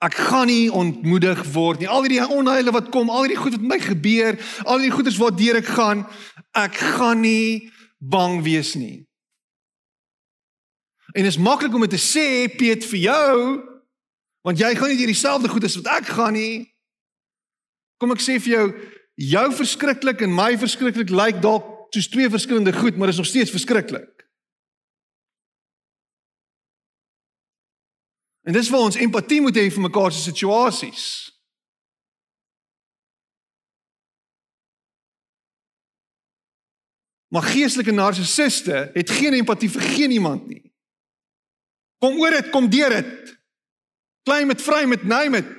Ek 0.00 0.16
gaan 0.16 0.48
nie 0.48 0.70
ontmoedig 0.72 1.42
word 1.52 1.82
nie. 1.82 1.88
Al 1.88 2.06
hierdie 2.06 2.22
onheile 2.24 2.72
wat 2.72 2.88
kom, 2.94 3.10
al 3.12 3.26
hierdie 3.26 3.40
goed 3.40 3.58
wat 3.58 3.64
met 3.64 3.74
my 3.74 3.80
gebeur, 3.84 4.38
al 4.64 4.80
hierdie 4.80 4.94
goeders 4.94 5.18
wat 5.20 5.36
deur 5.36 5.58
ek 5.60 5.68
gaan, 5.76 6.06
ek 6.56 6.78
gaan 6.96 7.20
nie 7.20 7.68
bang 8.00 8.38
wees 8.46 8.72
nie. 8.80 9.04
En 11.12 11.26
is 11.28 11.36
maklik 11.36 11.74
om 11.74 11.84
dit 11.84 11.92
te 11.92 12.00
sê, 12.00 12.48
Piet, 12.56 12.86
vir 12.88 13.02
jou, 13.10 13.34
want 14.46 14.60
jy 14.60 14.70
gaan 14.78 14.92
nie 14.92 14.98
deur 15.02 15.12
dieselfde 15.12 15.50
goed 15.52 15.66
as 15.68 15.76
wat 15.82 15.90
ek 15.98 16.14
gaan 16.16 16.36
nie. 16.38 16.54
Kom 18.00 18.14
ek 18.14 18.24
sê 18.24 18.38
vir 18.40 18.54
jou, 18.54 18.66
jou 19.20 19.46
verskriklik 19.58 20.24
en 20.24 20.32
my 20.32 20.54
verskriklik 20.60 21.12
lyk 21.12 21.42
dalk 21.44 21.66
soos 21.92 22.08
twee 22.08 22.30
verskillende 22.30 22.72
goed, 22.72 22.96
maar 22.96 23.12
is 23.12 23.20
nog 23.20 23.28
steeds 23.28 23.52
verskriklik. 23.52 24.19
En 28.42 28.52
dis 28.52 28.68
waar 28.68 28.86
ons 28.88 28.96
empatie 28.96 29.40
moet 29.40 29.56
hê 29.56 29.66
vir 29.70 29.84
mekaar 29.84 30.12
se 30.12 30.22
situasies. 30.24 31.04
Maar 37.30 37.42
geestelike 37.42 37.92
narcissiste 37.94 38.90
het 38.94 39.10
geen 39.10 39.36
empatie 39.38 39.70
vir 39.70 39.82
geen 39.82 40.10
iemand 40.10 40.46
nie. 40.50 40.64
Kom 42.00 42.18
oor 42.18 42.30
dit, 42.30 42.50
kom 42.50 42.70
deur 42.70 42.90
dit. 42.90 43.34
Klein 44.26 44.46
met 44.46 44.62
vry 44.62 44.84
met 44.88 45.02
name 45.04 45.30
met 45.30 45.56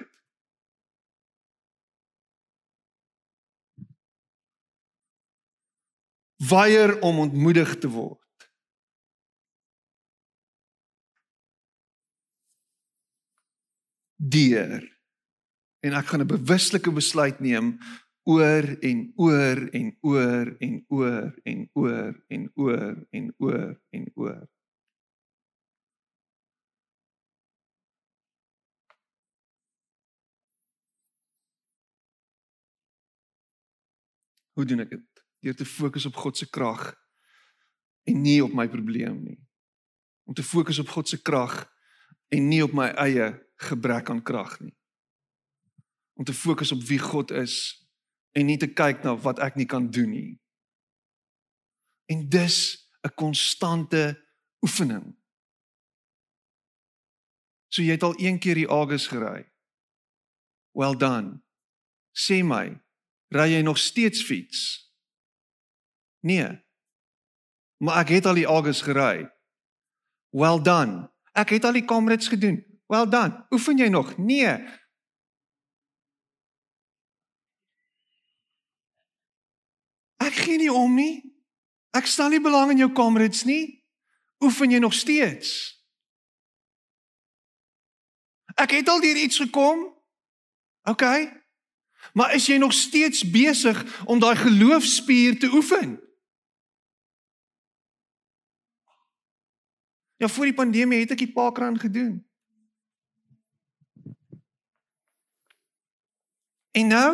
weier 6.50 7.00
om 7.02 7.20
ontmoedig 7.20 7.78
te 7.78 7.90
word. 7.90 8.21
Deur 14.22 14.86
en 15.82 15.98
ek 15.98 16.14
gaan 16.14 16.22
'n 16.22 16.28
bewuslike 16.28 16.92
besluit 16.94 17.40
neem 17.40 17.78
oor 18.30 18.66
en 18.86 19.14
oor 19.18 19.58
en 19.74 19.98
oor 20.02 20.56
en 20.60 20.86
oor 20.88 21.34
en 21.44 21.70
oor 21.74 22.14
en 22.28 22.52
oor 22.54 22.96
en 23.10 23.34
oor 23.38 23.82
en 23.90 24.12
oor 24.16 24.48
Hoe 34.52 34.66
doen 34.66 34.84
ek 34.84 34.90
dit? 34.90 35.22
Deur 35.40 35.56
te 35.56 35.66
fokus 35.66 36.06
op 36.06 36.16
God 36.16 36.38
se 36.38 36.46
krag 36.50 36.92
en 38.04 38.22
nie 38.22 38.44
op 38.44 38.54
my 38.54 38.68
probleem 38.70 39.24
nie. 39.24 39.40
om 40.24 40.34
te 40.34 40.44
fokus 40.44 40.80
op 40.80 40.88
God 40.88 41.10
se 41.10 41.22
krag 41.22 41.66
en 42.28 42.48
nie 42.48 42.62
op 42.64 42.72
my 42.78 42.88
eie 43.04 43.26
gebrek 43.62 44.10
aan 44.10 44.24
krag 44.24 44.60
nie. 44.60 44.76
Om 46.14 46.26
te 46.26 46.34
fokus 46.34 46.72
op 46.72 46.84
wie 46.84 47.00
God 47.00 47.32
is 47.32 47.56
en 48.32 48.46
nie 48.46 48.58
te 48.58 48.68
kyk 48.68 49.04
na 49.04 49.16
wat 49.16 49.40
ek 49.40 49.56
nie 49.60 49.66
kan 49.66 49.90
doen 49.92 50.10
nie. 50.10 50.40
En 52.12 52.30
dis 52.30 52.88
'n 53.04 53.14
konstante 53.16 54.28
oefening. 54.62 55.16
So 57.68 57.82
jy 57.82 57.92
het 57.92 58.04
al 58.04 58.20
een 58.20 58.40
keer 58.40 58.56
die 58.56 58.68
Agus 58.68 59.08
gery. 59.08 59.52
Well 60.72 60.98
done. 60.98 61.42
Sê 62.12 62.44
my, 62.44 62.82
ry 63.28 63.48
jy 63.54 63.62
nog 63.62 63.78
steeds 63.78 64.24
fiets? 64.24 64.92
Nee. 66.20 66.60
Maar 67.78 68.04
ek 68.04 68.10
het 68.10 68.26
al 68.26 68.34
die 68.34 68.48
Agus 68.48 68.82
gery. 68.82 69.32
Well 70.30 70.62
done. 70.62 71.10
Ek 71.32 71.50
het 71.50 71.64
al 71.64 71.74
die 71.74 71.86
Comrades 71.86 72.28
gedoen. 72.28 72.71
Well 72.92 73.08
done. 73.10 73.46
Oefen 73.50 73.78
jy 73.78 73.88
nog? 73.88 74.18
Nee. 74.18 74.52
Ek 80.20 80.34
gee 80.44 80.58
nie 80.60 80.72
om 80.74 80.92
nie. 80.96 81.22
Ek 81.96 82.10
stel 82.12 82.34
nie 82.34 82.42
belang 82.44 82.74
in 82.74 82.82
jou 82.84 82.90
Comrades 82.92 83.46
nie. 83.48 83.80
Oefen 84.44 84.76
jy 84.76 84.82
nog 84.84 84.92
steeds? 84.94 85.54
Ek 88.60 88.76
het 88.76 88.92
al 88.92 89.00
deur 89.00 89.22
iets 89.22 89.40
gekom. 89.40 89.86
OK. 90.90 91.06
Maar 92.12 92.36
is 92.36 92.50
jy 92.52 92.58
nog 92.60 92.74
steeds 92.76 93.24
besig 93.24 93.80
om 94.04 94.20
daai 94.20 94.36
geloofspier 94.36 95.40
te 95.40 95.48
oefen? 95.48 95.96
Ja, 100.20 100.28
voor 100.28 100.52
die 100.52 100.58
pandemie 100.60 101.00
het 101.06 101.16
ek 101.16 101.24
die 101.24 101.32
parkrun 101.32 101.80
gedoen. 101.80 102.20
En 106.72 106.88
nou? 106.88 107.12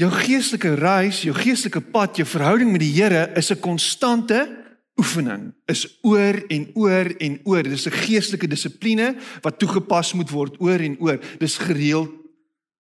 Jou 0.00 0.08
geestelike 0.12 0.74
reis, 0.80 1.22
jou 1.26 1.34
geestelike 1.36 1.82
pad, 1.92 2.16
jou 2.16 2.28
verhouding 2.28 2.70
met 2.72 2.80
die 2.80 2.94
Here 2.94 3.28
is 3.36 3.50
'n 3.52 3.60
konstante 3.60 4.60
oefening 5.00 5.54
is 5.66 5.84
oor 6.02 6.36
en 6.48 6.70
oor 6.74 7.08
en 7.16 7.40
oor. 7.44 7.62
Dis 7.62 7.86
'n 7.86 8.00
geestelike 8.06 8.48
dissipline 8.48 9.16
wat 9.42 9.58
toegepas 9.58 10.12
moet 10.12 10.30
word 10.30 10.60
oor 10.60 10.80
en 10.80 10.96
oor. 11.00 11.18
Dis 11.38 11.56
gereeld 11.58 12.12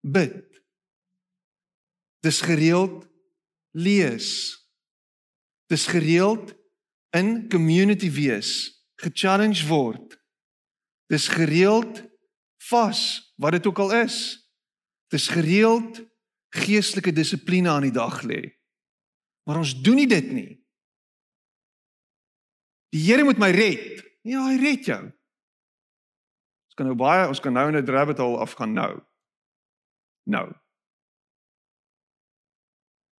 bid. 0.00 0.62
Dis 2.20 2.40
gereeld 2.40 3.06
lees. 3.70 4.58
Dis 5.66 5.86
gereeld 5.86 6.54
in 7.10 7.48
community 7.48 8.10
wees, 8.10 8.82
gechallenge 8.96 9.66
word. 9.66 10.18
Dis 11.06 11.28
gereeld 11.28 12.02
vas, 12.68 13.32
wat 13.36 13.56
dit 13.56 13.66
ook 13.66 13.78
al 13.78 13.92
is. 14.04 14.16
Dis 15.12 15.28
gereeld 15.28 16.02
geestelike 16.54 17.12
dissipline 17.12 17.68
aan 17.68 17.88
die 17.88 17.94
dag 17.94 18.22
lê. 18.22 18.42
Maar 19.44 19.60
ons 19.60 19.74
doen 19.82 19.98
nie 20.00 20.08
dit 20.08 20.30
nie. 20.32 20.52
Die 22.94 23.02
Here 23.02 23.24
moet 23.26 23.40
my 23.42 23.50
red. 23.50 24.00
Ja, 24.22 24.46
hy 24.48 24.56
red 24.62 24.86
jou. 24.86 25.02
Ons 26.70 26.78
kan 26.78 26.88
nou 26.88 26.96
baie, 26.98 27.26
ons 27.28 27.42
kan 27.42 27.52
nou 27.52 27.68
in 27.68 27.76
'n 27.76 27.90
rabbit 27.90 28.18
hole 28.18 28.38
afgaan 28.38 28.72
nou. 28.72 29.02
Nou. 30.26 30.54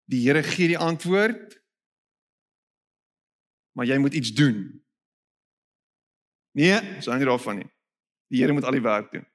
Die 0.09 0.23
Here 0.27 0.43
gee 0.43 0.69
die 0.69 0.79
antwoord. 0.79 1.63
Maar 3.75 3.87
jy 3.87 3.99
moet 3.99 4.15
iets 4.15 4.31
doen. 4.31 4.85
Nee, 6.55 7.03
so 7.03 7.11
hang 7.11 7.23
nie 7.23 7.31
daarvan 7.31 7.57
nie. 7.57 7.71
Die 8.31 8.41
Here 8.41 8.53
moet 8.53 8.65
al 8.65 8.79
die 8.79 8.81
werk 8.81 9.13
doen. 9.13 9.27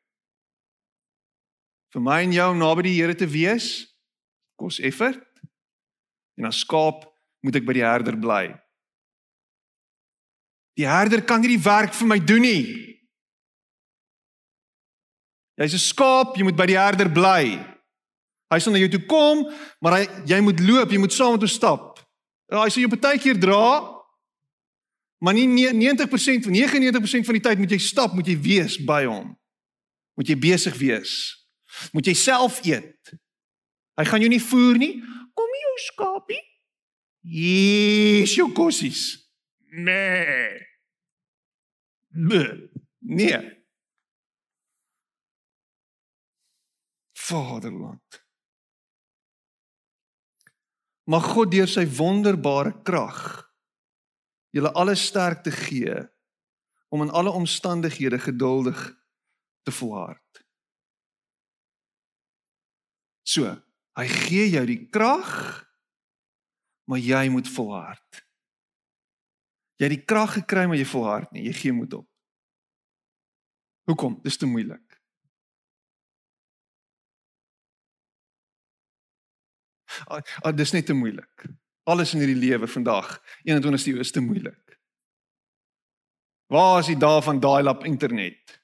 Vir 1.93 2.01
my 2.05 2.19
en 2.23 2.33
jou 2.33 2.49
om 2.53 2.59
naby 2.61 2.85
die 2.85 2.97
Here 2.99 3.15
te 3.17 3.27
wees, 3.29 3.87
kos 4.59 4.79
effort. 4.79 5.23
En 6.37 6.45
as 6.49 6.61
skaap 6.61 7.07
moet 7.43 7.55
ek 7.55 7.65
by 7.67 7.75
die 7.79 7.85
herder 7.85 8.17
bly. 8.19 8.43
Die 10.79 10.87
herder 10.87 11.23
kan 11.27 11.41
nie 11.43 11.55
die 11.55 11.63
werk 11.63 11.95
vir 11.95 12.07
my 12.07 12.19
doen 12.23 12.45
nie. 12.45 12.63
Jy's 15.59 15.73
'n 15.75 15.87
skaap, 15.91 16.37
jy 16.37 16.43
moet 16.43 16.55
by 16.55 16.65
die 16.65 16.79
herder 16.79 17.09
bly. 17.11 17.59
Hy 18.49 18.59
sal 18.59 18.73
na 18.73 18.79
jou 18.79 18.89
toe 18.89 19.05
kom, 19.05 19.43
maar 19.81 19.99
hy 19.99 20.05
jy 20.25 20.39
moet 20.41 20.59
loop, 20.59 20.89
jy 20.91 20.97
moet 20.97 21.13
saam 21.13 21.33
met 21.33 21.41
hom 21.41 21.47
stap. 21.51 21.99
Ja, 22.49 22.63
hy 22.63 22.69
sê 22.69 22.81
jy 22.81 22.87
partykeer 22.87 23.37
dra, 23.39 23.99
maar 25.21 25.33
nie 25.33 25.47
90% 25.47 26.43
van 26.45 26.53
99% 26.53 27.25
van 27.25 27.33
die 27.33 27.41
tyd 27.41 27.59
moet 27.59 27.71
jy 27.71 27.77
stap, 27.77 28.13
moet 28.13 28.25
jy 28.25 28.39
wees 28.39 28.77
by 28.77 29.05
hom. 29.05 29.37
Moet 30.15 30.27
jy 30.27 30.35
besig 30.39 30.75
wees. 30.77 31.38
Moet 31.93 32.11
jy 32.11 32.15
self 32.17 32.59
eet. 32.65 33.13
Hy 33.99 34.05
gaan 34.07 34.23
jou 34.23 34.31
nie 34.31 34.43
voer 34.43 34.79
nie. 34.79 34.93
Kom 35.35 35.55
jou 35.61 35.75
skaapie. 35.85 36.41
Hier, 37.29 38.27
jou 38.27 38.49
kossies. 38.55 39.03
Nee. 39.69 40.59
Nee. 42.99 43.41
Vaderland. 47.29 48.23
Mag 51.09 51.25
God 51.33 51.51
deur 51.51 51.69
sy 51.69 51.85
wonderbare 51.89 52.73
krag 52.85 53.49
julle 54.53 54.71
alle 54.77 54.95
sterkte 54.97 55.51
gee 55.53 55.97
om 56.89 57.01
in 57.05 57.09
alle 57.13 57.29
omstandighede 57.29 58.19
geduldig 58.19 58.79
te 59.63 59.71
volhard. 59.71 60.38
So, 63.29 63.51
hy 63.99 64.07
gee 64.09 64.47
jou 64.55 64.63
die 64.65 64.81
krag, 64.89 65.29
maar 66.89 67.01
jy 67.01 67.27
moet 67.29 67.49
volhard. 67.53 68.23
Jy 69.79 69.87
het 69.87 69.95
die 69.95 70.05
krag 70.05 70.33
gekry 70.39 70.65
maar 70.67 70.79
jy 70.79 70.87
volhard 70.89 71.29
nie. 71.31 71.45
Jy 71.45 71.53
gee 71.55 71.75
moed 71.75 71.93
op. 72.01 72.07
Hoekom? 73.89 74.17
Dis 74.25 74.37
te 74.37 74.49
moeilik. 74.49 74.83
Ah, 80.07 80.21
ah 80.43 80.53
dis 80.55 80.73
net 80.75 80.87
te 80.89 80.95
moeilik. 80.97 81.45
Alles 81.89 82.13
in 82.13 82.21
hierdie 82.21 82.37
lewe 82.37 82.67
vandag, 82.69 83.15
21ste 83.47 83.93
eeu 83.93 84.03
is 84.03 84.13
te 84.13 84.21
moeilik. 84.21 84.77
Waar 86.49 86.81
is 86.81 86.89
die 86.91 86.97
dae 86.99 87.21
van 87.25 87.41
dial-up 87.41 87.85
internet? 87.85 88.57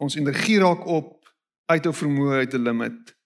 Ons 0.00 0.16
energie 0.16 0.58
raak 0.60 0.86
op 0.88 1.19
uit 1.70 1.86
ou 1.86 1.94
vermoë 1.94 2.42
uit 2.42 2.54
'n 2.54 2.62
limit. 2.66 3.16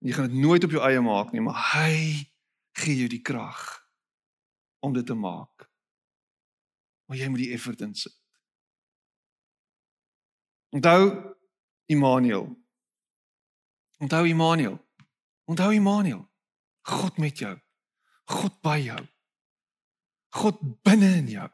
Jy 0.00 0.12
gaan 0.12 0.28
dit 0.28 0.40
nooit 0.40 0.64
op 0.64 0.70
jou 0.70 0.82
eie 0.82 1.00
maak 1.00 1.32
nie, 1.32 1.40
maar 1.40 1.60
hy 1.74 2.24
gee 2.72 2.96
jou 2.96 3.08
die 3.08 3.20
krag 3.22 3.60
om 4.80 4.92
dit 4.92 5.06
te 5.06 5.14
maak. 5.14 5.68
Maar 7.06 7.16
jy 7.16 7.28
moet 7.28 7.42
die 7.42 7.52
effort 7.52 7.80
insit. 7.80 8.16
Onthou 10.70 11.34
Immanuel. 11.86 12.56
Onthou 13.98 14.28
Immanuel. 14.28 14.78
Onthou 15.44 15.74
Immanuel. 15.74 16.30
God 16.80 17.18
met 17.18 17.38
jou. 17.38 17.60
God 18.24 18.60
by 18.62 18.78
jou. 18.78 19.08
God 20.28 20.82
binne 20.82 21.16
in 21.16 21.28
jou. 21.28 21.48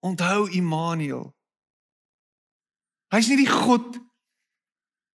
Onthou 0.00 0.50
Immanuel. 0.50 1.36
Hy's 3.12 3.28
nie 3.28 3.44
die 3.44 3.50
God 3.50 4.00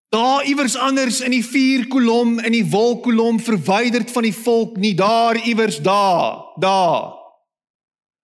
daar 0.08 0.44
iewers 0.44 0.76
anders 0.76 1.20
in 1.20 1.30
die 1.30 1.44
vuur 1.44 1.86
kolom 1.86 2.38
in 2.38 2.52
die 2.52 2.66
wolk 2.70 3.02
kolom 3.02 3.40
verwyderd 3.40 4.10
van 4.10 4.22
die 4.22 4.34
volk 4.34 4.76
nie. 4.76 4.94
Daar 4.94 5.36
iewers 5.46 5.80
daar 5.82 6.54
daar. 6.56 7.14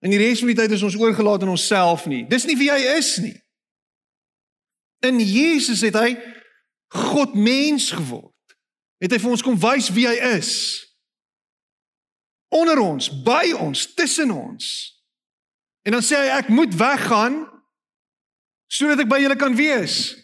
In 0.02 0.10
die 0.10 0.18
res 0.18 0.38
van 0.38 0.50
die 0.50 0.56
tyd 0.56 0.70
is 0.70 0.82
ons 0.82 0.98
oorgelaat 0.98 1.42
aan 1.42 1.54
onsself 1.54 2.06
nie. 2.06 2.24
Dis 2.26 2.46
nie 2.46 2.56
wie 2.58 2.70
hy 2.70 2.96
is 2.96 3.16
nie. 3.22 3.34
In 5.06 5.18
Jesus 5.20 5.82
het 5.82 5.98
hy 5.98 6.14
God 6.92 7.34
mens 7.34 7.90
geword. 7.90 8.56
Het 9.02 9.14
hy 9.14 9.18
vir 9.18 9.34
ons 9.34 9.42
kom 9.42 9.58
wys 9.58 9.90
wie 9.94 10.06
hy 10.06 10.16
is. 10.36 10.52
Onder 12.52 12.78
ons 12.82 13.08
by 13.24 13.54
ons 13.58 13.86
tussen 13.94 14.30
ons. 14.30 14.66
En 15.82 15.96
dan 15.96 16.04
sê 16.04 16.18
hy 16.20 16.34
ek 16.38 16.50
moet 16.52 16.74
weggaan 16.78 17.42
sodat 18.72 19.02
ek 19.04 19.10
by 19.10 19.18
julle 19.20 19.36
kan 19.36 19.56
wees 19.58 20.21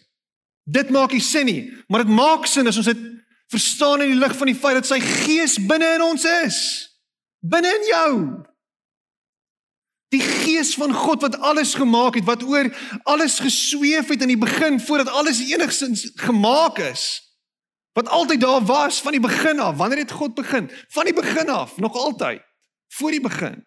Dit 0.69 0.89
maak 0.93 1.15
nie 1.15 1.23
sin 1.23 1.47
nie, 1.49 1.63
maar 1.87 2.03
dit 2.05 2.13
maak 2.13 2.45
sin 2.45 2.67
as 2.69 2.77
ons 2.77 2.89
dit 2.89 3.01
verstaan 3.49 4.03
in 4.05 4.13
die 4.13 4.19
lig 4.19 4.35
van 4.37 4.51
die 4.51 4.57
feit 4.57 4.77
dat 4.77 4.89
sy 4.89 4.99
gees 5.01 5.57
binne 5.69 5.95
in 5.97 6.03
ons 6.05 6.25
is. 6.43 6.59
Binne 7.41 7.71
in 7.79 7.87
jou. 7.89 8.11
Die 10.13 10.21
gees 10.21 10.73
van 10.77 10.93
God 10.93 11.21
wat 11.25 11.37
alles 11.45 11.75
gemaak 11.77 12.17
het, 12.17 12.25
wat 12.25 12.43
oor 12.45 12.69
alles 13.09 13.39
gesweef 13.41 14.09
het 14.09 14.25
in 14.25 14.33
die 14.33 14.41
begin 14.41 14.79
voordat 14.81 15.09
alles 15.13 15.41
enigsins 15.45 16.11
gemaak 16.21 16.81
is. 16.89 17.07
Wat 17.97 18.09
altyd 18.09 18.41
daar 18.41 18.65
was 18.65 19.01
van 19.01 19.11
die 19.11 19.21
begin 19.21 19.59
af. 19.59 19.77
Wanneer 19.77 20.05
het 20.05 20.11
God 20.11 20.33
begin? 20.33 20.69
Van 20.89 21.05
die 21.05 21.13
begin 21.13 21.49
af, 21.49 21.77
nog 21.77 21.93
altyd. 21.93 22.41
Voor 22.87 23.11
die 23.11 23.21
begin. 23.21 23.65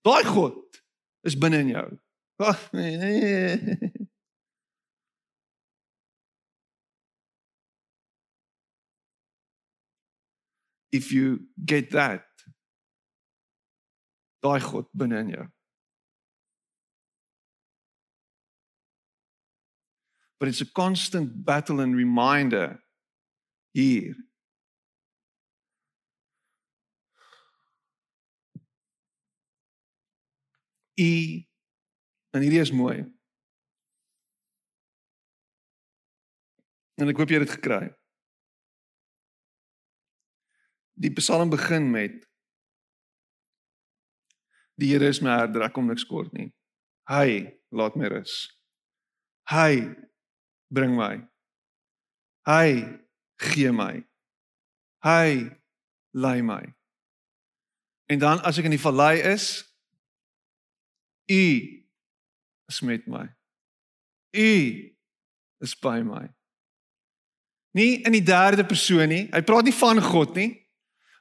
Daai 0.00 0.24
God 0.24 0.82
is 1.22 1.38
binne 1.38 1.58
in 1.58 1.68
jou. 1.68 1.86
Ag 2.36 2.68
nee. 2.72 3.92
If 10.96 11.12
you 11.12 11.26
get 11.72 11.90
that 11.90 12.26
daai 14.46 14.60
God 14.60 14.86
binne 14.96 15.20
in 15.20 15.30
jou. 15.30 15.46
But 20.38 20.48
it's 20.48 20.60
a 20.60 20.66
constant 20.66 21.44
battle 21.44 21.80
and 21.80 21.96
reminder 21.96 22.80
here. 23.72 24.14
E 30.98 31.46
en 32.32 32.42
hierdie 32.42 32.60
is 32.60 32.72
mooi. 32.72 33.04
En 36.96 37.08
ek 37.12 37.16
hoop 37.20 37.32
jy 37.32 37.40
het 37.40 37.48
dit 37.48 37.56
gekry. 37.56 37.88
Die 40.96 41.12
Psalm 41.12 41.50
begin 41.50 41.90
met 41.90 42.24
Die 44.76 44.92
Here 44.92 45.08
is 45.08 45.22
my 45.22 45.32
herder, 45.32 45.64
ek 45.64 45.72
kom 45.72 45.88
niks 45.88 46.04
kort 46.04 46.32
nie. 46.36 46.50
Hy 47.08 47.46
laat 47.72 47.96
my 47.96 48.10
rus. 48.12 48.34
Hy 49.48 49.88
bring 50.68 50.92
my. 50.96 51.14
Hy 52.44 52.84
gee 53.40 53.72
my. 53.72 54.02
Hy 55.04 55.48
lei 56.12 56.42
my. 56.44 56.60
En 58.12 58.20
dan 58.20 58.42
as 58.44 58.58
ek 58.60 58.68
in 58.68 58.76
die 58.76 58.82
vallei 58.82 59.16
is, 59.24 59.64
U 61.26 61.46
is 62.70 62.82
met 62.86 63.08
my. 63.10 63.24
U 64.36 64.52
is 65.64 65.74
by 65.80 65.98
my. 66.04 66.26
Nie 67.74 68.04
in 68.06 68.14
die 68.14 68.24
derde 68.24 68.64
persoon 68.64 69.08
nie. 69.10 69.24
Hy 69.32 69.42
praat 69.42 69.66
nie 69.66 69.74
van 69.74 70.00
God 70.04 70.36
nie. 70.38 70.52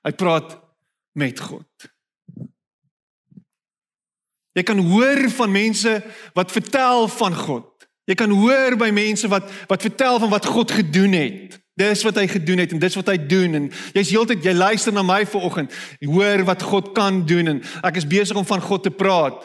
Hy 0.06 0.14
praat 0.14 0.54
met 1.18 1.40
God. 1.40 1.90
Jy 4.56 4.64
kan 4.64 4.80
hoor 4.88 5.26
van 5.36 5.52
mense 5.52 5.92
wat 6.38 6.54
vertel 6.54 7.08
van 7.12 7.36
God. 7.36 7.72
Jy 8.06 8.16
kan 8.16 8.32
hoor 8.32 8.78
by 8.80 8.92
mense 8.94 9.28
wat 9.28 9.50
wat 9.68 9.82
vertel 9.84 10.20
van 10.22 10.32
wat 10.32 10.46
God 10.46 10.72
gedoen 10.72 11.18
het. 11.18 11.58
Dis 11.76 12.06
wat 12.08 12.16
hy 12.22 12.28
gedoen 12.32 12.62
het 12.64 12.72
en 12.72 12.80
dis 12.80 12.96
wat 12.96 13.10
hy 13.12 13.18
doen 13.20 13.58
en 13.58 13.66
jy's 13.98 14.14
heeltyd 14.14 14.46
jy 14.46 14.54
luister 14.56 14.94
na 14.96 15.04
my 15.04 15.26
vanoggend. 15.28 15.74
Hoor 16.06 16.46
wat 16.48 16.64
God 16.64 16.94
kan 16.96 17.26
doen 17.28 17.56
en 17.56 17.60
ek 17.84 18.00
is 18.00 18.08
besig 18.08 18.38
om 18.40 18.48
van 18.48 18.64
God 18.64 18.86
te 18.86 18.94
praat. 18.94 19.42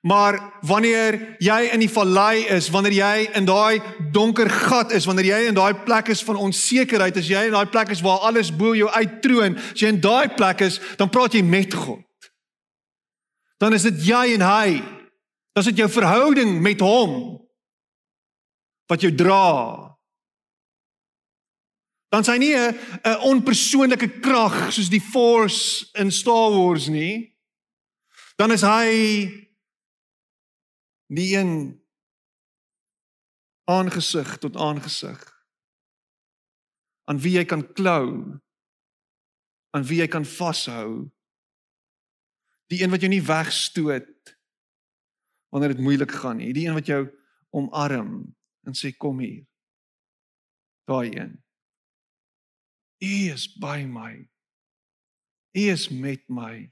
Maar 0.00 0.38
wanneer 0.64 1.36
jy 1.38 1.68
in 1.74 1.80
die 1.80 1.90
vallei 1.92 2.46
is, 2.48 2.70
wanneer 2.72 2.94
jy 2.96 3.30
in 3.36 3.44
daai 3.44 3.80
donker 4.12 4.48
gat 4.50 4.94
is, 4.96 5.04
wanneer 5.04 5.28
jy 5.28 5.40
in 5.48 5.58
daai 5.58 5.74
plek 5.84 6.08
is 6.08 6.22
van 6.24 6.40
onsekerheid, 6.40 7.16
as 7.16 7.28
jy 7.28 7.46
in 7.50 7.52
daai 7.52 7.68
plek 7.68 7.92
is 7.92 8.00
waar 8.00 8.24
alles 8.30 8.48
bo 8.50 8.72
jou 8.74 8.88
uittroon, 8.88 9.58
as 9.60 9.82
jy 9.82 9.92
in 9.92 10.00
daai 10.00 10.32
plek 10.32 10.64
is, 10.64 10.80
dan 10.96 11.12
praat 11.12 11.36
jy 11.36 11.42
met 11.44 11.74
God 11.74 12.00
dan 13.60 13.76
is 13.76 13.84
dit 13.84 14.06
jy 14.08 14.34
en 14.38 14.44
hy. 14.44 14.80
Dan 15.52 15.62
is 15.62 15.68
dit 15.68 15.82
jou 15.82 15.90
verhouding 15.92 16.56
met 16.64 16.80
hom 16.80 17.36
wat 18.90 19.04
jou 19.04 19.12
dra. 19.14 19.86
Dan 22.10 22.24
sy 22.24 22.38
nie 22.40 22.56
'n 22.56 22.74
onpersoonlike 23.22 24.20
krag 24.20 24.72
soos 24.72 24.88
die 24.88 25.04
Force 25.12 25.86
in 25.94 26.10
Star 26.10 26.50
Wars 26.50 26.88
nie. 26.88 27.36
Dan 28.36 28.50
is 28.52 28.62
hy 28.62 29.49
die 31.10 31.34
een 31.36 31.52
aangesig 33.70 34.36
tot 34.42 34.56
aangesig 34.56 35.20
aan 37.10 37.18
wie 37.22 37.34
jy 37.38 37.44
kan 37.44 37.64
klou 37.74 38.06
aan 39.74 39.86
wie 39.86 39.98
jy 40.02 40.08
kan 40.10 40.26
vashou 40.26 41.10
Die 42.70 42.82
een 42.82 42.90
wat 42.90 43.02
jou 43.02 43.10
nie 43.10 43.22
wegstoot 43.26 44.36
wanneer 45.50 45.74
dit 45.74 45.82
moeilik 45.82 46.10
gaan 46.10 46.38
nie. 46.38 46.52
Die 46.54 46.68
een 46.68 46.76
wat 46.78 46.86
jou 46.86 47.02
omarm 47.50 48.12
en 48.62 48.76
sê 48.78 48.92
kom 48.94 49.18
hier. 49.18 49.42
Daai 50.86 51.10
een. 51.10 51.32
U 53.02 53.14
is 53.32 53.48
by 53.58 53.82
my. 53.90 54.12
U 55.58 55.64
is 55.72 55.88
met 55.88 56.22
my. 56.28 56.70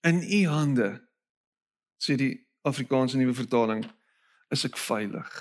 In 0.00 0.22
u 0.22 0.46
hande 0.46 1.08
sê 1.98 2.14
die 2.14 2.34
Afrikaanse 2.62 3.16
nuwe 3.16 3.34
vertaling 3.34 3.82
is 4.54 4.64
ek 4.64 4.76
veilig. 4.78 5.32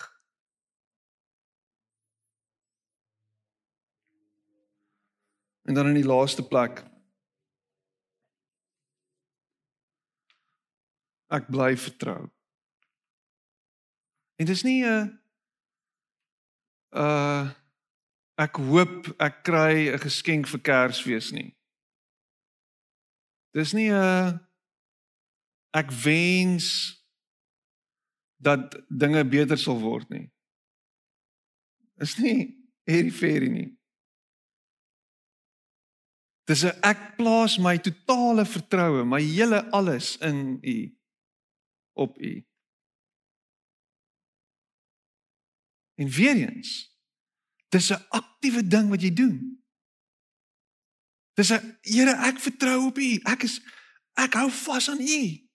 En 5.68 5.74
dan 5.74 5.88
in 5.92 6.00
die 6.00 6.08
laaste 6.08 6.46
plek 6.48 6.82
ek 11.28 11.50
bly 11.52 11.76
vertrou. 11.78 12.30
En 14.40 14.46
dis 14.46 14.64
nie 14.64 14.84
'n 14.86 15.20
uh 16.92 17.52
ek 18.38 18.56
hoop 18.56 19.10
ek 19.20 19.44
kry 19.44 19.90
'n 19.92 20.00
geskenk 20.00 20.48
vir 20.48 20.62
Kersfees 20.62 21.32
nie. 21.32 21.58
Dis 23.54 23.74
nie 23.74 23.92
'n 23.92 24.47
ek 25.72 25.92
wens 25.92 26.68
dat 28.38 28.78
dinge 28.88 29.26
beter 29.28 29.58
sal 29.58 29.80
word 29.82 30.10
nie. 30.10 30.28
Is 31.98 32.18
nie 32.22 32.54
hierdie 32.88 33.14
ferie 33.14 33.50
nie. 33.50 33.70
Dis 36.48 36.64
'n 36.64 36.80
ek 36.82 37.18
plaas 37.18 37.58
my 37.58 37.78
totale 37.78 38.46
vertroue, 38.46 39.04
my 39.04 39.22
hele 39.22 39.70
alles 39.72 40.18
in 40.18 40.60
U 40.64 40.78
op 41.94 42.18
U. 42.22 42.34
En 45.98 46.10
weer 46.10 46.36
eens, 46.36 46.98
dis 47.70 47.90
'n 47.90 48.06
aktiewe 48.10 48.68
ding 48.68 48.90
wat 48.90 49.02
jy 49.02 49.14
doen. 49.14 49.64
Dis 51.34 51.52
'n 51.52 51.78
Here, 51.82 52.16
ek 52.30 52.40
vertrou 52.40 52.86
op 52.86 52.98
U. 52.98 53.20
Ek 53.24 53.44
is 53.44 53.62
ek 54.14 54.34
hou 54.34 54.52
vas 54.52 54.90
aan 54.90 55.02
U. 55.02 55.47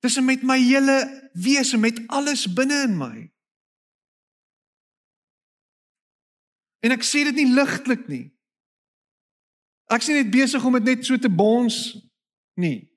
Dis 0.00 0.20
met 0.20 0.42
my 0.42 0.58
hele 0.58 1.30
wese, 1.32 1.76
met 1.76 2.00
alles 2.08 2.46
binne 2.52 2.82
in 2.88 2.96
my. 2.96 3.16
En 6.80 6.94
ek 6.96 7.04
sê 7.04 7.26
dit 7.28 7.42
nie 7.42 7.50
ligtelik 7.52 8.06
nie. 8.08 8.26
Ek 9.92 10.04
sien 10.04 10.16
net 10.16 10.30
besig 10.32 10.64
om 10.64 10.78
dit 10.78 10.88
net 10.88 11.04
so 11.04 11.18
te 11.20 11.28
bons 11.28 11.76
nie. 12.60 12.88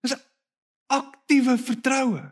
Dis 0.00 0.14
'n 0.16 0.22
aktiewe 0.86 1.58
vertroue. 1.58 2.24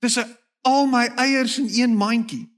Dis 0.00 0.16
'n 0.16 0.36
al 0.62 0.86
my 0.86 1.06
eiers 1.16 1.58
in 1.58 1.68
een 1.68 1.96
mandjie. 1.96 2.48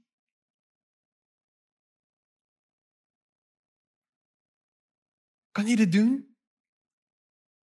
Kan 5.51 5.67
jy 5.67 5.75
dit 5.75 5.91
doen? 5.91 6.32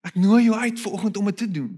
Ek 0.06 0.14
nooi 0.14 0.44
jou 0.44 0.56
uit 0.56 0.80
vir 0.80 0.92
oggend 0.92 1.16
om 1.16 1.24
dit 1.24 1.36
te 1.36 1.50
doen. 1.50 1.72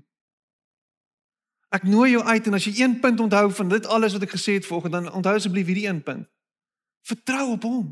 Ek 1.73 1.87
nooi 1.89 2.11
jou 2.13 2.23
uit 2.23 2.47
en 2.47 2.55
as 2.55 2.67
jy 2.69 2.75
een 2.83 2.99
punt 3.01 3.21
onthou 3.21 3.47
van 3.57 3.69
dit 3.73 3.87
alles 3.87 4.13
wat 4.13 4.27
ek 4.27 4.35
gesê 4.37 4.59
het 4.59 4.67
vanoggend, 4.69 4.93
dan 4.93 5.13
onthou 5.13 5.35
asseblief 5.37 5.67
hierdie 5.67 5.89
een 5.89 6.03
punt. 6.05 6.29
Vertrou 7.09 7.47
op 7.57 7.63
hom. 7.67 7.87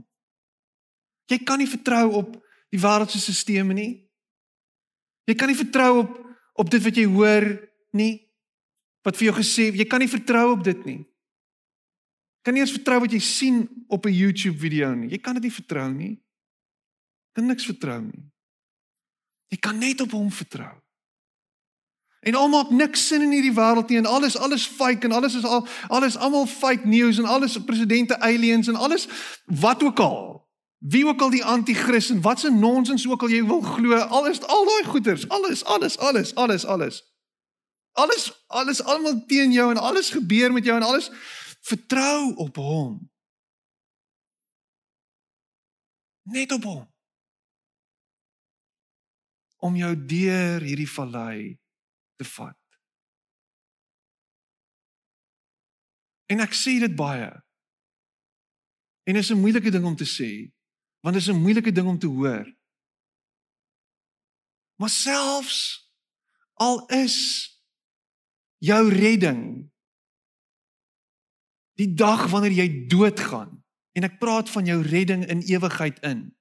Jy 1.30 1.40
kan 1.46 1.58
nie 1.58 1.70
vertrou 1.70 2.10
op 2.20 2.34
die 2.70 2.80
wêreldse 2.80 3.18
stelsels 3.18 3.74
nie. 3.74 3.92
Jy 5.26 5.34
kan 5.38 5.50
nie 5.50 5.58
vertrou 5.58 5.92
op 6.04 6.18
op 6.60 6.68
dit 6.68 6.82
wat 6.84 6.96
jy 6.98 7.06
hoor 7.08 7.46
nie. 7.96 8.20
Wat 9.06 9.16
vir 9.16 9.30
jou 9.30 9.36
gesê, 9.38 9.70
jy 9.72 9.86
kan 9.88 10.02
nie 10.02 10.10
vertrou 10.10 10.50
op 10.52 10.64
dit 10.66 10.82
nie. 10.84 10.98
Jy 11.00 12.44
kan 12.44 12.56
nie 12.56 12.60
eens 12.64 12.74
vertrou 12.74 12.98
wat 13.00 13.14
jy 13.14 13.20
sien 13.24 13.62
op 13.88 14.04
'n 14.04 14.12
YouTube 14.12 14.58
video 14.58 14.94
nie. 14.94 15.08
Jy 15.08 15.18
kan 15.18 15.34
dit 15.34 15.42
nie 15.42 15.52
vertrou 15.52 15.88
nie. 15.92 16.10
Jy 16.10 17.32
kan 17.32 17.46
niks 17.46 17.64
vertrou 17.64 18.00
nie. 18.00 18.29
Jy 19.50 19.58
kan 19.58 19.78
net 19.78 20.00
op 20.00 20.14
hom 20.14 20.30
vertrou. 20.30 20.72
En 22.20 22.36
al 22.36 22.48
maak 22.52 22.70
niks 22.70 23.06
sin 23.06 23.24
in 23.24 23.32
hierdie 23.32 23.54
wêreld 23.56 23.88
nie 23.88 23.98
en 23.98 24.06
alles 24.06 24.36
alles 24.36 24.66
fake 24.68 25.08
en 25.08 25.12
alles 25.16 25.34
is 25.34 25.44
al 25.44 25.64
alles 25.88 26.16
almal 26.16 26.46
fake 26.46 26.86
news 26.86 27.18
en 27.18 27.24
alles 27.24 27.56
presidente 27.64 28.18
aliens 28.20 28.68
en 28.68 28.76
alles 28.76 29.08
wat 29.44 29.82
ook 29.82 30.00
al. 30.00 30.26
Wie 30.78 31.06
ook 31.06 31.20
al 31.20 31.30
die 31.30 31.44
anti-kris 31.44 32.10
en 32.10 32.20
watse 32.20 32.50
nonsens 32.50 33.08
ook 33.08 33.22
al 33.22 33.32
jy 33.32 33.40
wil 33.44 33.60
glo, 33.60 33.96
alles 33.96 34.42
al 34.42 34.64
daai 34.64 34.84
goeters, 34.84 35.28
alles, 35.28 35.64
alles, 35.64 35.98
alles, 35.98 36.34
alles, 36.34 36.64
alles. 36.66 37.00
alles 37.92 38.44
alles 38.46 38.82
almal 38.82 39.24
teen 39.26 39.52
jou 39.52 39.70
en 39.70 39.76
alles 39.76 40.10
gebeur 40.10 40.52
met 40.52 40.64
jou 40.64 40.76
en 40.76 40.86
alles 40.86 41.10
vertrou 41.60 42.34
op 42.34 42.56
hom. 42.56 43.10
Net 46.22 46.52
op 46.52 46.62
hom. 46.62 46.86
Om 49.60 49.76
jou 49.76 49.92
deur 50.06 50.64
hierdie 50.64 50.88
vallei 50.88 51.58
te 52.16 52.24
vat. 52.24 52.56
En 56.30 56.40
ek 56.40 56.54
sê 56.56 56.78
dit 56.80 56.94
baie. 56.96 57.28
En 59.08 59.16
dit 59.16 59.22
is 59.22 59.32
'n 59.32 59.40
moeilike 59.40 59.70
ding 59.70 59.84
om 59.84 59.96
te 59.96 60.06
sê, 60.06 60.52
want 61.00 61.14
dit 61.14 61.22
is 61.22 61.28
'n 61.28 61.42
moeilike 61.42 61.72
ding 61.72 61.88
om 61.88 61.98
te 61.98 62.06
hoor. 62.06 62.46
Maar 64.76 64.88
selfs 64.88 65.90
al 66.54 66.86
is 66.86 67.16
jou 68.58 68.88
redding 68.88 69.72
die 71.80 71.94
dag 71.94 72.26
wanneer 72.30 72.52
jy 72.52 72.86
doodgaan 72.88 73.64
en 73.92 74.04
ek 74.04 74.18
praat 74.18 74.50
van 74.50 74.64
jou 74.64 74.82
redding 74.82 75.24
in 75.26 75.40
ewigheid 75.40 75.98
in. 75.98 76.36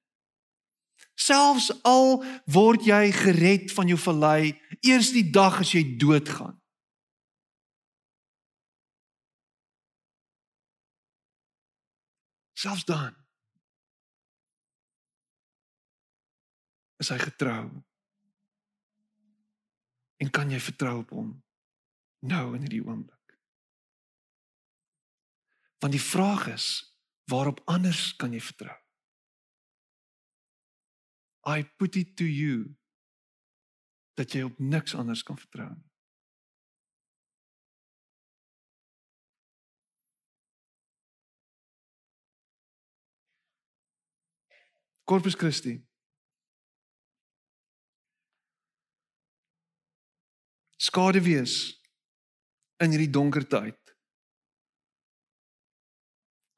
Selfs 1.20 1.68
al 1.84 2.22
word 2.48 2.86
jy 2.88 3.10
gered 3.12 3.74
van 3.76 3.92
jou 3.92 4.00
vallei 4.00 4.54
eers 4.88 5.12
die 5.12 5.26
dag 5.36 5.60
as 5.60 5.74
jy 5.76 5.84
doodgaan. 6.00 6.56
Selfs 12.60 12.88
dan 12.88 13.16
is 17.00 17.12
hy 17.14 17.20
getrou. 17.22 17.70
En 20.20 20.32
kan 20.36 20.52
jy 20.52 20.60
vertrou 20.60 20.98
op 21.00 21.14
hom 21.16 21.30
nou 22.28 22.44
in 22.58 22.66
hierdie 22.68 22.84
oomblik? 22.84 23.16
Want 25.80 25.96
die 25.96 26.04
vraag 26.04 26.50
is, 26.52 26.68
waarop 27.32 27.64
anders 27.72 28.12
kan 28.20 28.36
jy 28.36 28.42
vertrou? 28.44 28.76
I 31.50 31.64
put 31.82 31.96
it 31.96 32.16
to 32.22 32.28
you 32.28 32.76
dat 34.20 34.36
jy 34.36 34.44
op 34.46 34.58
niks 34.60 34.94
anders 34.94 35.24
kan 35.26 35.40
vertrou 35.40 35.70
nie. 35.72 35.86
Corpus 45.10 45.34
Christi. 45.34 45.80
Skade 50.78 51.24
wees 51.26 51.56
in 52.78 52.94
hierdie 52.94 53.10
donker 53.10 53.48
tyd. 53.50 53.80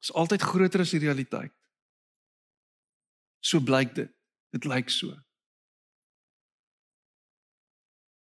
is 0.02 0.10
altyd 0.18 0.42
groter 0.42 0.82
as 0.82 0.92
die 0.94 1.02
realiteit. 1.04 1.54
So 3.42 3.62
blyk 3.62 3.94
dit. 3.94 4.10
Dit 4.52 4.68
lyk 4.68 4.90
so. 4.92 5.16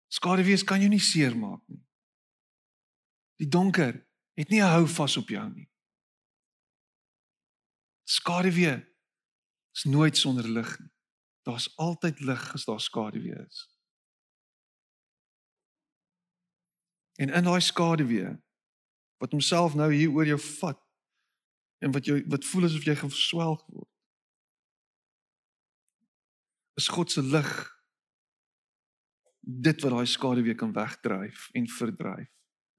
Skade 0.09 0.45
wees 0.47 0.63
kan 0.63 0.82
jou 0.82 0.89
nie 0.89 1.01
seermaak 1.03 1.61
nie. 1.69 1.82
Die 3.41 3.47
donker 3.51 3.99
het 4.39 4.49
nie 4.49 4.61
'n 4.61 4.73
hou 4.73 4.88
vas 4.88 5.17
op 5.17 5.30
jou 5.30 5.49
nie. 5.53 5.69
Skade 8.03 8.51
wees 8.51 8.84
is 9.76 9.84
nooit 9.84 10.17
sonder 10.17 10.47
lig 10.47 10.80
nie. 10.80 10.91
Daar's 11.45 11.78
altyd 11.78 12.19
lig 12.19 12.53
as 12.53 12.65
daar 12.65 12.80
skaduwee 12.82 13.45
is. 13.47 13.69
En 17.15 17.30
in 17.30 17.43
daai 17.43 17.61
skaduwee 17.61 18.32
wat 19.17 19.32
homself 19.32 19.76
nou 19.76 19.93
hier 19.93 20.11
oor 20.11 20.26
jou 20.26 20.39
vat 20.39 20.82
en 21.86 21.91
wat 21.91 22.05
jou 22.05 22.17
wat 22.32 22.45
voel 22.45 22.65
asof 22.67 22.88
jy 22.88 22.95
geswelg 22.95 23.61
word. 23.67 23.95
Is 26.76 26.88
God 26.91 27.11
se 27.11 27.23
lig 27.23 27.51
dit 29.45 29.82
wat 29.82 29.93
daai 29.93 30.09
skaduwee 30.09 30.55
kan 30.57 30.73
wegdryf 30.73 31.49
en 31.53 31.67
verdryf. 31.69 32.32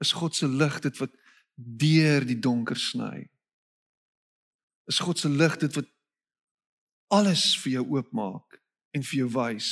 Is 0.02 0.12
God 0.12 0.34
se 0.34 0.48
lig 0.48 0.80
dit 0.84 0.98
wat 0.98 1.12
deur 1.54 2.26
die 2.26 2.38
donker 2.38 2.76
sny. 2.76 3.28
Is 4.90 4.98
God 4.98 5.18
se 5.18 5.28
lig 5.28 5.56
dit 5.62 5.72
wat 5.78 5.88
alles 7.14 7.54
vir 7.62 7.78
jou 7.78 7.84
oopmaak 7.96 8.58
en 8.96 9.04
vir 9.06 9.22
jou 9.22 9.30
wys 9.36 9.70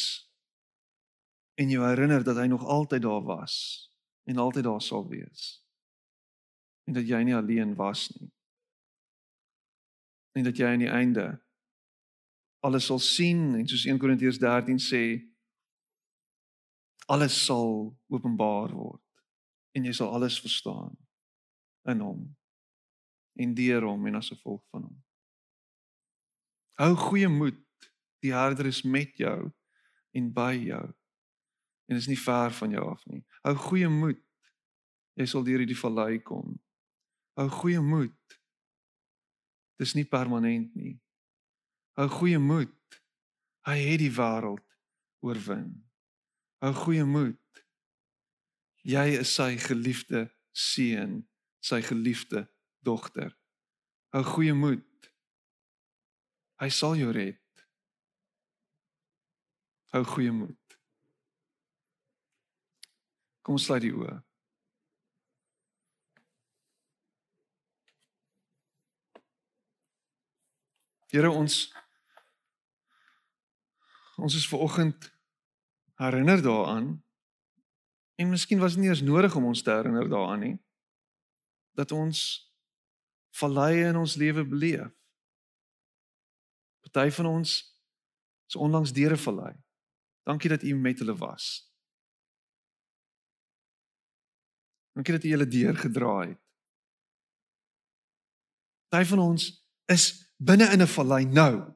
en 1.58 1.70
jou 1.70 1.82
herinner 1.82 2.24
dat 2.26 2.38
hy 2.38 2.46
nog 2.50 2.64
altyd 2.64 3.02
daar 3.02 3.22
was 3.26 3.56
en 4.30 4.38
altyd 4.38 4.64
daar 4.64 4.82
sal 4.82 5.06
wees. 5.10 5.60
En 6.88 6.96
dat 6.96 7.08
jy 7.08 7.20
nie 7.26 7.36
alleen 7.36 7.74
was 7.74 8.08
nie. 8.16 8.30
En 10.34 10.46
dat 10.46 10.56
jy 10.58 10.66
aan 10.66 10.82
die 10.82 10.90
einde 10.90 11.26
alles 12.64 12.88
sal 12.88 13.00
sien 13.02 13.52
en 13.58 13.66
soos 13.68 13.84
1 13.84 14.00
Korintiërs 14.00 14.40
13 14.40 14.80
sê 14.80 15.02
alles 17.12 17.36
sal 17.44 17.92
openbaar 18.08 18.72
word 18.72 19.02
en 19.76 19.84
jy 19.84 19.92
sal 19.96 20.14
alles 20.16 20.38
verstaan 20.40 20.94
in 21.92 22.00
hom 22.00 22.22
en 23.44 23.54
deur 23.58 23.84
hom 23.84 24.06
en 24.06 24.16
as 24.20 24.30
gevolg 24.32 24.62
van 24.72 24.86
hom. 24.86 24.96
Hou 26.78 26.94
goeie 26.98 27.28
moed. 27.30 27.60
Die 28.24 28.32
Herder 28.32 28.70
is 28.70 28.82
met 28.82 29.18
jou 29.20 29.50
en 30.16 30.30
by 30.34 30.54
jou. 30.56 30.84
En 31.90 31.98
is 31.98 32.08
nie 32.08 32.18
ver 32.18 32.54
van 32.56 32.72
jou 32.72 32.84
af 32.88 33.02
nie. 33.10 33.20
Hou 33.44 33.54
goeie 33.68 33.90
moed. 33.90 34.22
Jy 35.18 35.26
sal 35.30 35.44
deur 35.46 35.62
hierdie 35.62 35.78
vallei 35.78 36.22
kom. 36.22 36.54
Hou 37.38 37.48
goeie 37.60 37.82
moed. 37.82 38.38
Dis 39.82 39.94
nie 39.98 40.06
permanent 40.08 40.72
nie. 40.78 40.94
Hou 41.94 42.08
goeie 42.10 42.38
moed. 42.42 43.00
Hy 43.64 43.76
het 43.78 44.00
die 44.02 44.12
wêreld 44.12 44.64
oorwin. 45.24 45.70
Hou 46.64 46.72
goeie 46.74 47.04
moed. 47.06 47.38
Jy 48.84 49.04
is 49.20 49.30
sy 49.32 49.54
geliefde 49.62 50.26
seun, 50.52 51.22
sy 51.64 51.80
geliefde 51.86 52.44
dogter. 52.84 53.30
Hou 54.12 54.24
goeie 54.26 54.56
moed. 54.58 55.08
Hy 56.60 56.68
sal 56.74 56.98
jou 56.98 57.14
red. 57.14 57.40
Hou 59.94 60.02
goeie 60.10 60.34
moed. 60.34 60.78
Kom 63.46 63.58
sluit 63.60 63.86
die 63.86 63.94
oë. 63.94 64.18
Here 71.14 71.30
ons 71.30 71.68
ons 74.16 74.34
is 74.34 74.48
ver 74.48 74.58
oggend 74.58 75.12
herinner 75.94 76.42
daaraan 76.42 77.04
en 78.14 78.28
miskien 78.28 78.58
was 78.58 78.74
dit 78.74 78.82
nie 78.82 78.90
eens 78.90 79.02
nodig 79.02 79.36
om 79.36 79.44
ons 79.44 79.62
te 79.62 79.70
herinner 79.70 80.08
daaraan 80.08 80.40
nie 80.40 80.58
dat 81.74 81.92
ons 81.92 82.18
valleie 83.34 83.88
in 83.90 83.96
ons 83.96 84.14
lewe 84.16 84.44
beleef 84.46 84.92
Party 86.94 87.10
van 87.10 87.26
ons 87.26 87.52
is 88.46 88.56
onlangs 88.56 88.92
deur 88.92 89.12
'n 89.12 89.16
vallei. 89.16 89.54
Dankie 90.22 90.50
dat 90.50 90.62
u 90.62 90.74
met 90.74 90.98
hulle 90.98 91.16
was. 91.16 91.72
Dankie 94.92 95.14
dat 95.14 95.24
u 95.24 95.30
hulle 95.30 95.48
deur 95.48 95.76
gedra 95.76 96.18
het. 96.20 96.38
Party 98.88 99.08
van 99.08 99.18
ons 99.18 99.66
is 99.84 100.34
binne 100.36 100.70
in 100.70 100.82
'n 100.82 100.86
vallei 100.86 101.24
nou. 101.24 101.73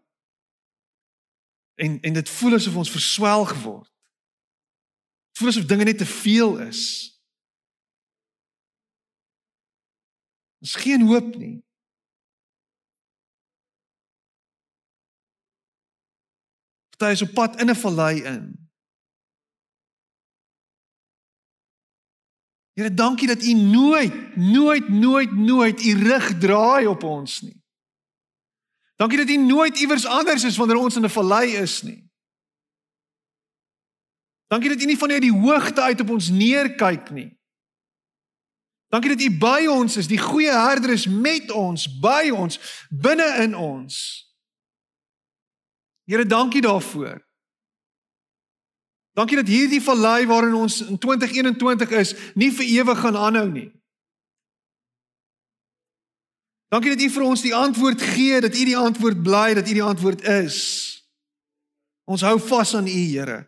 En 1.79 2.01
en 2.01 2.12
dit 2.12 2.29
voel 2.29 2.59
asof 2.59 2.76
ons 2.76 2.91
verswelg 2.91 3.55
word. 3.62 3.91
Dit 5.31 5.39
voel 5.39 5.49
asof 5.53 5.68
dinge 5.70 5.87
net 5.87 5.99
te 5.99 6.09
veel 6.09 6.59
is. 6.66 6.83
Ons 10.59 10.74
geen 10.83 11.07
hoop 11.07 11.37
nie. 11.39 11.57
Party 16.99 17.12
is 17.14 17.22
op 17.22 17.35
pad 17.35 17.61
in 17.61 17.70
'n 17.70 17.74
vallei 17.74 18.22
in. 18.22 18.70
Here, 22.72 22.95
dankie 22.95 23.26
dat 23.26 23.43
U 23.43 23.53
nooit, 23.53 24.37
nooit, 24.37 24.89
nooit, 24.89 25.33
nooit 25.33 25.85
U 25.85 25.93
rug 26.03 26.39
draai 26.39 26.87
op 26.87 27.03
ons 27.03 27.41
nie. 27.41 27.62
Dankie 28.99 29.18
dat 29.18 29.30
U 29.30 29.36
nooit 29.36 29.78
iewers 29.78 30.07
anders 30.07 30.44
is 30.44 30.57
wanneer 30.57 30.76
ons 30.76 30.96
in 30.96 31.05
'n 31.05 31.11
vallei 31.11 31.55
is 31.57 31.82
nie. 31.82 32.11
Dankie 34.46 34.68
dat 34.68 34.82
U 34.82 34.84
nie 34.84 34.99
vanuit 34.99 35.22
die 35.22 35.32
hoogte 35.32 35.80
uit 35.80 36.01
op 36.01 36.11
ons 36.11 36.28
neerkyk 36.28 37.11
nie. 37.11 37.38
Dankie 38.88 39.16
dat 39.16 39.20
U 39.20 39.30
by 39.38 39.66
ons 39.70 39.96
is. 39.96 40.07
Die 40.07 40.18
goeie 40.18 40.53
herder 40.53 40.90
is 40.90 41.07
met 41.07 41.51
ons, 41.51 41.99
by 42.01 42.30
ons, 42.32 42.59
binne 42.88 43.36
in 43.44 43.57
ons. 43.57 44.24
Here, 46.05 46.26
dankie 46.26 46.61
daarvoor. 46.61 47.26
Dankie 49.12 49.36
dat 49.36 49.46
hierdie 49.46 49.82
vallei 49.82 50.26
waarin 50.26 50.55
ons 50.55 50.80
in 50.80 50.99
2021 50.99 51.90
is, 51.90 52.14
nie 52.34 52.53
vir 52.53 52.64
ewig 52.64 52.99
gaan 52.99 53.16
aanhou 53.16 53.51
nie. 53.51 53.78
Dankie 56.69 56.93
dat 56.93 57.01
U 57.01 57.11
vir 57.11 57.25
ons 57.25 57.43
die 57.43 57.55
antwoord 57.57 58.03
gee, 58.12 58.41
dat 58.45 58.57
U 58.57 58.64
die 58.69 58.77
antwoord 58.77 59.23
bly, 59.25 59.55
dat 59.57 59.69
U 59.69 59.73
die 59.73 59.85
antwoord 59.85 60.25
is. 60.29 60.59
Ons 62.09 62.25
hou 62.25 62.37
vas 62.41 62.75
aan 62.77 62.89
U, 62.89 62.99
Here. 63.09 63.41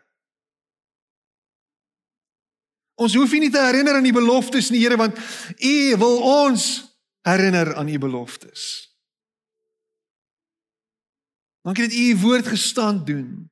Ons 3.01 3.15
hoef 3.17 3.31
nie 3.33 3.49
te 3.49 3.61
herinner 3.61 3.97
aan 3.97 4.05
die 4.05 4.13
beloftes 4.13 4.69
nie, 4.73 4.81
Here, 4.81 4.97
want 4.97 5.17
U 5.57 5.75
wil 6.01 6.17
ons 6.45 6.67
herinner 7.25 7.75
aan 7.77 7.89
U 7.89 7.97
beloftes. 8.01 8.89
Dankie 11.61 11.85
dat 11.87 11.97
U 11.97 12.09
U 12.09 12.19
woord 12.25 12.47
gestand 12.47 13.05
doen. 13.05 13.49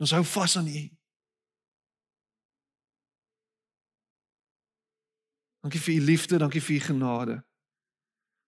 Ons 0.00 0.12
hou 0.16 0.24
vas 0.24 0.56
aan 0.56 0.68
U. 0.68 0.95
Dankie 5.66 5.80
vir 5.82 5.94
u 5.98 6.04
liefde, 6.04 6.38
dankie 6.38 6.60
vir 6.62 6.76
u 6.76 6.80
genade. 6.80 7.36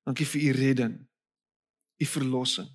Dankie 0.07 0.27
vir 0.27 0.43
u 0.43 0.51
redding. 0.55 0.95
U 1.99 2.07
verlossing. 2.07 2.69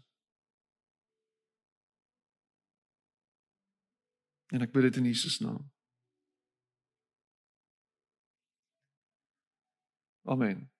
En 4.51 4.67
ek 4.67 4.75
bid 4.75 4.89
dit 4.89 4.99
in 4.99 5.07
Jesus 5.07 5.39
naam. 5.39 5.63
Amen. 10.27 10.72